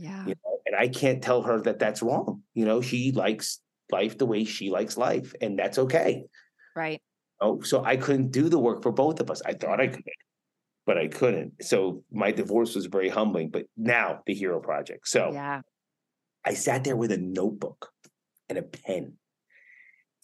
Yeah. 0.00 0.24
you 0.26 0.34
know 0.44 0.58
and 0.64 0.76
i 0.76 0.86
can't 0.86 1.20
tell 1.22 1.42
her 1.42 1.60
that 1.62 1.78
that's 1.80 2.02
wrong 2.02 2.42
you 2.54 2.64
know 2.64 2.80
she 2.80 3.10
likes 3.12 3.60
life 3.90 4.16
the 4.16 4.26
way 4.26 4.44
she 4.44 4.70
likes 4.70 4.96
life 4.96 5.34
and 5.40 5.58
that's 5.58 5.76
okay 5.78 6.24
Right. 6.76 7.02
oh 7.40 7.60
so 7.62 7.84
i 7.84 7.96
couldn't 7.96 8.30
do 8.30 8.48
the 8.48 8.58
work 8.60 8.82
for 8.84 8.92
both 8.92 9.18
of 9.20 9.28
us 9.30 9.42
i 9.44 9.52
thought 9.54 9.80
i 9.80 9.88
could 9.88 10.02
but 10.86 10.96
i 10.98 11.08
couldn't 11.08 11.64
so 11.64 12.04
my 12.12 12.30
divorce 12.30 12.74
was 12.76 12.86
very 12.86 13.08
humbling 13.08 13.50
but 13.50 13.66
now 13.76 14.20
the 14.26 14.34
hero 14.34 14.60
project 14.60 15.08
so 15.08 15.32
Yeah. 15.32 15.62
i 16.44 16.54
sat 16.54 16.84
there 16.84 16.96
with 16.96 17.10
a 17.10 17.18
notebook 17.18 17.90
and 18.48 18.56
a 18.58 18.62
pen 18.62 19.14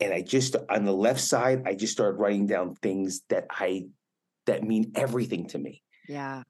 and 0.00 0.12
i 0.14 0.22
just 0.22 0.54
on 0.70 0.84
the 0.84 0.92
left 0.92 1.20
side 1.20 1.62
i 1.66 1.74
just 1.74 1.92
started 1.94 2.18
writing 2.20 2.46
down 2.46 2.76
things 2.76 3.22
that 3.28 3.46
i 3.50 3.86
that 4.46 4.62
mean 4.62 4.92
everything 4.94 5.48
to 5.48 5.58
me 5.58 5.82
Yeah. 6.08 6.42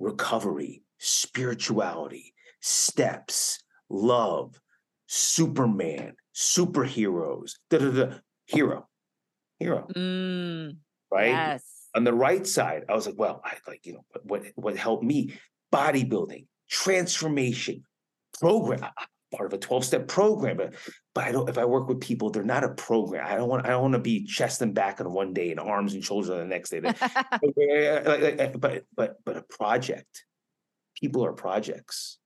recovery, 0.00 0.82
spirituality, 0.98 2.31
steps, 2.62 3.62
love, 3.90 4.58
Superman, 5.06 6.14
superheroes, 6.34 7.52
da 7.68 7.78
da 7.78 7.90
da, 7.90 8.14
hero, 8.46 8.88
hero, 9.58 9.86
Mm, 9.94 10.76
right? 11.10 11.28
Yes. 11.28 11.88
On 11.94 12.04
the 12.04 12.14
right 12.14 12.46
side, 12.46 12.84
I 12.88 12.94
was 12.94 13.04
like, 13.04 13.18
well, 13.18 13.42
I 13.44 13.56
like, 13.68 13.84
you 13.84 13.92
know, 13.94 14.04
what 14.22 14.44
what, 14.54 14.76
helped 14.76 15.04
me? 15.04 15.34
Bodybuilding, 15.70 16.46
transformation, 16.70 17.84
program, 18.40 18.80
part 19.34 19.46
of 19.46 19.52
a 19.52 19.58
12-step 19.58 20.08
program. 20.08 20.56
But, 20.56 20.74
but 21.14 21.24
I 21.24 21.32
don't 21.32 21.48
if 21.50 21.58
I 21.58 21.66
work 21.66 21.88
with 21.88 22.00
people, 22.00 22.30
they're 22.30 22.42
not 22.42 22.64
a 22.64 22.70
program. 22.70 23.26
I 23.26 23.34
don't 23.34 23.48
want 23.50 23.66
I 23.66 23.70
don't 23.70 23.82
want 23.82 23.94
to 23.94 23.98
be 24.00 24.24
chest 24.24 24.62
and 24.62 24.72
back 24.72 25.00
on 25.02 25.12
one 25.12 25.34
day 25.34 25.50
and 25.50 25.60
arms 25.60 25.92
and 25.92 26.02
shoulders 26.02 26.30
on 26.30 26.38
the 26.38 26.46
next 26.46 26.70
day. 26.70 26.80
Yeah, 27.56 28.02
like- 28.06 28.38
like, 28.38 28.60
but 28.60 28.84
but 28.96 29.16
but 29.26 29.36
a 29.36 29.42
project 29.42 30.24
people 30.96 31.24
are 31.26 31.32
projects 31.34 32.18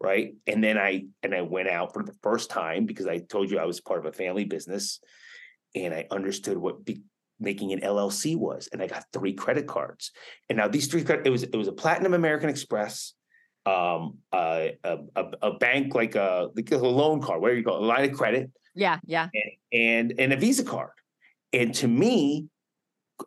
right 0.00 0.34
and 0.46 0.62
then 0.62 0.78
i 0.78 1.04
and 1.22 1.34
i 1.34 1.40
went 1.40 1.68
out 1.68 1.92
for 1.92 2.02
the 2.02 2.14
first 2.22 2.50
time 2.50 2.86
because 2.86 3.06
i 3.06 3.18
told 3.18 3.50
you 3.50 3.58
i 3.58 3.64
was 3.64 3.80
part 3.80 3.98
of 3.98 4.06
a 4.06 4.12
family 4.12 4.44
business 4.44 5.00
and 5.74 5.94
i 5.94 6.06
understood 6.10 6.56
what 6.56 6.84
be, 6.84 7.02
making 7.38 7.72
an 7.72 7.80
llc 7.80 8.36
was 8.36 8.68
and 8.72 8.82
i 8.82 8.86
got 8.86 9.04
three 9.12 9.32
credit 9.32 9.66
cards 9.66 10.12
and 10.48 10.56
now 10.56 10.68
these 10.68 10.86
three 10.88 11.04
credit 11.04 11.26
it 11.26 11.30
was 11.30 11.42
it 11.42 11.56
was 11.56 11.68
a 11.68 11.72
platinum 11.72 12.14
american 12.14 12.48
express 12.48 13.14
um 13.66 14.16
uh, 14.32 14.68
a, 14.84 14.98
a, 15.16 15.24
a 15.42 15.52
bank 15.58 15.94
like 15.94 16.14
a 16.14 16.48
like 16.56 16.72
a 16.72 16.78
loan 16.78 17.20
card 17.20 17.42
where 17.42 17.54
you 17.54 17.62
go 17.62 17.76
a 17.76 17.78
line 17.78 18.08
of 18.08 18.16
credit 18.16 18.50
yeah. 18.74 18.98
Yeah. 19.04 19.28
and 19.72 20.14
and 20.18 20.32
a 20.32 20.36
Visa 20.36 20.64
card. 20.64 20.90
And 21.52 21.74
to 21.76 21.88
me, 21.88 22.46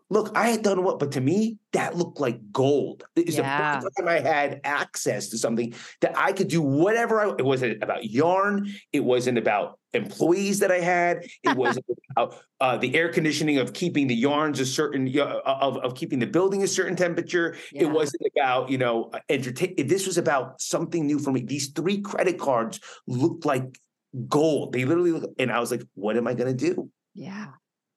look, 0.10 0.32
I 0.36 0.50
had 0.50 0.64
done 0.64 0.84
what, 0.84 1.00
but 1.00 1.12
to 1.14 1.22
me, 1.22 1.58
that 1.74 1.96
looked 1.96 2.20
like 2.20 2.52
gold. 2.52 3.04
It's 3.16 3.38
Yeah. 3.38 3.76
the 3.80 3.82
first 3.84 3.98
time 3.98 4.08
I 4.08 4.20
had 4.20 4.62
access 4.64 5.30
to 5.30 5.38
something 5.38 5.74
that 6.02 6.18
I 6.18 6.32
could 6.32 6.48
do 6.48 6.62
whatever 6.62 7.20
I. 7.20 7.36
It 7.38 7.46
wasn't 7.46 7.82
about 7.84 8.06
yarn. 8.06 8.70
It 8.92 9.02
wasn't 9.04 9.38
about 9.38 9.80
employees 9.94 10.60
that 10.60 10.72
I 10.72 10.80
had. 10.80 11.26
It 11.44 11.56
wasn't 11.58 11.86
about 12.12 12.38
uh, 12.60 12.78
the 12.78 12.96
air 12.96 13.10
conditioning 13.10 13.58
of 13.58 13.74
keeping 13.74 14.08
the 14.08 14.16
yarns 14.16 14.60
a 14.60 14.66
certain 14.66 15.08
uh, 15.20 15.42
of 15.46 15.78
of 15.78 15.96
keeping 15.96 16.20
the 16.20 16.28
building 16.28 16.64
a 16.64 16.68
certain 16.68 16.96
temperature. 16.96 17.56
Yeah. 17.72 17.84
It 17.84 17.92
wasn't 17.92 18.24
about 18.36 18.70
you 18.70 18.78
know 18.78 19.12
entertain. 19.30 19.76
This 19.88 20.06
was 20.08 20.18
about 20.18 20.62
something 20.62 21.06
new 21.06 21.20
for 21.20 21.32
me. 21.32 21.42
These 21.42 21.70
three 21.70 22.02
credit 22.02 22.40
cards 22.40 22.80
looked 23.08 23.46
like 23.46 23.80
gold. 24.28 24.74
They 24.74 24.86
literally 24.86 25.12
look, 25.12 25.32
and 25.40 25.52
I 25.52 25.60
was 25.60 25.72
like, 25.72 25.84
what 25.96 26.18
am 26.18 26.28
I 26.28 26.34
going 26.34 26.56
to 26.56 26.74
do? 26.74 26.90
Yeah. 27.16 27.48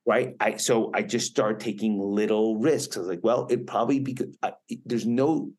Right. 0.07 0.35
I 0.39 0.57
so 0.57 0.93
I 0.95 1.03
just 1.03 1.27
started 1.29 1.59
taking 1.61 1.99
little 2.01 2.59
risks. 2.59 2.97
I 2.97 3.01
was 3.01 3.09
like, 3.09 3.21
well, 3.25 3.49
it 3.51 3.67
probably 3.67 3.99
because 4.01 4.37
I, 4.43 4.53
it- 4.69 4.81
there's 4.87 5.05
no, 5.07 5.51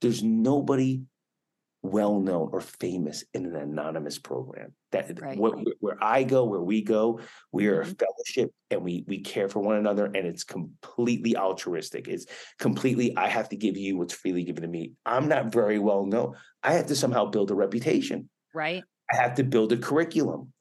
there's 0.00 0.22
nobody 0.22 1.02
well 1.82 2.18
known 2.18 2.48
or 2.52 2.62
famous 2.62 3.24
in 3.34 3.44
an 3.44 3.56
anonymous 3.56 4.18
program. 4.18 4.72
That 4.92 5.20
Right. 5.20 5.36
where, 5.36 5.52
where 5.80 5.98
I 6.02 6.22
go, 6.22 6.44
where 6.44 6.62
we 6.62 6.80
go, 6.82 7.20
we 7.52 7.66
are 7.66 7.82
Mhm. 7.84 7.92
a 7.92 7.94
fellowship 7.96 8.52
and 8.70 8.82
we 8.82 9.04
we 9.06 9.20
care 9.20 9.48
for 9.48 9.58
one 9.60 9.76
another, 9.76 10.06
and 10.06 10.24
it's 10.26 10.44
completely 10.44 11.36
altruistic. 11.36 12.08
It's 12.08 12.26
completely. 12.58 13.14
I 13.16 13.28
have 13.28 13.48
to 13.50 13.56
give 13.56 13.76
you 13.76 13.98
what's 13.98 14.14
freely 14.14 14.44
given 14.44 14.62
to 14.62 14.68
me. 14.68 14.92
I'm 15.04 15.28
not 15.28 15.52
very 15.52 15.78
well 15.78 16.06
known. 16.06 16.36
I 16.62 16.72
have 16.74 16.86
to 16.86 16.96
somehow 16.96 17.26
build 17.26 17.50
a 17.50 17.54
reputation. 17.54 18.30
Right. 18.54 18.82
I 19.12 19.16
have 19.16 19.34
to 19.34 19.44
build 19.44 19.72
a 19.72 19.76
curriculum. 19.76 20.53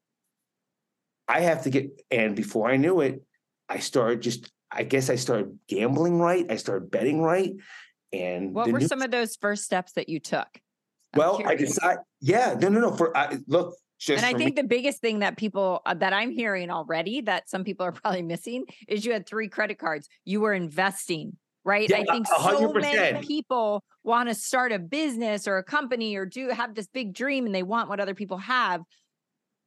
I 1.28 1.42
have 1.42 1.64
to 1.64 1.70
get, 1.70 2.02
and 2.12 2.36
before 2.36 2.70
I 2.70 2.78
knew 2.78 3.02
it, 3.02 3.24
I 3.70 3.80
started 3.80 4.22
just, 4.22 4.52
I 4.72 4.84
guess 4.84 5.10
I 5.10 5.16
started 5.16 5.58
gambling 5.68 6.20
right. 6.20 6.46
I 6.50 6.58
started 6.58 6.92
betting 6.92 7.22
right. 7.22 7.54
And 8.12 8.54
What 8.54 8.72
were 8.72 8.80
new- 8.80 8.88
some 8.88 9.02
of 9.02 9.12
those 9.12 9.36
first 9.36 9.64
steps 9.64 9.94
that 9.94 10.10
you 10.10 10.20
took? 10.20 10.48
I'm 11.14 11.20
well, 11.20 11.38
I 11.38 11.56
curious. 11.56 11.76
decided, 11.76 12.00
yeah, 12.22 12.56
no, 12.60 12.70
no, 12.70 12.80
no. 12.80 12.96
For 12.96 13.16
I, 13.16 13.38
look, 13.48 13.76
just 14.00 14.24
and 14.24 14.36
I 14.36 14.38
think 14.38 14.56
me, 14.56 14.62
the 14.62 14.68
biggest 14.68 15.00
thing 15.00 15.20
that 15.20 15.38
people 15.38 15.82
uh, 15.86 15.94
that 15.94 16.12
I'm 16.12 16.32
hearing 16.32 16.70
already 16.70 17.22
that 17.22 17.50
some 17.50 17.64
people 17.64 17.86
are 17.86 17.92
probably 17.94 18.24
missing 18.24 18.66
is 18.88 19.06
you 19.06 19.14
had 19.14 19.26
three 19.26 19.48
credit 19.48 19.78
cards. 19.78 20.10
You 20.26 20.42
were 20.42 20.54
investing, 20.54 21.38
right? 21.64 21.88
Yeah, 21.90 21.98
I 21.98 22.06
think 22.06 22.28
a 22.36 22.40
hundred 22.40 22.74
so 22.74 22.80
many 22.80 23.26
people 23.26 23.84
want 24.04 24.30
to 24.30 24.36
start 24.36 24.72
a 24.72 24.80
business 24.80 25.48
or 25.48 25.58
a 25.58 25.64
company 25.64 26.16
or 26.16 26.26
do 26.26 26.50
have 26.50 26.76
this 26.76 26.88
big 26.88 27.14
dream 27.14 27.46
and 27.46 27.56
they 27.56 27.64
want 27.64 27.90
what 27.90 28.00
other 28.00 28.16
people 28.16 28.38
have. 28.38 28.82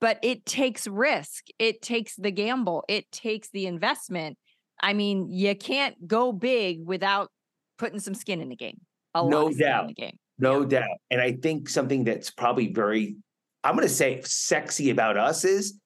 But 0.00 0.18
it 0.22 0.44
takes 0.46 0.86
risk. 0.86 1.46
It 1.58 1.82
takes 1.82 2.16
the 2.16 2.30
gamble. 2.30 2.84
It 2.88 3.10
takes 3.10 3.48
the 3.50 3.66
investment. 3.66 4.36
I 4.82 4.92
mean, 4.92 5.28
you 5.30 5.54
can't 5.56 6.06
go 6.06 6.32
big 6.32 6.84
without 6.84 7.30
putting 7.78 8.00
some 8.00 8.14
skin 8.14 8.40
in 8.40 8.48
the 8.48 8.56
game. 8.56 8.80
A 9.14 9.22
No 9.26 9.44
lot 9.44 9.46
of 9.46 9.52
in 9.52 9.58
doubt. 9.58 9.88
the 9.88 9.94
game. 9.94 10.18
No 10.38 10.64
doubt. 10.64 10.98
And 11.10 11.20
I 11.20 11.32
think 11.32 11.68
something 11.68 12.04
that's 12.04 12.30
probably 12.30 12.72
very, 12.72 13.16
I'm 13.64 13.74
going 13.74 13.88
to 13.88 13.92
say 13.92 14.20
sexy 14.24 14.90
about 14.90 15.16
us 15.16 15.44
is 15.44 15.80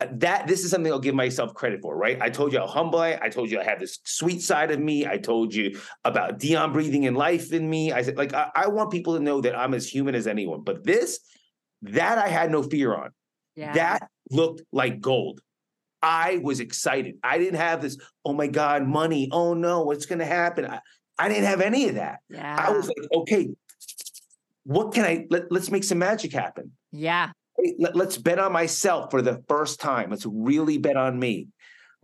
uh, 0.00 0.06
that 0.14 0.48
this 0.48 0.64
is 0.64 0.72
something 0.72 0.90
I'll 0.90 0.98
give 0.98 1.14
myself 1.14 1.54
credit 1.54 1.80
for, 1.80 1.96
right? 1.96 2.20
I 2.20 2.28
told 2.30 2.52
you 2.52 2.58
how 2.58 2.66
humble 2.66 2.98
I 2.98 3.16
I 3.22 3.28
told 3.28 3.52
you 3.52 3.60
I 3.60 3.64
have 3.64 3.78
this 3.78 4.00
sweet 4.04 4.42
side 4.42 4.72
of 4.72 4.80
me. 4.80 5.06
I 5.06 5.18
told 5.18 5.54
you 5.54 5.78
about 6.04 6.40
Dion 6.40 6.72
breathing 6.72 7.04
in 7.04 7.14
life 7.14 7.52
in 7.52 7.70
me. 7.70 7.92
I 7.92 8.02
said, 8.02 8.16
like, 8.16 8.34
I, 8.34 8.50
I 8.56 8.66
want 8.66 8.90
people 8.90 9.16
to 9.16 9.22
know 9.22 9.40
that 9.42 9.56
I'm 9.56 9.74
as 9.74 9.88
human 9.88 10.16
as 10.16 10.26
anyone. 10.26 10.62
But 10.62 10.82
this, 10.82 11.20
that 11.82 12.18
I 12.18 12.26
had 12.26 12.50
no 12.50 12.64
fear 12.64 12.92
on. 12.96 13.10
Yeah. 13.56 13.72
That 13.72 14.08
looked 14.30 14.62
like 14.72 15.00
gold. 15.00 15.40
I 16.02 16.38
was 16.42 16.60
excited. 16.60 17.16
I 17.22 17.38
didn't 17.38 17.60
have 17.60 17.80
this, 17.80 17.96
oh 18.24 18.34
my 18.34 18.46
God, 18.46 18.86
money. 18.86 19.28
Oh 19.32 19.54
no, 19.54 19.82
what's 19.82 20.06
going 20.06 20.18
to 20.18 20.26
happen? 20.26 20.66
I, 20.66 20.80
I 21.18 21.28
didn't 21.28 21.44
have 21.44 21.60
any 21.60 21.88
of 21.88 21.94
that. 21.94 22.18
yeah. 22.28 22.56
I 22.58 22.72
was 22.72 22.88
like, 22.88 22.96
okay, 23.14 23.48
what 24.64 24.92
can 24.92 25.04
I 25.04 25.26
let, 25.30 25.50
let's 25.50 25.70
make 25.70 25.84
some 25.84 25.98
magic 25.98 26.32
happen. 26.32 26.72
yeah. 26.92 27.30
Let, 27.78 27.96
us 27.96 28.18
bet 28.18 28.40
on 28.40 28.52
myself 28.52 29.12
for 29.12 29.22
the 29.22 29.42
first 29.48 29.80
time. 29.80 30.10
Let's 30.10 30.26
really 30.26 30.76
bet 30.76 30.96
on 30.96 31.18
me. 31.18 31.46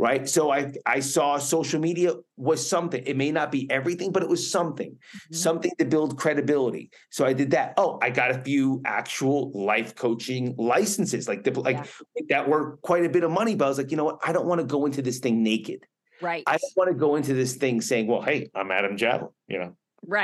Right. 0.01 0.27
So 0.27 0.51
I 0.51 0.73
I 0.87 1.01
saw 1.01 1.37
social 1.37 1.79
media 1.79 2.15
was 2.39 2.67
something. 2.67 3.03
It 3.05 3.17
may 3.19 3.31
not 3.31 3.53
be 3.53 3.71
everything, 3.71 4.13
but 4.13 4.23
it 4.23 4.31
was 4.31 4.51
something, 4.51 4.93
Mhm. 4.97 5.35
something 5.35 5.73
to 5.79 5.85
build 5.85 6.17
credibility. 6.19 6.91
So 7.11 7.27
I 7.27 7.35
did 7.35 7.51
that. 7.51 7.75
Oh, 7.77 7.99
I 8.01 8.09
got 8.09 8.31
a 8.31 8.43
few 8.43 8.81
actual 8.87 9.51
life 9.53 9.95
coaching 9.95 10.55
licenses, 10.57 11.29
like 11.29 11.45
the, 11.45 11.53
like 11.61 11.77
Yeah. 11.77 12.25
that 12.31 12.49
were 12.49 12.79
quite 12.79 13.05
a 13.05 13.11
bit 13.11 13.25
of 13.25 13.31
money. 13.31 13.55
But 13.57 13.67
I 13.67 13.69
was 13.69 13.79
like, 13.79 13.91
you 13.91 13.99
know 13.99 14.05
what? 14.05 14.19
I 14.25 14.33
don't 14.33 14.47
want 14.47 14.61
to 14.63 14.67
go 14.67 14.87
into 14.87 15.03
this 15.03 15.19
thing 15.19 15.43
naked. 15.43 15.85
Right. 16.23 16.45
I 16.47 16.57
don't 16.57 16.77
want 16.77 16.89
to 16.91 16.97
go 16.97 17.17
into 17.17 17.35
this 17.35 17.57
thing 17.57 17.81
saying, 17.83 18.07
well, 18.07 18.23
hey, 18.23 18.49
I'm 18.55 18.71
Adam 18.71 18.97
Jablin. 18.97 19.33
You 19.49 19.59
know, 19.59 19.77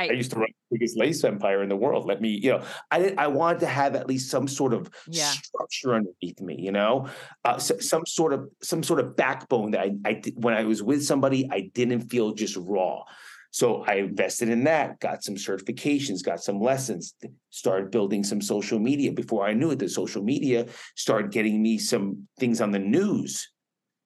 I 0.09 0.13
used 0.13 0.31
to 0.31 0.37
run 0.39 0.47
the 0.71 0.77
biggest 0.77 0.97
lace 0.97 1.23
empire 1.23 1.61
in 1.61 1.69
the 1.69 1.75
world. 1.75 2.07
Let 2.07 2.19
me, 2.21 2.29
you 2.29 2.51
know, 2.51 2.63
I. 2.91 3.13
I 3.17 3.27
wanted 3.27 3.59
to 3.61 3.67
have 3.67 3.95
at 3.95 4.07
least 4.07 4.29
some 4.31 4.47
sort 4.47 4.73
of 4.73 4.89
Yeah. 5.09 5.31
structure 5.31 5.93
underneath 5.95 6.41
me, 6.41 6.55
you 6.59 6.71
know, 6.71 7.07
uh, 7.45 7.55
s- 7.55 7.87
some 7.87 8.05
sort 8.05 8.33
of 8.33 8.49
some 8.61 8.81
sort 8.83 8.99
of 8.99 9.15
backbone 9.15 9.71
that 9.71 9.81
I, 9.81 9.91
I 10.05 10.13
did- 10.13 10.43
when 10.43 10.53
I 10.55 10.63
was 10.63 10.81
with 10.81 11.03
somebody, 11.03 11.47
I 11.51 11.69
didn't 11.73 12.09
feel 12.09 12.33
just 12.33 12.57
raw. 12.57 13.03
So 13.51 13.83
I 13.83 13.95
invested 13.95 14.49
in 14.49 14.65
that, 14.65 14.99
got 14.99 15.23
some 15.23 15.35
certifications, 15.35 16.23
got 16.23 16.43
some 16.43 16.59
lessons, 16.59 17.13
started 17.49 17.89
building 17.91 18.23
some 18.23 18.41
social 18.41 18.77
media. 18.79 19.11
Before 19.11 19.45
I 19.47 19.53
knew 19.53 19.71
it, 19.71 19.79
the 19.79 19.89
social 19.89 20.21
media 20.23 20.67
started 20.95 21.31
getting 21.31 21.61
me 21.61 21.77
some 21.77 22.27
things 22.39 22.61
on 22.61 22.71
the 22.71 22.79
news. 22.79 23.49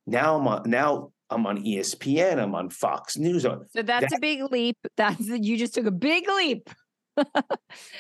Now 0.05 0.37
I'm 0.37 0.47
on, 0.47 0.63
now 0.69 1.10
I'm 1.31 1.47
on 1.47 1.63
ESPN. 1.63 2.39
I'm 2.39 2.53
on 2.53 2.69
Fox 2.69 3.17
News. 3.17 3.43
So 3.43 3.81
that's 3.81 4.13
a 4.13 4.19
big 4.19 4.51
leap. 4.51 4.77
That's 4.97 5.25
you 5.27 5.57
just 5.57 5.73
took 5.73 5.85
a 5.85 5.91
big 5.91 6.27
leap. 6.27 6.69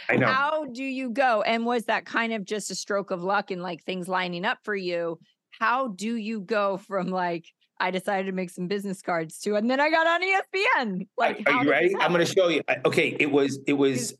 I 0.09 0.17
know. 0.17 0.27
How 0.27 0.65
do 0.65 0.83
you 0.83 1.09
go? 1.09 1.41
And 1.41 1.65
was 1.65 1.85
that 1.85 2.05
kind 2.05 2.33
of 2.33 2.45
just 2.45 2.71
a 2.71 2.75
stroke 2.75 3.11
of 3.11 3.23
luck 3.23 3.51
and 3.51 3.61
like 3.61 3.83
things 3.83 4.07
lining 4.07 4.45
up 4.45 4.59
for 4.63 4.75
you? 4.75 5.19
How 5.59 5.89
do 5.89 6.15
you 6.15 6.41
go 6.41 6.77
from 6.77 7.07
like 7.07 7.45
I 7.79 7.91
decided 7.91 8.27
to 8.27 8.31
make 8.31 8.49
some 8.49 8.67
business 8.67 9.01
cards 9.01 9.39
to 9.39 9.55
and 9.55 9.69
then 9.69 9.79
I 9.79 9.89
got 9.89 10.07
on 10.07 10.21
ESPN? 10.21 11.07
Like, 11.17 11.41
are 11.45 11.51
how 11.51 11.63
you 11.63 11.69
ready? 11.69 11.95
I'm 11.95 12.11
going 12.11 12.25
to 12.25 12.31
show 12.31 12.49
you. 12.49 12.61
Okay, 12.85 13.15
it 13.19 13.31
was 13.31 13.59
it 13.65 13.73
was 13.73 14.13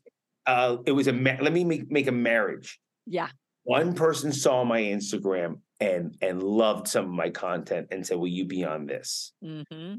uh 0.46 0.78
it 0.86 0.92
was 0.92 1.06
a 1.06 1.12
ma- 1.12 1.36
let 1.40 1.52
me 1.52 1.64
make 1.64 1.90
make 1.90 2.06
a 2.06 2.12
marriage. 2.12 2.80
Yeah. 3.06 3.28
One 3.64 3.94
person 3.94 4.32
saw 4.32 4.64
my 4.64 4.80
Instagram 4.80 5.60
and 5.82 6.16
and 6.22 6.42
loved 6.42 6.86
some 6.88 7.04
of 7.06 7.10
my 7.10 7.30
content 7.30 7.88
and 7.90 8.06
said, 8.06 8.18
"Will 8.18 8.28
you 8.28 8.44
be 8.44 8.64
on 8.64 8.86
this?" 8.86 9.32
hmm 9.42 9.94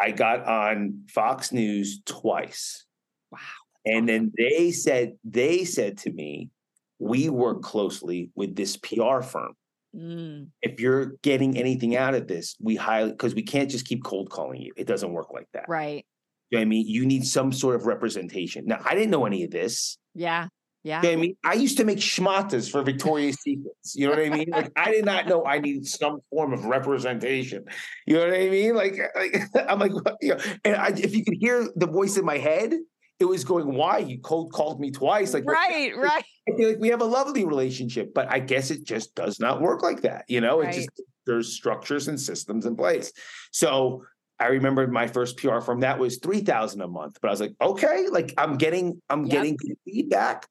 I 0.00 0.10
got 0.10 0.44
on 0.46 1.04
Fox 1.08 1.52
News 1.52 2.00
twice. 2.04 2.86
Wow. 3.30 3.38
And 3.86 4.08
then 4.08 4.32
they 4.36 4.70
said 4.72 5.16
they 5.24 5.64
said 5.64 5.98
to 5.98 6.10
me, 6.12 6.50
"We 6.98 7.28
work 7.28 7.62
closely 7.62 8.30
with 8.34 8.54
this 8.56 8.76
PR 8.76 9.22
firm. 9.22 9.54
Mm, 9.94 10.48
If 10.62 10.80
you're 10.80 11.16
getting 11.22 11.56
anything 11.58 11.96
out 11.96 12.14
of 12.14 12.26
this, 12.26 12.56
we 12.60 12.76
highly 12.76 13.10
because 13.12 13.34
we 13.34 13.42
can't 13.42 13.70
just 13.70 13.86
keep 13.86 14.02
cold 14.04 14.30
calling 14.30 14.60
you. 14.60 14.72
It 14.76 14.86
doesn't 14.86 15.12
work 15.12 15.32
like 15.32 15.48
that. 15.52 15.66
right. 15.68 16.04
You 16.50 16.58
know 16.58 16.62
what 16.62 16.66
I 16.66 16.68
mean? 16.68 16.86
You 16.86 17.06
need 17.06 17.24
some 17.26 17.50
sort 17.52 17.76
of 17.76 17.86
representation. 17.86 18.66
Now, 18.66 18.78
I 18.84 18.94
didn't 18.94 19.10
know 19.10 19.24
any 19.24 19.42
of 19.44 19.50
this. 19.50 19.96
Yeah. 20.14 20.48
Yeah. 20.84 21.00
You 21.02 21.08
know 21.08 21.12
I 21.12 21.16
mean? 21.16 21.36
I 21.44 21.52
used 21.54 21.76
to 21.78 21.84
make 21.84 21.98
schmatas 21.98 22.70
for 22.70 22.82
Victoria's 22.82 23.36
Secrets. 23.40 23.94
You 23.94 24.06
know 24.08 24.14
what 24.14 24.24
I 24.24 24.30
mean? 24.30 24.48
Like 24.50 24.72
I 24.76 24.90
did 24.90 25.04
not 25.04 25.28
know 25.28 25.44
I 25.44 25.58
needed 25.58 25.86
some 25.86 26.20
form 26.30 26.52
of 26.52 26.64
representation. 26.64 27.64
You 28.06 28.14
know 28.16 28.26
what 28.26 28.34
I 28.34 28.48
mean? 28.48 28.74
Like, 28.74 28.98
like 29.14 29.36
I'm 29.68 29.78
like, 29.78 29.92
you 30.20 30.34
know, 30.34 30.40
and 30.64 30.76
I, 30.76 30.88
if 30.88 31.14
you 31.14 31.24
could 31.24 31.36
hear 31.38 31.68
the 31.76 31.86
voice 31.86 32.16
in 32.16 32.24
my 32.24 32.38
head, 32.38 32.74
it 33.20 33.24
was 33.26 33.44
going, 33.44 33.72
"Why 33.74 33.98
you 33.98 34.18
cold 34.18 34.52
called 34.52 34.80
me 34.80 34.90
twice?" 34.90 35.32
Like, 35.32 35.44
right. 35.46 35.96
Right. 35.96 36.24
I 36.48 36.56
feel 36.56 36.70
like 36.70 36.80
we 36.80 36.88
have 36.88 37.00
a 37.02 37.06
lovely 37.06 37.44
relationship, 37.44 38.12
but 38.12 38.28
I 38.28 38.40
guess 38.40 38.72
it 38.72 38.82
just 38.82 39.14
does 39.14 39.38
not 39.38 39.60
work 39.60 39.82
like 39.84 40.02
that. 40.02 40.24
You 40.26 40.40
know, 40.40 40.60
it 40.60 40.72
just 40.72 40.90
there's 41.26 41.52
structures 41.52 42.08
and 42.08 42.20
systems 42.20 42.66
in 42.66 42.74
place. 42.74 43.12
So 43.52 44.04
I 44.40 44.46
remember 44.46 44.88
my 44.88 45.06
first 45.06 45.36
PR 45.36 45.60
firm 45.60 45.80
that 45.80 46.00
was 46.00 46.18
three 46.18 46.40
thousand 46.40 46.80
a 46.80 46.88
month, 46.88 47.18
but 47.22 47.28
I 47.28 47.30
was 47.30 47.40
like, 47.40 47.54
okay, 47.60 48.08
like 48.10 48.34
I'm 48.36 48.56
getting 48.58 49.00
I'm 49.08 49.24
Yep. 49.24 49.30
getting 49.30 49.58
feedback. 49.84 50.48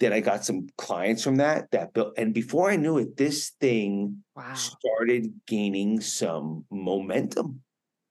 Then 0.00 0.12
I 0.12 0.20
got 0.20 0.44
some 0.44 0.68
clients 0.78 1.24
from 1.24 1.36
that 1.36 1.70
that 1.72 1.92
built, 1.92 2.14
and 2.16 2.32
before 2.32 2.70
I 2.70 2.76
knew 2.76 2.98
it, 2.98 3.16
this 3.16 3.50
thing 3.60 4.22
Wow. 4.36 4.54
started 4.54 5.32
gaining 5.46 6.00
some 6.00 6.64
momentum. 6.70 7.62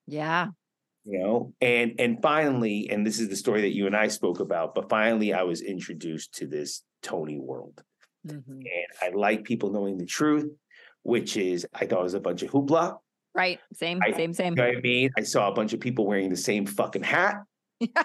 Yeah. 0.06 0.48
You 1.06 1.20
know, 1.20 1.54
and 1.62 1.94
and 2.00 2.22
finally, 2.22 2.90
and 2.90 3.06
this 3.08 3.20
is 3.20 3.30
the 3.30 3.38
story 3.38 3.62
that 3.62 3.74
you 3.74 3.88
and 3.88 3.96
I 3.96 4.10
spoke 4.10 4.42
about, 4.42 4.76
but 4.76 4.90
finally, 4.90 5.32
I 5.34 5.44
was 5.44 5.62
introduced 5.62 6.34
to 6.36 6.48
this 6.48 6.84
Tony 7.02 7.40
world. 7.40 7.82
Mhm. 8.28 8.46
And 8.50 8.66
I 9.02 9.10
like 9.16 9.46
people 9.46 9.72
knowing 9.72 9.98
the 9.98 10.06
truth, 10.06 10.52
which 11.04 11.38
is 11.38 11.66
I 11.74 11.86
thought 11.86 12.02
it 12.02 12.04
was 12.04 12.14
a 12.14 12.20
bunch 12.20 12.44
of 12.44 12.50
hoopla. 12.52 12.98
Right. 13.34 13.60
Same. 13.74 14.00
I- 14.04 14.12
same. 14.12 14.34
Same. 14.34 14.54
You 14.54 14.64
know 14.64 14.68
what 14.68 14.78
I 14.78 14.82
mean? 14.82 15.10
I 15.18 15.22
saw 15.22 15.50
a 15.50 15.54
bunch 15.54 15.72
of 15.72 15.80
people 15.80 16.06
wearing 16.06 16.30
the 16.30 16.36
same 16.36 16.66
fucking 16.66 17.04
hat. 17.04 17.36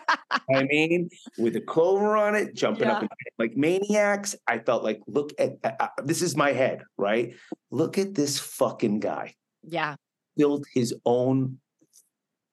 I 0.54 0.64
mean, 0.64 1.08
with 1.38 1.56
a 1.56 1.60
clover 1.60 2.16
on 2.16 2.34
it, 2.34 2.54
jumping 2.54 2.88
up 2.88 2.94
Yeah. 2.94 3.00
and 3.00 3.08
down 3.08 3.16
like 3.38 3.56
maniacs. 3.56 4.34
I 4.46 4.58
felt 4.58 4.82
like, 4.84 5.00
look 5.06 5.32
at 5.38 5.52
uh, 5.64 5.72
uh, 5.80 5.88
this 6.04 6.22
is 6.22 6.36
my 6.36 6.52
head, 6.52 6.82
right? 6.96 7.34
Look 7.70 7.98
at 7.98 8.14
this 8.14 8.38
fucking 8.38 9.00
guy 9.00 9.34
yeah. 9.62 9.96
built 10.36 10.64
his 10.74 10.94
own 11.04 11.58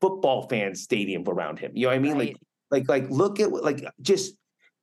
football 0.02 0.48
fan 0.48 0.76
stadium 0.76 1.24
around 1.28 1.60
him. 1.60 1.72
You 1.76 1.88
know 1.88 1.90
what 1.90 1.96
I 1.96 2.00
mean? 2.00 2.18
Like, 2.18 2.38
like, 2.72 2.88
like, 2.88 3.10
look 3.10 3.40
at 3.40 3.52
like 3.52 3.84
just 4.02 4.36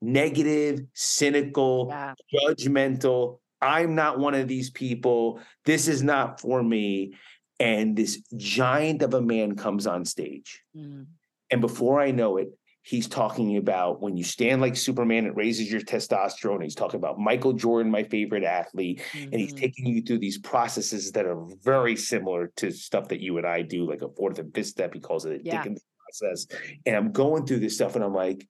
negative, 0.03 0.81
cynical, 0.93 1.87
Yeah. 1.89 2.15
judgmental. 2.35 3.39
I'm 3.63 3.95
not 3.95 4.19
one 4.19 4.35
of 4.35 4.49
these 4.49 4.71
people. 4.71 5.41
This 5.65 5.89
is 5.89 6.03
not 6.03 6.41
for 6.41 6.63
me. 6.63 7.15
And 7.59 7.97
this 7.97 8.23
giant 8.37 9.01
of 9.01 9.15
a 9.15 9.23
man 9.23 9.57
comes 9.57 9.87
on 9.87 10.05
stage. 10.05 10.63
Mm. 10.77 11.07
And 11.51 11.61
before 11.61 12.01
I 12.01 12.11
know 12.11 12.37
it, 12.39 12.49
he's 12.83 13.09
talking 13.09 13.57
about 13.57 14.01
when 14.01 14.17
you 14.17 14.23
stand 14.25 14.61
like 14.61 14.77
Superman, 14.77 15.27
it 15.27 15.35
raises 15.35 15.71
your 15.71 15.81
testosterone. 15.81 16.63
He's 16.63 16.75
talking 16.77 16.99
about 16.99 17.19
Michael 17.19 17.53
Jordan, 17.53 17.91
my 17.91 18.05
favorite 18.05 18.45
athlete. 18.45 19.03
And 19.15 19.35
he's 19.35 19.53
Mhm. 19.55 19.59
taking 19.59 19.87
you 19.87 20.03
through 20.03 20.19
these 20.21 20.39
processes 20.39 21.11
that 21.13 21.27
are 21.27 21.45
very 21.63 21.97
similar 21.97 22.53
to 22.57 22.71
stuff 22.71 23.09
that 23.09 23.21
you 23.21 23.39
and 23.39 23.47
I 23.47 23.63
do, 23.63 23.89
like 23.89 24.03
a 24.03 24.09
fourth 24.09 24.39
and 24.39 24.55
fifth 24.55 24.69
step. 24.69 24.95
He 24.95 25.01
calls 25.01 25.25
it 25.25 25.41
a 25.41 25.45
Yeah. 25.45 25.59
Dickens 25.63 25.85
process. 26.05 26.47
And 26.85 26.95
I'm 26.95 27.11
going 27.11 27.45
through 27.47 27.59
this 27.61 27.75
stuff 27.75 27.97
and 27.97 28.05
I'm 28.05 28.15
like, 28.15 28.47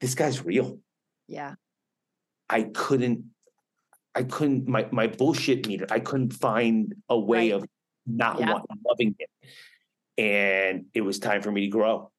this 0.00 0.14
guy's 0.14 0.44
real. 0.44 0.78
Yeah. 1.26 1.54
I 2.48 2.64
couldn't, 2.64 3.24
I 4.14 4.24
couldn't, 4.24 4.68
my, 4.68 4.86
my 4.92 5.06
bullshit 5.06 5.66
meter, 5.66 5.86
I 5.88 6.00
couldn't 6.00 6.32
find 6.34 6.94
a 7.08 7.18
way 7.18 7.52
Right. 7.52 7.62
of 7.62 7.68
not 8.06 8.38
Yeah. 8.40 8.58
loving 8.86 9.14
him. 9.18 9.28
And 10.20 10.84
it 10.92 11.00
was 11.00 11.18
time 11.18 11.40
for 11.40 11.50
me 11.50 11.62
to 11.62 11.68
grow. 11.68 12.10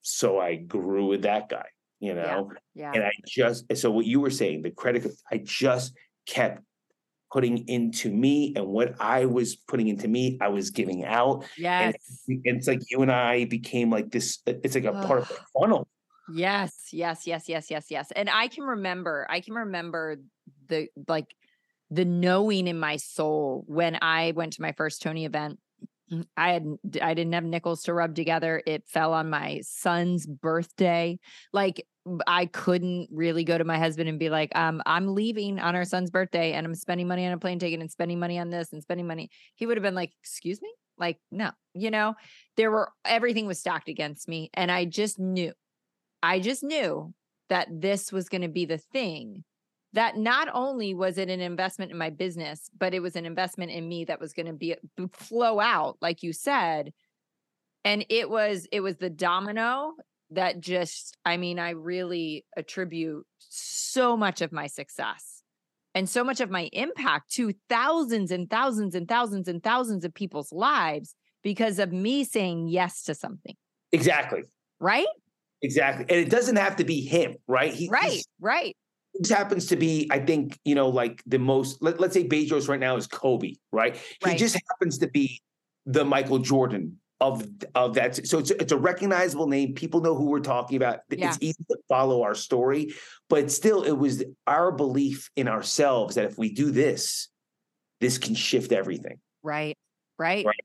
So 0.00 0.38
I 0.38 0.56
grew 0.56 1.06
with 1.06 1.22
that 1.22 1.48
guy, 1.48 1.66
you 1.98 2.14
know, 2.14 2.52
Yeah. 2.74 2.92
and 2.94 3.02
I 3.02 3.10
just, 3.26 3.64
so 3.76 3.90
what 3.90 4.06
you 4.06 4.20
were 4.20 4.30
saying, 4.30 4.62
the 4.62 4.70
credit, 4.70 5.06
I 5.30 5.38
just 5.38 5.92
kept 6.26 6.62
putting 7.32 7.66
into 7.68 8.10
me 8.10 8.52
and 8.54 8.66
what 8.66 8.94
I 9.00 9.24
was 9.24 9.56
putting 9.56 9.88
into 9.88 10.06
me, 10.06 10.38
I 10.40 10.48
was 10.48 10.70
giving 10.70 11.04
out. 11.04 11.44
Yes. 11.58 11.94
And 12.28 12.40
it's 12.44 12.68
like 12.68 12.80
you 12.90 13.02
and 13.02 13.10
I 13.10 13.46
became 13.46 13.90
like 13.90 14.10
this, 14.10 14.38
it's 14.46 14.74
like 14.74 14.84
a 14.84 14.92
part 14.92 15.22
of 15.22 15.28
the 15.28 15.38
funnel. 15.58 15.88
Yes, 16.32 16.90
yes, 16.92 17.26
yes, 17.26 17.48
yes, 17.48 17.70
yes, 17.70 17.86
yes. 17.90 18.12
And 18.14 18.30
I 18.30 18.46
can 18.48 18.64
remember, 18.64 19.26
I 19.28 19.40
can 19.40 19.54
remember 19.54 20.16
the 20.68 20.88
like 21.08 21.26
the 21.90 22.04
knowing 22.04 22.68
in 22.68 22.78
my 22.78 22.96
soul 22.96 23.64
when 23.66 23.98
I 24.00 24.32
went 24.36 24.54
to 24.54 24.62
my 24.62 24.72
first 24.72 25.02
Tony 25.02 25.24
event. 25.24 25.58
Mm, 26.12 26.24
I 26.36 26.52
had 26.52 26.66
I 27.00 27.14
didn't 27.14 27.32
have 27.32 27.44
nickels 27.44 27.82
to 27.84 27.94
rub 27.94 28.14
together. 28.14 28.62
It 28.66 28.84
fell 28.86 29.12
on 29.12 29.30
my 29.30 29.60
son's 29.62 30.26
birthday. 30.26 31.18
Like 31.52 31.86
I 32.26 32.46
couldn't 32.46 33.08
really 33.12 33.44
go 33.44 33.56
to 33.56 33.64
my 33.64 33.78
husband 33.78 34.08
and 34.08 34.18
be 34.18 34.28
like, 34.28 34.54
um, 34.56 34.82
I'm 34.86 35.14
leaving 35.14 35.60
on 35.60 35.76
our 35.76 35.84
son's 35.84 36.10
birthday 36.10 36.52
and 36.52 36.66
I'm 36.66 36.74
spending 36.74 37.06
money 37.06 37.26
on 37.26 37.32
a 37.32 37.38
plane 37.38 37.58
ticket 37.58 37.80
and 37.80 37.90
spending 37.90 38.18
money 38.18 38.38
on 38.38 38.50
this 38.50 38.72
and 38.72 38.82
spending 38.82 39.06
money. 39.06 39.30
He 39.54 39.66
would 39.66 39.76
have 39.76 39.82
been 39.84 39.94
like, 39.94 40.12
excuse 40.20 40.60
me? 40.60 40.72
Like, 40.98 41.18
no, 41.30 41.50
you 41.74 41.90
know, 41.90 42.14
there 42.56 42.70
were 42.70 42.90
everything 43.04 43.46
was 43.46 43.60
stacked 43.60 43.88
against 43.88 44.28
me. 44.28 44.50
And 44.54 44.70
I 44.70 44.84
just 44.84 45.18
knew, 45.18 45.52
I 46.22 46.40
just 46.40 46.62
knew 46.62 47.14
that 47.48 47.68
this 47.70 48.12
was 48.12 48.28
going 48.28 48.42
to 48.42 48.48
be 48.48 48.64
the 48.64 48.78
thing 48.78 49.44
that 49.94 50.16
not 50.16 50.48
only 50.52 50.94
was 50.94 51.18
it 51.18 51.28
an 51.28 51.40
investment 51.40 51.90
in 51.90 51.98
my 51.98 52.10
business, 52.10 52.70
but 52.78 52.94
it 52.94 53.00
was 53.00 53.16
an 53.16 53.26
investment 53.26 53.70
in 53.70 53.88
me 53.88 54.04
that 54.06 54.20
was 54.20 54.32
going 54.32 54.46
to 54.46 54.52
be 54.52 54.74
flow 55.12 55.60
out, 55.60 55.98
like 56.00 56.22
you 56.22 56.32
said. 56.32 56.92
And 57.84 58.06
it 58.08 58.30
was, 58.30 58.66
it 58.72 58.80
was 58.80 58.96
the 58.96 59.10
domino 59.10 59.92
that 60.30 60.60
just, 60.60 61.16
I 61.24 61.36
mean, 61.36 61.58
I 61.58 61.70
really 61.70 62.44
attribute 62.56 63.26
so 63.38 64.16
much 64.16 64.40
of 64.40 64.52
my 64.52 64.66
success 64.66 65.42
and 65.94 66.08
so 66.08 66.24
much 66.24 66.40
of 66.40 66.50
my 66.50 66.70
impact 66.72 67.32
to 67.32 67.52
thousands 67.68 68.30
and 68.30 68.48
thousands 68.48 68.94
and 68.94 69.06
thousands 69.06 69.46
and 69.46 69.62
thousands 69.62 70.04
of 70.04 70.14
people's 70.14 70.52
lives 70.52 71.14
because 71.42 71.78
of 71.78 71.92
me 71.92 72.24
saying 72.24 72.68
yes 72.68 73.02
to 73.02 73.14
something. 73.14 73.56
Exactly. 73.90 74.44
Right? 74.80 75.06
Exactly. 75.60 76.06
And 76.08 76.18
it 76.18 76.30
doesn't 76.30 76.56
have 76.56 76.76
to 76.76 76.84
be 76.84 77.02
him, 77.02 77.36
right? 77.46 77.74
He, 77.74 77.88
right, 77.90 78.22
right. 78.40 78.76
This 79.14 79.30
happens 79.30 79.66
to 79.66 79.76
be, 79.76 80.08
I 80.10 80.18
think, 80.18 80.58
you 80.64 80.74
know, 80.74 80.88
like 80.88 81.22
the 81.26 81.38
most, 81.38 81.82
let, 81.82 82.00
us 82.00 82.12
say 82.14 82.26
Bezos 82.26 82.68
right 82.68 82.80
now 82.80 82.96
is 82.96 83.06
Kobe, 83.06 83.54
right? 83.70 83.98
right? 84.24 84.32
He 84.32 84.38
just 84.38 84.58
happens 84.70 84.98
to 84.98 85.08
be 85.08 85.42
the 85.86 86.04
Michael 86.04 86.38
Jordan 86.38 86.98
of 87.22 87.46
of 87.76 87.94
that. 87.94 88.26
So 88.26 88.40
it's 88.40 88.50
it's 88.50 88.72
a 88.72 88.76
recognizable 88.76 89.46
name. 89.46 89.74
People 89.74 90.00
know 90.00 90.16
who 90.16 90.26
we're 90.26 90.40
talking 90.40 90.76
about. 90.76 91.00
Yeah. 91.08 91.28
It's 91.28 91.38
easy 91.40 91.64
to 91.70 91.78
follow 91.88 92.22
our 92.22 92.34
story, 92.34 92.94
but 93.28 93.50
still, 93.50 93.84
it 93.84 93.92
was 93.92 94.24
our 94.46 94.72
belief 94.72 95.30
in 95.36 95.46
ourselves 95.46 96.16
that 96.16 96.24
if 96.24 96.36
we 96.36 96.52
do 96.52 96.72
this, 96.72 97.28
this 98.00 98.18
can 98.18 98.34
shift 98.34 98.72
everything. 98.72 99.20
Right. 99.42 99.76
Right. 100.18 100.44
right. 100.44 100.64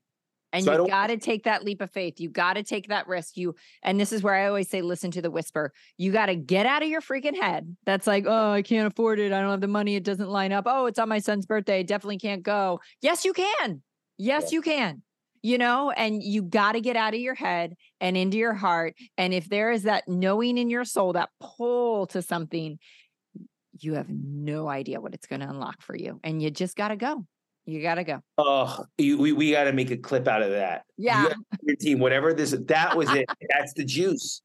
And 0.52 0.64
so 0.64 0.84
you 0.84 0.90
got 0.90 1.08
to 1.08 1.18
take 1.18 1.44
that 1.44 1.64
leap 1.64 1.82
of 1.82 1.90
faith. 1.90 2.18
You 2.18 2.30
got 2.30 2.54
to 2.54 2.62
take 2.62 2.88
that 2.88 3.06
risk. 3.06 3.36
You 3.36 3.54
and 3.82 4.00
this 4.00 4.12
is 4.12 4.22
where 4.22 4.34
I 4.34 4.46
always 4.46 4.68
say 4.68 4.80
listen 4.80 5.10
to 5.12 5.22
the 5.22 5.30
whisper. 5.30 5.72
You 5.96 6.10
got 6.10 6.26
to 6.26 6.36
get 6.36 6.64
out 6.64 6.82
of 6.82 6.88
your 6.88 7.02
freaking 7.02 7.38
head. 7.38 7.76
That's 7.84 8.06
like, 8.06 8.24
"Oh, 8.26 8.52
I 8.52 8.62
can't 8.62 8.86
afford 8.86 9.18
it. 9.18 9.32
I 9.32 9.40
don't 9.40 9.50
have 9.50 9.60
the 9.60 9.68
money. 9.68 9.96
It 9.96 10.04
doesn't 10.04 10.28
line 10.28 10.52
up. 10.52 10.64
Oh, 10.66 10.86
it's 10.86 10.98
on 10.98 11.08
my 11.08 11.18
son's 11.18 11.46
birthday. 11.46 11.82
Definitely 11.82 12.18
can't 12.18 12.42
go." 12.42 12.80
Yes, 13.02 13.24
you 13.24 13.32
can. 13.32 13.82
Yes, 14.16 14.44
yeah. 14.44 14.56
you 14.56 14.62
can 14.62 15.02
you 15.42 15.58
know, 15.58 15.90
and 15.90 16.22
you 16.22 16.42
got 16.42 16.72
to 16.72 16.80
get 16.80 16.96
out 16.96 17.14
of 17.14 17.20
your 17.20 17.34
head 17.34 17.74
and 18.00 18.16
into 18.16 18.36
your 18.36 18.54
heart. 18.54 18.94
And 19.16 19.32
if 19.32 19.48
there 19.48 19.70
is 19.70 19.84
that 19.84 20.08
knowing 20.08 20.58
in 20.58 20.70
your 20.70 20.84
soul, 20.84 21.12
that 21.12 21.30
pull 21.40 22.06
to 22.08 22.22
something, 22.22 22.78
you 23.80 23.94
have 23.94 24.08
no 24.08 24.68
idea 24.68 25.00
what 25.00 25.14
it's 25.14 25.26
going 25.26 25.40
to 25.40 25.48
unlock 25.48 25.82
for 25.82 25.96
you. 25.96 26.20
And 26.24 26.42
you 26.42 26.50
just 26.50 26.76
got 26.76 26.88
to 26.88 26.96
go. 26.96 27.24
You 27.68 27.82
got 27.82 27.96
to 27.96 28.04
go. 28.04 28.22
Oh, 28.38 28.82
we, 28.98 29.32
we 29.32 29.50
got 29.50 29.64
to 29.64 29.74
make 29.74 29.90
a 29.90 29.98
clip 29.98 30.26
out 30.26 30.40
of 30.40 30.52
that. 30.52 30.84
Yeah. 30.96 31.28
Your 31.60 31.76
team, 31.76 31.98
whatever 31.98 32.32
this, 32.32 32.56
that 32.58 32.96
was 32.96 33.12
it. 33.12 33.26
That's 33.50 33.74
the 33.74 33.84
juice. 33.84 34.40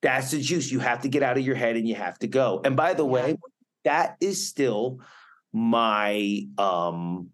That's 0.00 0.30
the 0.30 0.40
juice. 0.40 0.72
You 0.72 0.78
have 0.78 1.02
to 1.02 1.10
get 1.10 1.22
out 1.22 1.36
of 1.36 1.44
your 1.44 1.54
head 1.54 1.76
and 1.76 1.86
you 1.86 1.96
have 1.96 2.18
to 2.20 2.28
go. 2.28 2.62
And 2.64 2.74
by 2.74 2.94
the 2.94 3.04
yeah. 3.04 3.12
way, 3.12 3.36
that 3.84 4.16
is 4.22 4.48
still 4.48 5.00
my 5.52 6.46
um 6.56 7.28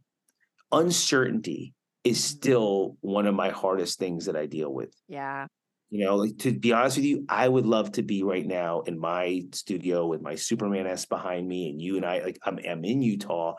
uncertainty 0.73 1.73
is 2.03 2.19
mm-hmm. 2.19 2.37
still 2.37 2.97
one 3.01 3.29
of 3.29 3.35
my 3.37 3.51
hardest 3.51 4.01
things 4.01 4.25
that 4.25 4.35
I 4.35 4.47
deal 4.47 4.75
with. 4.75 4.93
Yeah. 5.07 5.47
You 5.91 6.05
know, 6.05 6.17
like 6.17 6.37
to 6.39 6.53
be 6.53 6.73
honest 6.73 6.97
with 6.97 7.07
you, 7.07 7.27
I 7.29 7.49
would 7.49 7.65
love 7.65 7.93
to 7.93 8.03
be 8.03 8.25
right 8.25 8.45
now 8.45 8.81
in 8.81 8.99
my 8.99 9.45
studio 9.53 10.05
with 10.05 10.21
my 10.21 10.35
Superman 10.35 10.89
S 10.89 11.07
behind 11.07 11.47
me, 11.47 11.71
and 11.71 11.81
you 11.81 11.97
and 11.97 12.05
I, 12.05 12.19
like 12.25 12.39
I'm, 12.43 12.59
I'm 12.69 12.85
in 12.85 13.03
Utah, 13.03 13.55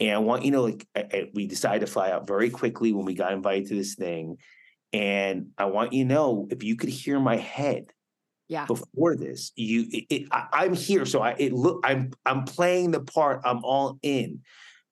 and 0.00 0.12
I 0.12 0.18
want 0.18 0.44
you 0.44 0.50
know, 0.50 0.62
like 0.62 0.86
I, 0.96 1.00
I, 1.12 1.30
we 1.34 1.46
decided 1.46 1.80
to 1.80 1.92
fly 1.92 2.10
out 2.10 2.26
very 2.26 2.50
quickly 2.50 2.92
when 2.92 3.04
we 3.04 3.14
got 3.14 3.32
invited 3.32 3.68
to 3.68 3.74
this 3.74 3.94
thing, 3.94 4.38
and 4.92 5.50
I 5.58 5.66
want 5.66 5.92
you 5.92 6.04
to 6.04 6.08
know 6.08 6.48
if 6.50 6.62
you 6.62 6.76
could 6.76 6.88
hear 6.88 7.20
my 7.20 7.36
head, 7.36 7.92
yeah, 8.48 8.64
before 8.64 9.16
this, 9.16 9.52
you, 9.54 9.86
it, 9.90 10.04
it, 10.10 10.28
I, 10.32 10.64
am 10.64 10.74
here, 10.74 11.04
so 11.04 11.20
I 11.20 11.36
it 11.38 11.52
look, 11.52 11.80
I'm 11.84 12.12
I'm 12.24 12.44
playing 12.44 12.92
the 12.92 13.00
part, 13.00 13.42
I'm 13.44 13.62
all 13.62 13.98
in, 14.02 14.40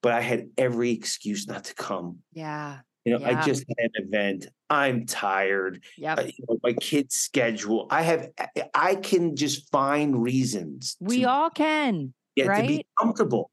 but 0.02 0.12
I 0.12 0.20
had 0.20 0.50
every 0.58 0.90
excuse 0.90 1.48
not 1.48 1.64
to 1.64 1.74
come. 1.74 2.18
Yeah. 2.32 2.78
You 3.04 3.14
know, 3.14 3.20
yeah. 3.20 3.40
I 3.40 3.46
just 3.46 3.64
had 3.78 3.90
an 3.94 4.06
event. 4.06 4.46
I'm 4.68 5.06
tired. 5.06 5.82
Yeah. 5.96 6.14
Uh, 6.14 6.24
you 6.24 6.44
know, 6.46 6.58
my 6.62 6.74
kid's 6.74 7.14
schedule. 7.14 7.86
I 7.90 8.02
have. 8.02 8.28
I 8.74 8.96
can 8.96 9.34
just 9.34 9.70
find 9.70 10.22
reasons. 10.22 10.96
We 11.00 11.24
all 11.24 11.48
can. 11.48 12.12
Yeah, 12.36 12.46
right? 12.46 12.60
to 12.60 12.68
be 12.68 12.86
comfortable. 13.00 13.50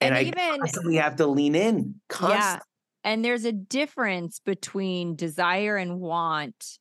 And, 0.00 0.14
and 0.14 0.26
I 0.26 0.28
even, 0.28 0.60
constantly 0.60 0.96
have 0.96 1.16
to 1.16 1.26
lean 1.26 1.54
in. 1.54 1.96
Constantly. 2.08 2.38
Yeah. 2.38 2.58
And 3.02 3.24
there's 3.24 3.44
a 3.44 3.52
difference 3.52 4.40
between 4.44 5.16
desire 5.16 5.76
and 5.76 6.00
want 6.00 6.78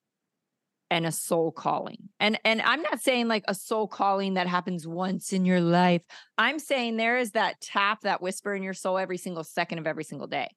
and 0.91 1.05
a 1.05 1.11
soul 1.11 1.51
calling. 1.51 2.09
And 2.19 2.39
and 2.43 2.61
I'm 2.61 2.81
not 2.81 2.99
saying 2.99 3.27
like 3.27 3.43
a 3.47 3.53
soul 3.53 3.87
calling 3.87 4.33
that 4.33 4.47
happens 4.47 4.87
once 4.87 5.33
in 5.33 5.45
your 5.45 5.61
life. 5.61 6.01
I'm 6.37 6.59
saying 6.59 6.97
there 6.97 7.17
is 7.17 7.31
that 7.31 7.61
tap, 7.61 8.01
that 8.01 8.21
whisper 8.21 8.53
in 8.53 8.63
your 8.63 8.73
soul 8.73 8.97
every 8.97 9.17
single 9.17 9.43
second 9.43 9.77
of 9.79 9.87
every 9.87 10.03
single 10.03 10.27
day. 10.27 10.49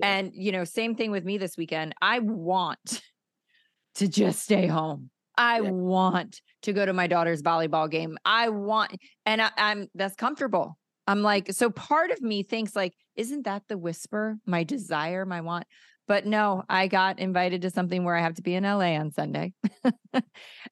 And, 0.00 0.32
you 0.34 0.52
know, 0.52 0.64
same 0.64 0.94
thing 0.94 1.10
with 1.10 1.24
me 1.24 1.38
this 1.38 1.56
weekend. 1.56 1.94
I 2.00 2.20
want 2.20 3.02
to 3.96 4.08
just 4.08 4.42
stay 4.42 4.66
home. 4.66 5.10
I 5.36 5.60
yeah. 5.60 5.70
want 5.70 6.40
to 6.62 6.72
go 6.72 6.84
to 6.84 6.92
my 6.92 7.06
daughter's 7.06 7.42
volleyball 7.42 7.90
game. 7.90 8.18
I 8.24 8.50
want, 8.50 8.92
and 9.26 9.42
I, 9.42 9.50
I'm 9.56 9.88
that's 9.94 10.14
comfortable. 10.14 10.78
I'm 11.12 11.22
like, 11.22 11.52
so 11.52 11.70
part 11.70 12.10
of 12.10 12.22
me 12.22 12.42
thinks 12.42 12.74
like, 12.74 12.94
isn't 13.16 13.44
that 13.44 13.62
the 13.68 13.76
whisper, 13.76 14.38
my 14.46 14.64
desire, 14.64 15.26
my 15.26 15.42
want? 15.42 15.66
But 16.08 16.26
no, 16.26 16.64
I 16.68 16.88
got 16.88 17.18
invited 17.18 17.62
to 17.62 17.70
something 17.70 18.02
where 18.02 18.16
I 18.16 18.22
have 18.22 18.34
to 18.34 18.42
be 18.42 18.54
in 18.54 18.64
LA 18.64 18.96
on 18.96 19.12
Sunday. 19.12 19.52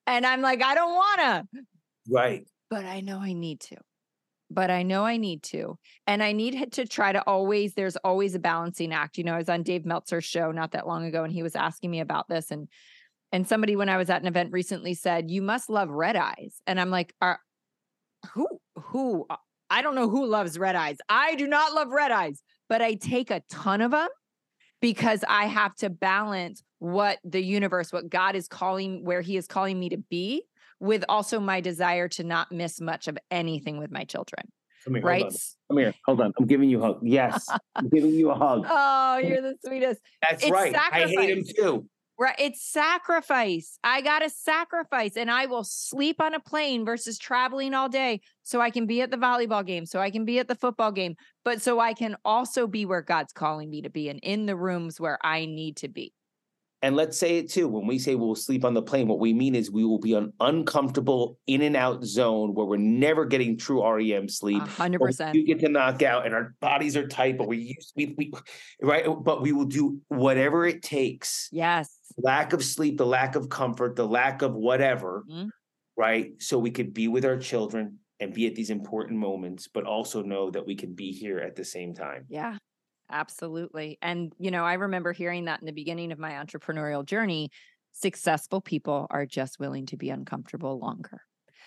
and 0.06 0.26
I'm 0.26 0.40
like, 0.40 0.62
I 0.62 0.74
don't 0.74 0.94
wanna. 0.94 1.44
Right. 2.08 2.46
But 2.68 2.84
I 2.84 3.00
know 3.00 3.20
I 3.20 3.32
need 3.32 3.60
to 3.60 3.76
but 4.50 4.68
I 4.68 4.82
know 4.82 5.04
I 5.04 5.16
need 5.16 5.44
to. 5.44 5.78
And 6.08 6.22
I 6.22 6.32
need 6.32 6.72
to 6.72 6.84
try 6.84 7.12
to 7.12 7.22
always, 7.22 7.74
there's 7.74 7.94
always 7.96 8.34
a 8.34 8.40
balancing 8.40 8.92
act. 8.92 9.16
You 9.16 9.22
know, 9.22 9.34
I 9.34 9.38
was 9.38 9.48
on 9.48 9.62
Dave 9.62 9.86
Meltzer's 9.86 10.24
show 10.24 10.50
not 10.50 10.72
that 10.72 10.88
long 10.88 11.04
ago 11.04 11.22
and 11.22 11.32
he 11.32 11.44
was 11.44 11.54
asking 11.54 11.90
me 11.90 12.00
about 12.00 12.28
this. 12.28 12.50
And 12.50 12.68
and 13.32 13.46
somebody 13.46 13.76
when 13.76 13.88
I 13.88 13.96
was 13.96 14.10
at 14.10 14.20
an 14.20 14.26
event 14.26 14.50
recently 14.50 14.94
said, 14.94 15.30
You 15.30 15.40
must 15.40 15.70
love 15.70 15.88
red 15.88 16.16
eyes. 16.16 16.60
And 16.66 16.80
I'm 16.80 16.90
like, 16.90 17.14
Are 17.20 17.38
who 18.32 18.48
who 18.74 19.26
uh, 19.30 19.36
I 19.70 19.82
don't 19.82 19.94
know 19.94 20.10
who 20.10 20.26
loves 20.26 20.58
red 20.58 20.74
eyes. 20.74 20.98
I 21.08 21.36
do 21.36 21.46
not 21.46 21.72
love 21.72 21.88
red 21.88 22.10
eyes, 22.10 22.42
but 22.68 22.82
I 22.82 22.94
take 22.94 23.30
a 23.30 23.42
ton 23.48 23.80
of 23.80 23.92
them 23.92 24.08
because 24.80 25.24
I 25.28 25.46
have 25.46 25.74
to 25.76 25.88
balance 25.88 26.62
what 26.80 27.18
the 27.24 27.40
universe, 27.40 27.92
what 27.92 28.10
God 28.10 28.34
is 28.34 28.48
calling, 28.48 29.04
where 29.04 29.20
He 29.20 29.36
is 29.36 29.46
calling 29.46 29.78
me 29.78 29.90
to 29.90 29.98
be 29.98 30.42
with 30.80 31.04
also 31.08 31.38
my 31.38 31.60
desire 31.60 32.08
to 32.08 32.24
not 32.24 32.50
miss 32.50 32.80
much 32.80 33.06
of 33.06 33.16
anything 33.30 33.78
with 33.78 33.92
my 33.92 34.04
children. 34.04 34.50
Come 34.84 34.94
here, 34.94 35.04
right? 35.04 35.32
Come 35.68 35.78
here. 35.78 35.94
Hold 36.06 36.22
on. 36.22 36.32
I'm 36.38 36.46
giving 36.46 36.70
you 36.70 36.82
a 36.82 36.86
hug. 36.86 37.00
Yes. 37.02 37.48
I'm 37.76 37.88
giving 37.90 38.10
you 38.10 38.30
a 38.30 38.34
hug. 38.34 38.64
Oh, 38.68 39.18
you're 39.18 39.42
the 39.42 39.56
sweetest. 39.64 40.00
That's 40.22 40.42
it's 40.42 40.50
right. 40.50 40.72
Sacrifice. 40.72 41.14
I 41.16 41.20
hate 41.20 41.30
him 41.30 41.44
too. 41.44 41.86
Right. 42.20 42.34
It's 42.38 42.62
sacrifice. 42.62 43.78
I 43.82 44.02
got 44.02 44.18
to 44.18 44.28
sacrifice 44.28 45.16
and 45.16 45.30
I 45.30 45.46
will 45.46 45.64
sleep 45.64 46.20
on 46.20 46.34
a 46.34 46.38
plane 46.38 46.84
versus 46.84 47.16
traveling 47.16 47.72
all 47.72 47.88
day 47.88 48.20
so 48.42 48.60
I 48.60 48.68
can 48.68 48.84
be 48.84 49.00
at 49.00 49.10
the 49.10 49.16
volleyball 49.16 49.64
game, 49.64 49.86
so 49.86 50.00
I 50.00 50.10
can 50.10 50.26
be 50.26 50.38
at 50.38 50.46
the 50.46 50.54
football 50.54 50.92
game, 50.92 51.16
but 51.46 51.62
so 51.62 51.80
I 51.80 51.94
can 51.94 52.16
also 52.22 52.66
be 52.66 52.84
where 52.84 53.00
God's 53.00 53.32
calling 53.32 53.70
me 53.70 53.80
to 53.80 53.88
be 53.88 54.10
and 54.10 54.20
in 54.22 54.44
the 54.44 54.54
rooms 54.54 55.00
where 55.00 55.18
I 55.22 55.46
need 55.46 55.78
to 55.78 55.88
be. 55.88 56.12
And 56.82 56.96
let's 56.96 57.18
say 57.18 57.36
it 57.36 57.50
too. 57.50 57.68
When 57.68 57.86
we 57.86 57.98
say 57.98 58.14
we'll 58.14 58.34
sleep 58.34 58.64
on 58.64 58.72
the 58.72 58.82
plane, 58.82 59.06
what 59.06 59.18
we 59.18 59.34
mean 59.34 59.54
is 59.54 59.70
we 59.70 59.84
will 59.84 59.98
be 59.98 60.14
an 60.14 60.32
uncomfortable 60.40 61.38
in 61.46 61.60
and 61.60 61.76
out 61.76 62.04
zone 62.04 62.54
where 62.54 62.64
we're 62.64 62.78
never 62.78 63.26
getting 63.26 63.58
true 63.58 63.86
REM 63.86 64.28
sleep. 64.28 64.62
Hundred 64.62 65.00
percent. 65.00 65.34
You 65.34 65.44
get 65.44 65.60
to 65.60 65.68
knock 65.68 66.02
out, 66.02 66.24
and 66.24 66.34
our 66.34 66.54
bodies 66.60 66.96
are 66.96 67.06
tight, 67.06 67.36
but 67.36 67.48
we 67.48 67.58
use 67.58 67.92
we, 67.96 68.14
we 68.16 68.32
right. 68.80 69.04
But 69.06 69.42
we 69.42 69.52
will 69.52 69.66
do 69.66 70.00
whatever 70.08 70.64
it 70.66 70.82
takes. 70.82 71.48
Yes. 71.52 71.94
Lack 72.16 72.54
of 72.54 72.64
sleep, 72.64 72.96
the 72.96 73.06
lack 73.06 73.36
of 73.36 73.50
comfort, 73.50 73.96
the 73.96 74.06
lack 74.06 74.40
of 74.40 74.54
whatever, 74.54 75.24
mm-hmm. 75.30 75.48
right? 75.96 76.32
So 76.38 76.58
we 76.58 76.70
could 76.70 76.94
be 76.94 77.08
with 77.08 77.26
our 77.26 77.36
children 77.36 77.98
and 78.20 78.32
be 78.32 78.46
at 78.46 78.54
these 78.54 78.70
important 78.70 79.18
moments, 79.18 79.68
but 79.68 79.84
also 79.84 80.22
know 80.22 80.50
that 80.50 80.66
we 80.66 80.74
can 80.74 80.94
be 80.94 81.12
here 81.12 81.38
at 81.38 81.56
the 81.56 81.64
same 81.64 81.94
time. 81.94 82.24
Yeah. 82.28 82.56
Absolutely. 83.10 83.98
And, 84.00 84.32
you 84.38 84.50
know, 84.50 84.64
I 84.64 84.74
remember 84.74 85.12
hearing 85.12 85.46
that 85.46 85.60
in 85.60 85.66
the 85.66 85.72
beginning 85.72 86.12
of 86.12 86.18
my 86.18 86.32
entrepreneurial 86.32 87.04
journey. 87.04 87.50
Successful 87.92 88.60
people 88.60 89.08
are 89.10 89.26
just 89.26 89.58
willing 89.58 89.86
to 89.86 89.96
be 89.96 90.10
uncomfortable 90.10 90.78
longer. 90.78 91.20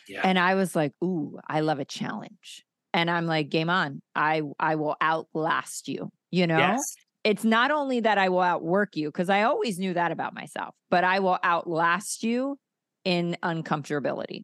Yeah. 0.08 0.22
And 0.24 0.40
I 0.40 0.56
was 0.56 0.76
like, 0.76 0.94
ooh, 1.04 1.38
I 1.48 1.60
love 1.60 1.80
a 1.80 1.86
challenge. 1.86 2.64
And 2.94 3.10
I'm 3.12 3.26
like, 3.26 3.50
game 3.50 3.70
on. 3.70 4.02
I 4.16 4.42
I 4.60 4.76
will 4.76 4.96
outlast 5.02 5.88
you, 5.88 6.12
you 6.32 6.48
know? 6.48 6.58
Yes. 6.58 6.96
It's 7.24 7.44
not 7.44 7.72
only 7.72 8.02
that 8.02 8.18
I 8.18 8.30
will 8.30 8.42
outwork 8.42 8.96
you, 8.96 9.10
because 9.10 9.30
I 9.30 9.44
always 9.44 9.80
knew 9.80 9.94
that 9.94 10.12
about 10.12 10.34
myself, 10.34 10.76
but 10.90 11.04
I 11.04 11.20
will 11.20 11.40
outlast 11.44 12.24
you 12.24 12.58
in 13.06 13.38
uncomfortability. 13.44 14.44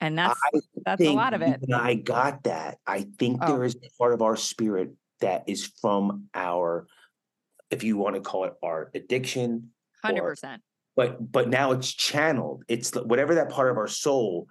And 0.00 0.18
that's 0.18 0.38
I 0.54 0.60
that's 0.84 1.02
a 1.02 1.10
lot 1.10 1.34
of 1.34 1.42
it. 1.42 1.60
I 1.72 1.94
got 1.94 2.44
that. 2.44 2.78
I 2.86 3.06
think 3.18 3.38
Oh. 3.42 3.48
there 3.48 3.64
is 3.64 3.76
part 3.98 4.12
of 4.12 4.22
our 4.22 4.36
spirit 4.36 4.90
that 5.20 5.44
is 5.46 5.66
from 5.80 6.28
our, 6.34 6.86
if 7.70 7.82
you 7.82 7.96
want 7.96 8.14
to 8.16 8.20
call 8.20 8.44
it 8.44 8.54
our 8.62 8.90
addiction, 8.94 9.70
Hundred 10.04 10.22
or- 10.22 10.30
percent. 10.30 10.62
but 10.94 11.32
but 11.32 11.48
now 11.48 11.72
it's 11.72 11.92
channeled. 11.92 12.64
It's 12.68 12.94
whatever 12.94 13.34
that 13.36 13.48
part 13.50 13.70
of 13.70 13.76
our 13.76 13.88
soul, 13.88 14.46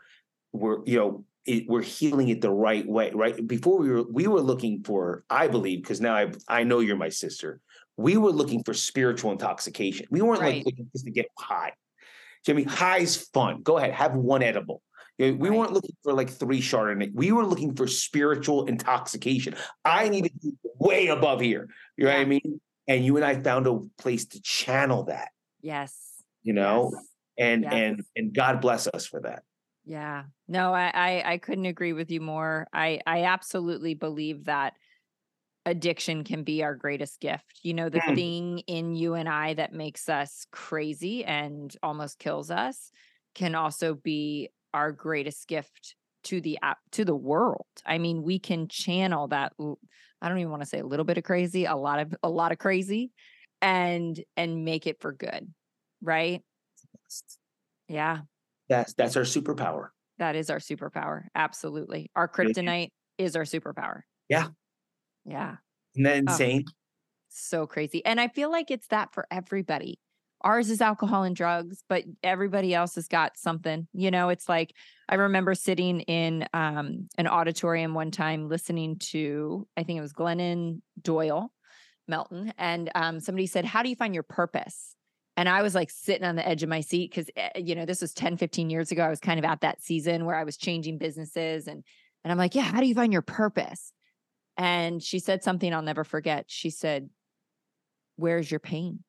we're 0.53 0.83
you 0.85 0.97
know 0.97 1.25
it, 1.45 1.65
we're 1.67 1.81
healing 1.83 2.29
it 2.29 2.41
the 2.41 2.51
right 2.51 2.85
way. 2.87 3.11
Right 3.13 3.45
before 3.47 3.77
we 3.77 3.89
were 3.89 4.03
we 4.11 4.27
were 4.27 4.41
looking 4.41 4.83
for, 4.83 5.23
I 5.29 5.47
believe, 5.47 5.81
because 5.81 6.01
now 6.01 6.15
I 6.15 6.31
I 6.47 6.63
know 6.63 6.79
you're 6.79 6.97
my 6.97 7.09
sister. 7.09 7.61
We 7.97 8.17
were 8.17 8.31
looking 8.31 8.63
for 8.63 8.73
spiritual 8.73 9.31
intoxication. 9.31 10.07
We 10.09 10.21
weren't 10.21 10.41
Right. 10.41 10.55
like 10.57 10.65
looking 10.65 10.89
just 10.91 11.05
to 11.05 11.11
get 11.11 11.27
high. 11.39 11.71
Jimmy, 12.45 12.63
high's 12.63 13.15
fun. 13.15 13.61
Go 13.63 13.77
ahead, 13.77 13.93
have 13.93 14.15
one 14.15 14.43
edible. 14.43 14.81
We 15.17 15.31
Right. 15.31 15.51
weren't 15.51 15.71
looking 15.73 15.95
for 16.03 16.13
like 16.13 16.29
three 16.29 16.59
Chardonnay. 16.61 17.13
We 17.13 17.31
were 17.31 17.45
looking 17.45 17.75
for 17.75 17.87
spiritual 17.87 18.65
intoxication. 18.65 19.55
I 19.85 20.09
needed 20.09 20.33
to 20.41 20.51
be 20.51 20.57
way 20.79 21.07
above 21.07 21.39
here. 21.41 21.69
You 21.97 22.05
know 22.05 22.11
what 22.11 22.19
I 22.19 22.25
mean? 22.25 22.59
And 22.87 23.05
you 23.05 23.15
and 23.15 23.25
I 23.25 23.41
found 23.41 23.65
a 23.67 23.79
place 23.97 24.25
to 24.27 24.41
channel 24.41 25.03
that. 25.05 25.29
Yes. 25.61 26.21
You 26.43 26.53
know, 26.53 26.91
Yes. 26.93 27.05
and 27.37 27.63
Yes. 27.63 27.73
and 27.73 28.03
and 28.15 28.33
God 28.33 28.61
bless 28.61 28.87
us 28.87 29.05
for 29.05 29.21
that. 29.21 29.43
Yeah. 29.85 30.25
No, 30.47 30.73
I, 30.73 30.91
I 30.93 31.33
I 31.33 31.37
couldn't 31.37 31.65
agree 31.65 31.93
with 31.93 32.11
you 32.11 32.19
more. 32.21 32.67
I 32.73 32.99
I 33.07 33.23
absolutely 33.23 33.93
believe 33.93 34.45
that 34.45 34.73
addiction 35.65 36.23
can 36.23 36.43
be 36.43 36.61
our 36.63 36.75
greatest 36.75 37.19
gift. 37.19 37.59
You 37.63 37.73
know, 37.73 37.89
the 37.89 37.99
Mm. 38.01 38.15
thing 38.15 38.59
in 38.67 38.95
you 38.95 39.15
and 39.15 39.27
I 39.29 39.53
that 39.55 39.73
makes 39.73 40.09
us 40.09 40.45
crazy 40.51 41.23
and 41.25 41.75
almost 41.81 42.19
kills 42.19 42.51
us 42.51 42.91
can 43.33 43.55
also 43.55 43.95
be 43.95 44.49
our 44.75 44.91
greatest 44.91 45.47
gift 45.47 45.95
to 46.25 46.41
the 46.41 46.59
app 46.61 46.79
to 46.91 47.05
the 47.05 47.15
world. 47.15 47.65
I 47.85 47.97
mean, 47.97 48.23
we 48.23 48.39
can 48.39 48.67
channel 48.67 49.29
that 49.29 49.53
I 50.21 50.27
don't 50.27 50.37
even 50.37 50.51
want 50.51 50.63
to 50.63 50.67
say 50.67 50.79
a 50.79 50.85
little 50.85 51.05
bit 51.05 51.17
of 51.17 51.23
crazy, 51.23 51.63
a 51.63 51.75
lot 51.75 51.99
of 51.99 52.13
a 52.21 52.29
lot 52.29 52.51
of 52.51 52.57
crazy 52.57 53.11
and 53.61 54.21
and 54.35 54.65
make 54.65 54.85
it 54.85 54.99
for 54.99 55.13
good. 55.13 55.47
Right? 56.01 56.43
Yeah. 57.87 58.19
That's 58.67 58.93
that's 58.95 59.15
our 59.15 59.23
superpower. 59.23 59.89
That 60.17 60.35
is 60.35 60.49
our 60.49 60.59
superpower. 60.59 61.23
Absolutely. 61.33 62.11
Our 62.15 62.27
kryptonite 62.27 62.89
is 63.17 63.35
our 63.37 63.43
superpower. 63.43 64.01
Yeah. 64.27 64.47
Yeah. 65.23 65.55
Isn't 65.95 66.03
that 66.03 66.15
Oh. 66.15 66.31
insane? 66.33 66.65
So 67.29 67.65
crazy. 67.65 68.03
And 68.05 68.19
I 68.19 68.27
feel 68.27 68.51
like 68.51 68.71
it's 68.71 68.87
that 68.87 69.13
for 69.13 69.25
everybody. 69.31 69.99
Ours 70.45 70.69
is 70.69 70.79
alcohol 70.79 71.23
and 71.23 71.35
drugs, 71.35 71.83
but 71.89 72.03
everybody 72.23 72.73
else 72.73 72.95
has 72.95 73.07
got 73.07 73.35
something. 73.35 73.87
You 73.93 74.11
know, 74.11 74.29
it's 74.29 74.47
like 74.47 74.73
I 75.09 75.15
remember 75.15 75.55
sitting 75.55 76.01
in 76.01 76.47
um, 76.53 77.09
an 77.17 77.27
auditorium 77.27 77.95
one 77.95 78.11
time 78.11 78.47
listening 78.47 78.97
to, 78.99 79.67
I 79.75 79.83
think 79.83 79.97
it 79.97 80.01
was 80.01 80.13
Glennon 80.13 80.81
Doyle 81.01 81.51
Melton, 82.07 82.53
and 82.59 82.91
um, 82.93 83.19
somebody 83.19 83.47
said, 83.47 83.65
How 83.65 83.81
do 83.81 83.89
you 83.89 83.95
find 83.95 84.13
your 84.13 84.23
purpose? 84.23 84.95
And 85.35 85.49
I 85.49 85.63
was 85.63 85.75
like 85.75 85.89
sitting 85.89 86.23
on 86.23 86.35
the 86.35 86.47
edge 86.47 86.63
of 86.63 86.69
my 86.69 86.79
seat 86.81 87.11
because, 87.11 87.29
you 87.55 87.75
know, 87.75 87.85
this 87.85 87.99
was 87.99 88.13
10, 88.13 88.37
15 88.37 88.69
years 88.69 88.91
ago. 88.91 89.03
I 89.03 89.09
was 89.09 89.19
kind 89.19 89.37
of 89.37 89.43
at 89.43 89.61
that 89.61 89.81
season 89.81 90.25
where 90.25 90.35
I 90.35 90.45
was 90.45 90.55
changing 90.55 90.97
businesses. 90.97 91.67
And, 91.67 91.83
and 92.23 92.31
I'm 92.31 92.37
like, 92.37 92.55
Yeah, 92.55 92.61
how 92.61 92.79
do 92.79 92.87
you 92.87 92.95
find 92.95 93.11
your 93.11 93.21
purpose? 93.21 93.91
And 94.57 95.01
she 95.03 95.19
said 95.19 95.43
something 95.43 95.73
I'll 95.73 95.81
never 95.81 96.03
forget. 96.03 96.45
She 96.47 96.69
said, 96.69 97.09
Where's 98.15 98.49
your 98.49 98.59
pain? 98.59 99.03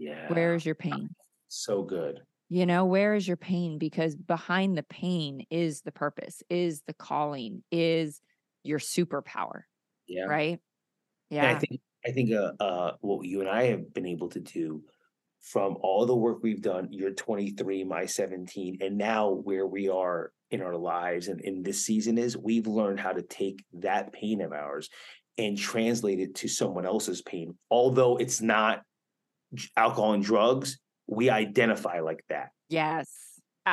Yeah. 0.00 0.32
Where's 0.32 0.64
your 0.64 0.74
pain? 0.74 1.14
so 1.48 1.82
good? 1.82 2.20
You 2.48 2.64
know, 2.64 2.84
where 2.84 3.14
is 3.14 3.28
your 3.28 3.36
pain? 3.36 3.78
Because 3.78 4.16
behind 4.16 4.76
the 4.76 4.82
pain 4.82 5.44
is 5.50 5.82
the 5.82 5.92
purpose, 5.92 6.42
is 6.48 6.82
the 6.86 6.94
calling, 6.94 7.62
is 7.70 8.20
your 8.64 8.78
superpower, 8.78 9.62
Yeah. 10.08 10.24
right? 10.24 10.58
Yeah. 11.28 11.46
And 11.46 11.56
I 11.56 11.60
think 11.60 11.80
I 12.06 12.10
think 12.12 12.32
uh, 12.32 12.52
uh 12.58 12.92
what 13.00 13.26
you 13.26 13.40
and 13.40 13.48
I 13.48 13.64
have 13.64 13.92
been 13.92 14.06
able 14.06 14.30
to 14.30 14.40
do 14.40 14.82
from 15.40 15.76
all 15.82 16.06
the 16.06 16.16
work 16.16 16.42
we've 16.42 16.62
done, 16.62 16.88
you're 16.90 17.12
23, 17.12 17.84
my 17.84 18.06
17, 18.06 18.78
and 18.80 18.98
now 18.98 19.30
where 19.30 19.66
we 19.66 19.88
are 19.88 20.32
in 20.50 20.60
our 20.62 20.76
lives 20.76 21.28
and 21.28 21.40
in 21.40 21.62
this 21.62 21.84
season 21.84 22.18
is 22.18 22.36
we've 22.36 22.66
learned 22.66 23.00
how 23.00 23.12
to 23.12 23.22
take 23.22 23.64
that 23.74 24.12
pain 24.12 24.40
of 24.40 24.52
ours 24.52 24.88
and 25.38 25.56
translate 25.56 26.20
it 26.20 26.34
to 26.36 26.48
someone 26.48 26.84
else's 26.84 27.22
pain. 27.22 27.54
Although 27.70 28.16
it's 28.16 28.40
not 28.40 28.82
alcohol 29.76 30.12
and 30.12 30.22
drugs, 30.22 30.78
we 31.06 31.30
identify 31.30 32.00
like 32.00 32.24
that. 32.28 32.50
Yes. 32.68 33.08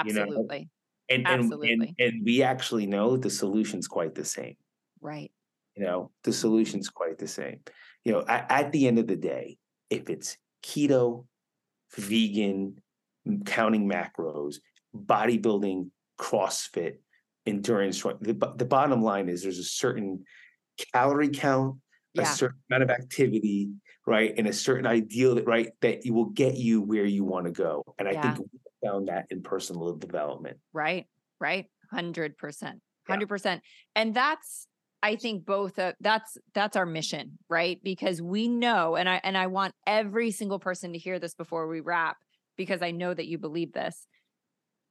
You 0.06 0.14
know, 0.14 0.22
Absolutely. 0.24 0.70
And 1.10 1.26
and, 1.26 1.28
and 1.28 1.44
Absolutely. 1.44 1.96
and 2.00 2.26
we 2.26 2.44
actually 2.44 2.88
know 2.88 3.16
the 3.18 3.30
solution's 3.30 3.88
quite 3.88 4.16
the 4.16 4.26
same. 4.26 4.56
Right. 5.00 5.32
you 5.76 5.84
know 5.84 6.10
the 6.24 6.34
solution's 6.34 6.90
quite 6.90 7.20
the 7.20 7.28
same 7.28 7.60
you 8.04 8.12
know 8.12 8.26
at, 8.28 8.48
at 8.50 8.72
the 8.72 8.88
end 8.88 8.98
of 8.98 9.06
the 9.06 9.16
day 9.16 9.58
if 9.92 10.10
it's 10.10 10.36
keto 10.64 11.26
vegan 11.96 12.82
counting 13.46 13.88
macros 13.88 14.56
bodybuilding 14.96 15.90
crossfit 16.20 16.96
endurance 17.46 18.02
the, 18.02 18.54
the 18.56 18.66
bottom 18.66 19.04
line 19.04 19.30
is 19.30 19.44
there's 19.44 19.60
a 19.60 19.64
certain 19.64 20.24
calorie 20.92 21.30
count 21.30 21.76
a 22.18 22.26
certain 22.26 22.60
amount 22.70 22.84
of 22.84 22.90
activity 22.90 23.70
right 24.06 24.34
and 24.38 24.48
a 24.48 24.54
certain 24.54 24.86
ideal 24.86 25.36
that 25.36 25.46
right 25.46 25.72
that 25.82 26.06
you 26.06 26.14
will 26.14 26.26
get 26.26 26.56
you 26.56 26.82
where 26.82 27.06
you 27.06 27.24
want 27.24 27.46
to 27.46 27.52
go 27.52 27.84
and 28.00 28.08
i 28.08 28.12
Yeah. 28.12 28.34
think 28.34 28.40
we 28.40 28.88
found 28.88 29.08
that 29.08 29.26
in 29.32 29.42
personal 29.42 29.96
development 29.96 30.58
Right. 30.74 31.08
Right. 31.40 31.66
Hundred 31.92 32.38
percent. 32.38 32.82
Hundred 33.08 33.30
percent. 33.30 33.62
And 33.96 34.14
that's 34.14 34.68
I 35.02 35.16
think 35.16 35.46
both 35.46 35.80
uh, 35.80 35.94
that's 36.02 36.38
that's 36.54 36.76
our 36.76 36.86
mission, 36.86 37.38
right? 37.50 37.80
Because 37.84 38.22
we 38.22 38.48
know, 38.48 38.96
and 38.96 39.08
I 39.08 39.22
and 39.24 39.38
I 39.38 39.48
want 39.48 39.74
every 39.86 40.32
single 40.32 40.60
person 40.60 40.94
to 40.94 41.00
hear 41.00 41.20
this 41.20 41.34
before 41.34 41.68
we 41.68 41.80
wrap, 41.80 42.18
because 42.58 42.82
I 42.82 42.92
know 42.92 43.14
that 43.14 43.28
you 43.28 43.38
believe 43.38 43.74
this. 43.74 44.06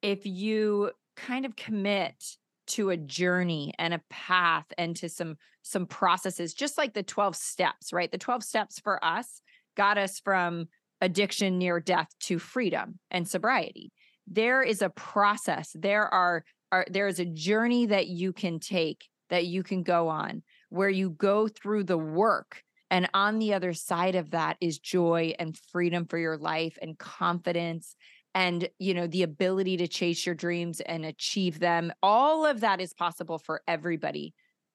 If 0.03 0.25
you 0.25 0.93
kind 1.17 1.45
of 1.45 1.57
commit 1.57 2.23
to 2.69 2.91
a 2.91 2.97
journey 2.97 3.73
and 3.79 3.95
a 3.95 4.03
path 4.11 4.67
and 4.77 4.97
to 4.97 5.09
some 5.09 5.37
some 5.63 5.87
processes, 5.87 6.55
just 6.55 6.79
like 6.79 6.95
the 6.95 7.03
12 7.03 7.35
steps, 7.35 7.93
right? 7.93 8.11
The 8.13 8.19
12 8.19 8.45
steps 8.45 8.79
for 8.79 9.05
us 9.05 9.43
got 9.77 9.99
us 9.99 10.21
from 10.21 10.69
addiction 11.01 11.59
near 11.59 11.81
death 11.81 12.09
to 12.21 12.39
freedom 12.39 12.99
and 13.11 13.29
sobriety 13.29 13.93
there 14.27 14.63
is 14.63 14.83
a 14.83 14.91
process 14.91 15.71
there 15.75 16.13
are, 16.13 16.45
are 16.73 16.87
there 16.91 17.07
is 17.07 17.21
a 17.21 17.25
journey 17.25 17.87
that 17.87 18.09
you 18.09 18.33
can 18.33 18.59
take 18.59 19.09
that 19.31 19.47
you 19.47 19.63
can 19.63 19.83
go 19.83 20.09
on 20.09 20.43
where 20.71 20.89
you 20.89 21.11
go 21.11 21.49
through 21.49 21.85
the 21.85 21.99
work 21.99 22.63
and 22.91 23.09
on 23.15 23.39
the 23.39 23.55
other 23.55 23.73
side 23.73 24.15
of 24.15 24.31
that 24.31 24.57
is 24.61 24.79
joy 24.79 25.35
and 25.39 25.59
freedom 25.73 26.07
for 26.07 26.19
your 26.19 26.37
life 26.37 26.79
and 26.81 26.99
confidence 26.99 27.97
and 28.37 28.69
you 28.79 28.93
know 28.93 29.07
the 29.07 29.23
ability 29.23 29.79
to 29.79 29.89
chase 29.89 30.27
your 30.27 30.35
dreams 30.35 30.81
and 30.81 31.05
achieve 31.05 31.59
them 31.59 31.93
all 32.03 32.45
of 32.45 32.61
that 32.61 32.81
is 32.81 32.93
possible 32.93 33.39
for 33.39 33.63
everybody 33.67 34.35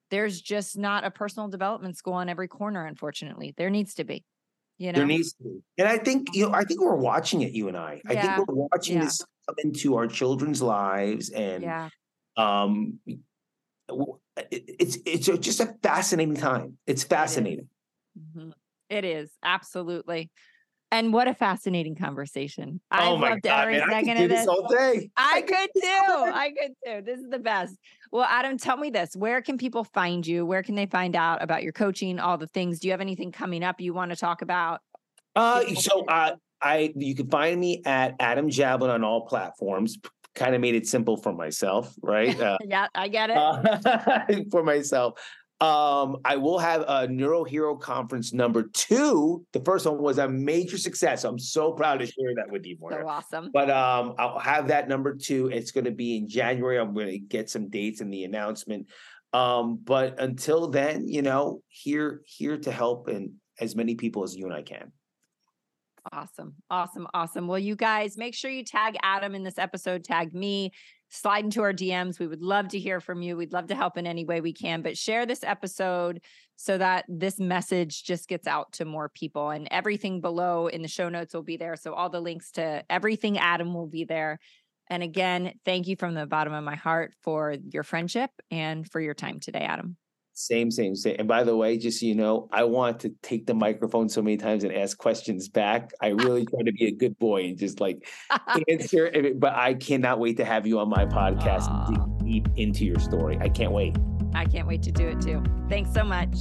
there's 0.09 0.41
just 0.41 0.77
not 0.77 1.05
a 1.05 1.11
personal 1.11 1.47
development 1.47 1.95
school 1.95 2.13
on 2.13 2.27
every 2.27 2.47
corner 2.47 2.85
unfortunately 2.85 3.53
there 3.57 3.69
needs 3.69 3.93
to 3.93 4.03
be 4.03 4.25
you 4.77 4.91
know 4.91 4.97
There 4.97 5.05
needs 5.05 5.33
to 5.33 5.43
be. 5.43 5.59
And 5.77 5.87
I 5.87 5.99
think, 5.99 6.29
you 6.33 6.47
know, 6.47 6.55
I 6.55 6.63
think 6.63 6.81
we're 6.81 6.95
watching 6.95 7.41
it, 7.41 7.51
you 7.51 7.67
and 7.67 7.77
I. 7.77 8.01
yeah. 8.03 8.11
I 8.11 8.35
think 8.35 8.47
we're 8.47 8.67
watching 8.71 8.95
yeah. 8.95 9.03
this 9.03 9.23
come 9.47 9.55
into 9.63 9.95
our 9.95 10.07
children's 10.07 10.59
lives 10.59 11.29
and 11.29 11.61
yeah 11.61 11.89
um 12.35 12.99
it's 14.49 14.97
it's 15.05 15.27
just 15.27 15.59
a 15.59 15.75
fascinating 15.83 16.35
time. 16.35 16.77
It's 16.87 17.03
fascinating. 17.03 17.67
Mhm. 18.17 18.53
It 18.89 19.05
is 19.05 19.29
absolutely. 19.43 20.31
And 20.93 21.13
what 21.13 21.29
a 21.29 21.33
fascinating 21.33 21.95
conversation. 21.95 22.81
I 22.91 23.07
oh 23.07 23.15
loved 23.15 23.43
god, 23.43 23.61
every 23.61 23.79
man, 23.79 23.89
I 23.89 23.93
second 23.93 24.07
could 24.07 24.17
do 24.17 24.23
of 24.25 24.29
this 24.29 24.47
all 24.47 24.67
day. 24.67 25.09
I 25.17 25.41
could 25.41 25.69
could 25.73 25.81
too. 25.81 25.87
I 25.87 26.51
could 26.59 26.73
too. 26.85 27.01
This 27.05 27.19
is 27.19 27.29
the 27.29 27.39
best. 27.39 27.77
Well, 28.11 28.25
Adam, 28.29 28.57
tell 28.57 28.75
me 28.75 28.89
this. 28.89 29.15
Where 29.15 29.41
can 29.41 29.57
people 29.57 29.85
find 29.85 30.27
you? 30.27 30.45
Where 30.45 30.63
can 30.63 30.75
they 30.75 30.87
find 30.87 31.15
out 31.15 31.41
about 31.41 31.63
your 31.63 31.71
coaching, 31.71 32.19
all 32.19 32.37
the 32.37 32.47
things? 32.47 32.79
Do 32.79 32.89
you 32.89 32.91
have 32.91 32.99
anything 33.01 33.31
coming 33.31 33.63
up 33.63 33.79
you 33.79 33.93
want 33.93 34.11
to 34.11 34.17
talk 34.17 34.41
about? 34.41 34.81
Uh 35.33 35.63
so 35.75 36.03
uh 36.07 36.35
I 36.61 36.91
you 36.95 37.15
can 37.15 37.29
find 37.29 37.59
me 37.59 37.81
at 37.85 38.15
Adam 38.19 38.49
Jablin 38.49 38.89
on 38.89 39.03
all 39.05 39.25
platforms. 39.25 39.97
Kind 40.35 40.55
of 40.55 40.61
made 40.61 40.75
it 40.75 40.87
simple 40.87 41.15
for 41.17 41.33
myself, 41.33 41.93
right? 42.01 42.37
Uh, 42.41 42.57
Yeah, 42.65 42.87
I 42.93 43.07
get 43.07 43.29
it. 43.29 43.37
uh, 43.37 44.25
for 44.51 44.63
myself. 44.63 45.19
Um, 45.61 46.17
I 46.25 46.37
will 46.37 46.57
have 46.57 46.83
a 46.87 47.07
Neuro 47.07 47.43
Hero 47.43 47.75
Conference 47.75 48.33
number 48.33 48.63
two. 48.63 49.45
The 49.53 49.59
first 49.59 49.85
one 49.85 50.01
was 50.01 50.17
a 50.17 50.27
major 50.27 50.77
success. 50.77 51.23
I'm 51.23 51.37
so 51.37 51.71
proud 51.71 51.99
to 51.99 52.07
share 52.07 52.33
that 52.35 52.51
with 52.51 52.65
you, 52.65 52.77
Moira. 52.79 53.03
so 53.03 53.07
awesome. 53.07 53.51
But 53.53 53.69
um, 53.69 54.15
I'll 54.17 54.39
have 54.39 54.69
that 54.69 54.89
number 54.89 55.15
two. 55.15 55.47
It's 55.47 55.71
going 55.71 55.85
to 55.85 55.91
be 55.91 56.17
in 56.17 56.27
January. 56.27 56.79
I'm 56.79 56.95
going 56.95 57.11
to 57.11 57.19
get 57.19 57.47
some 57.47 57.69
dates 57.69 58.01
in 58.01 58.09
the 58.09 58.23
announcement. 58.23 58.87
Um, 59.33 59.79
but 59.83 60.19
until 60.19 60.67
then, 60.67 61.07
you 61.07 61.21
know, 61.21 61.61
here 61.69 62.21
here 62.25 62.57
to 62.57 62.71
help 62.71 63.07
and 63.07 63.33
as 63.59 63.75
many 63.75 63.93
people 63.93 64.23
as 64.23 64.35
you 64.35 64.45
and 64.45 64.53
I 64.55 64.63
can. 64.63 64.91
Awesome. 66.11 66.55
Awesome. 66.71 67.07
Awesome. 67.13 67.47
Well, 67.47 67.59
you 67.59 67.75
guys 67.75 68.17
make 68.17 68.33
sure 68.33 68.49
you 68.49 68.63
tag 68.63 68.95
Adam 69.03 69.35
in 69.35 69.43
this 69.43 69.59
episode, 69.59 70.03
tag 70.03 70.33
me, 70.33 70.71
slide 71.11 71.43
into 71.43 71.61
our 71.61 71.73
DMs. 71.73 72.19
We 72.19 72.27
would 72.27 72.41
love 72.41 72.69
to 72.69 72.79
hear 72.79 72.99
from 73.01 73.21
you. 73.21 73.35
We'd 73.35 73.53
love 73.53 73.67
to 73.67 73.75
help 73.75 73.97
in 73.97 74.07
any 74.07 74.25
way 74.25 74.41
we 74.41 74.53
can, 74.53 74.81
but 74.81 74.97
share 74.97 75.25
this 75.25 75.43
episode 75.43 76.21
so 76.55 76.77
that 76.77 77.05
this 77.07 77.39
message 77.39 78.03
just 78.03 78.29
gets 78.29 78.47
out 78.47 78.71
to 78.73 78.85
more 78.85 79.09
people. 79.09 79.49
And 79.49 79.67
everything 79.71 80.21
below 80.21 80.67
in 80.67 80.81
the 80.81 80.87
show 80.87 81.09
notes 81.09 81.33
will 81.33 81.43
be 81.43 81.57
there. 81.57 81.75
So 81.75 81.93
all 81.93 82.09
the 82.09 82.21
links 82.21 82.51
to 82.53 82.83
everything 82.89 83.37
Adam 83.37 83.73
will 83.73 83.87
be 83.87 84.05
there. 84.05 84.39
And 84.89 85.03
again, 85.03 85.53
thank 85.65 85.87
you 85.87 85.95
from 85.97 86.13
the 86.13 86.25
bottom 86.25 86.53
of 86.53 86.63
my 86.63 86.75
heart 86.75 87.13
for 87.21 87.55
your 87.71 87.83
friendship 87.83 88.31
and 88.49 88.89
for 88.89 88.99
your 88.99 89.13
time 89.13 89.39
today, 89.39 89.61
Adam. 89.61 89.97
Same, 90.33 90.71
same, 90.71 90.95
same. 90.95 91.17
And 91.19 91.27
by 91.27 91.43
the 91.43 91.55
way, 91.55 91.77
just 91.77 91.99
so 91.99 92.05
you 92.05 92.15
know, 92.15 92.47
I 92.51 92.63
want 92.63 93.01
to 93.01 93.09
take 93.21 93.45
the 93.45 93.53
microphone 93.53 94.07
so 94.07 94.21
many 94.21 94.37
times 94.37 94.63
and 94.63 94.73
ask 94.73 94.97
questions 94.97 95.49
back. 95.49 95.91
I 96.01 96.07
really 96.07 96.45
try 96.45 96.61
to 96.63 96.71
be 96.71 96.85
a 96.85 96.91
good 96.91 97.19
boy 97.19 97.43
and 97.43 97.57
just 97.57 97.81
like 97.81 98.07
answer. 98.69 99.11
But 99.35 99.53
I 99.53 99.73
cannot 99.73 100.19
wait 100.19 100.37
to 100.37 100.45
have 100.45 100.65
you 100.65 100.79
on 100.79 100.89
my 100.89 101.05
podcast 101.05 101.69
and 101.69 101.95
dig 101.95 102.25
deep 102.25 102.47
into 102.55 102.85
your 102.85 102.99
story. 102.99 103.37
I 103.41 103.49
can't 103.49 103.73
wait. 103.73 103.97
I 104.33 104.45
can't 104.45 104.67
wait 104.67 104.81
to 104.83 104.91
do 104.91 105.07
it 105.07 105.21
too. 105.21 105.43
Thanks 105.67 105.93
so 105.93 106.03
much. 106.03 106.37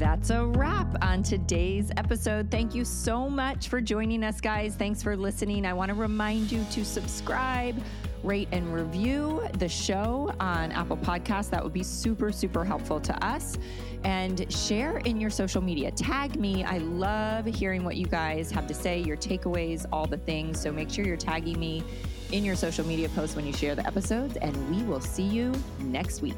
That's 0.00 0.30
a 0.30 0.46
wrap 0.46 0.96
on 1.02 1.22
today's 1.22 1.90
episode. 1.98 2.50
Thank 2.50 2.74
you 2.74 2.86
so 2.86 3.28
much 3.28 3.68
for 3.68 3.82
joining 3.82 4.24
us, 4.24 4.40
guys. 4.40 4.74
Thanks 4.74 5.02
for 5.02 5.14
listening. 5.14 5.66
I 5.66 5.74
want 5.74 5.90
to 5.90 5.94
remind 5.94 6.50
you 6.50 6.64
to 6.70 6.86
subscribe 6.86 7.76
rate 8.22 8.48
and 8.52 8.72
review 8.72 9.42
the 9.58 9.68
show 9.68 10.32
on 10.40 10.72
Apple 10.72 10.96
Podcasts. 10.96 11.50
That 11.50 11.62
would 11.62 11.72
be 11.72 11.82
super, 11.82 12.32
super 12.32 12.64
helpful 12.64 13.00
to 13.00 13.24
us. 13.24 13.58
And 14.04 14.50
share 14.52 14.98
in 14.98 15.20
your 15.20 15.30
social 15.30 15.60
media. 15.60 15.90
Tag 15.90 16.38
me. 16.38 16.64
I 16.64 16.78
love 16.78 17.44
hearing 17.44 17.84
what 17.84 17.96
you 17.96 18.06
guys 18.06 18.50
have 18.50 18.66
to 18.68 18.74
say, 18.74 19.00
your 19.00 19.16
takeaways, 19.16 19.84
all 19.92 20.06
the 20.06 20.16
things. 20.18 20.60
So 20.60 20.72
make 20.72 20.90
sure 20.90 21.04
you're 21.04 21.16
tagging 21.16 21.58
me 21.58 21.82
in 22.32 22.44
your 22.44 22.56
social 22.56 22.86
media 22.86 23.08
posts 23.10 23.36
when 23.36 23.46
you 23.46 23.52
share 23.52 23.74
the 23.74 23.86
episodes. 23.86 24.36
And 24.36 24.74
we 24.74 24.82
will 24.84 25.00
see 25.00 25.24
you 25.24 25.52
next 25.80 26.22
week. 26.22 26.36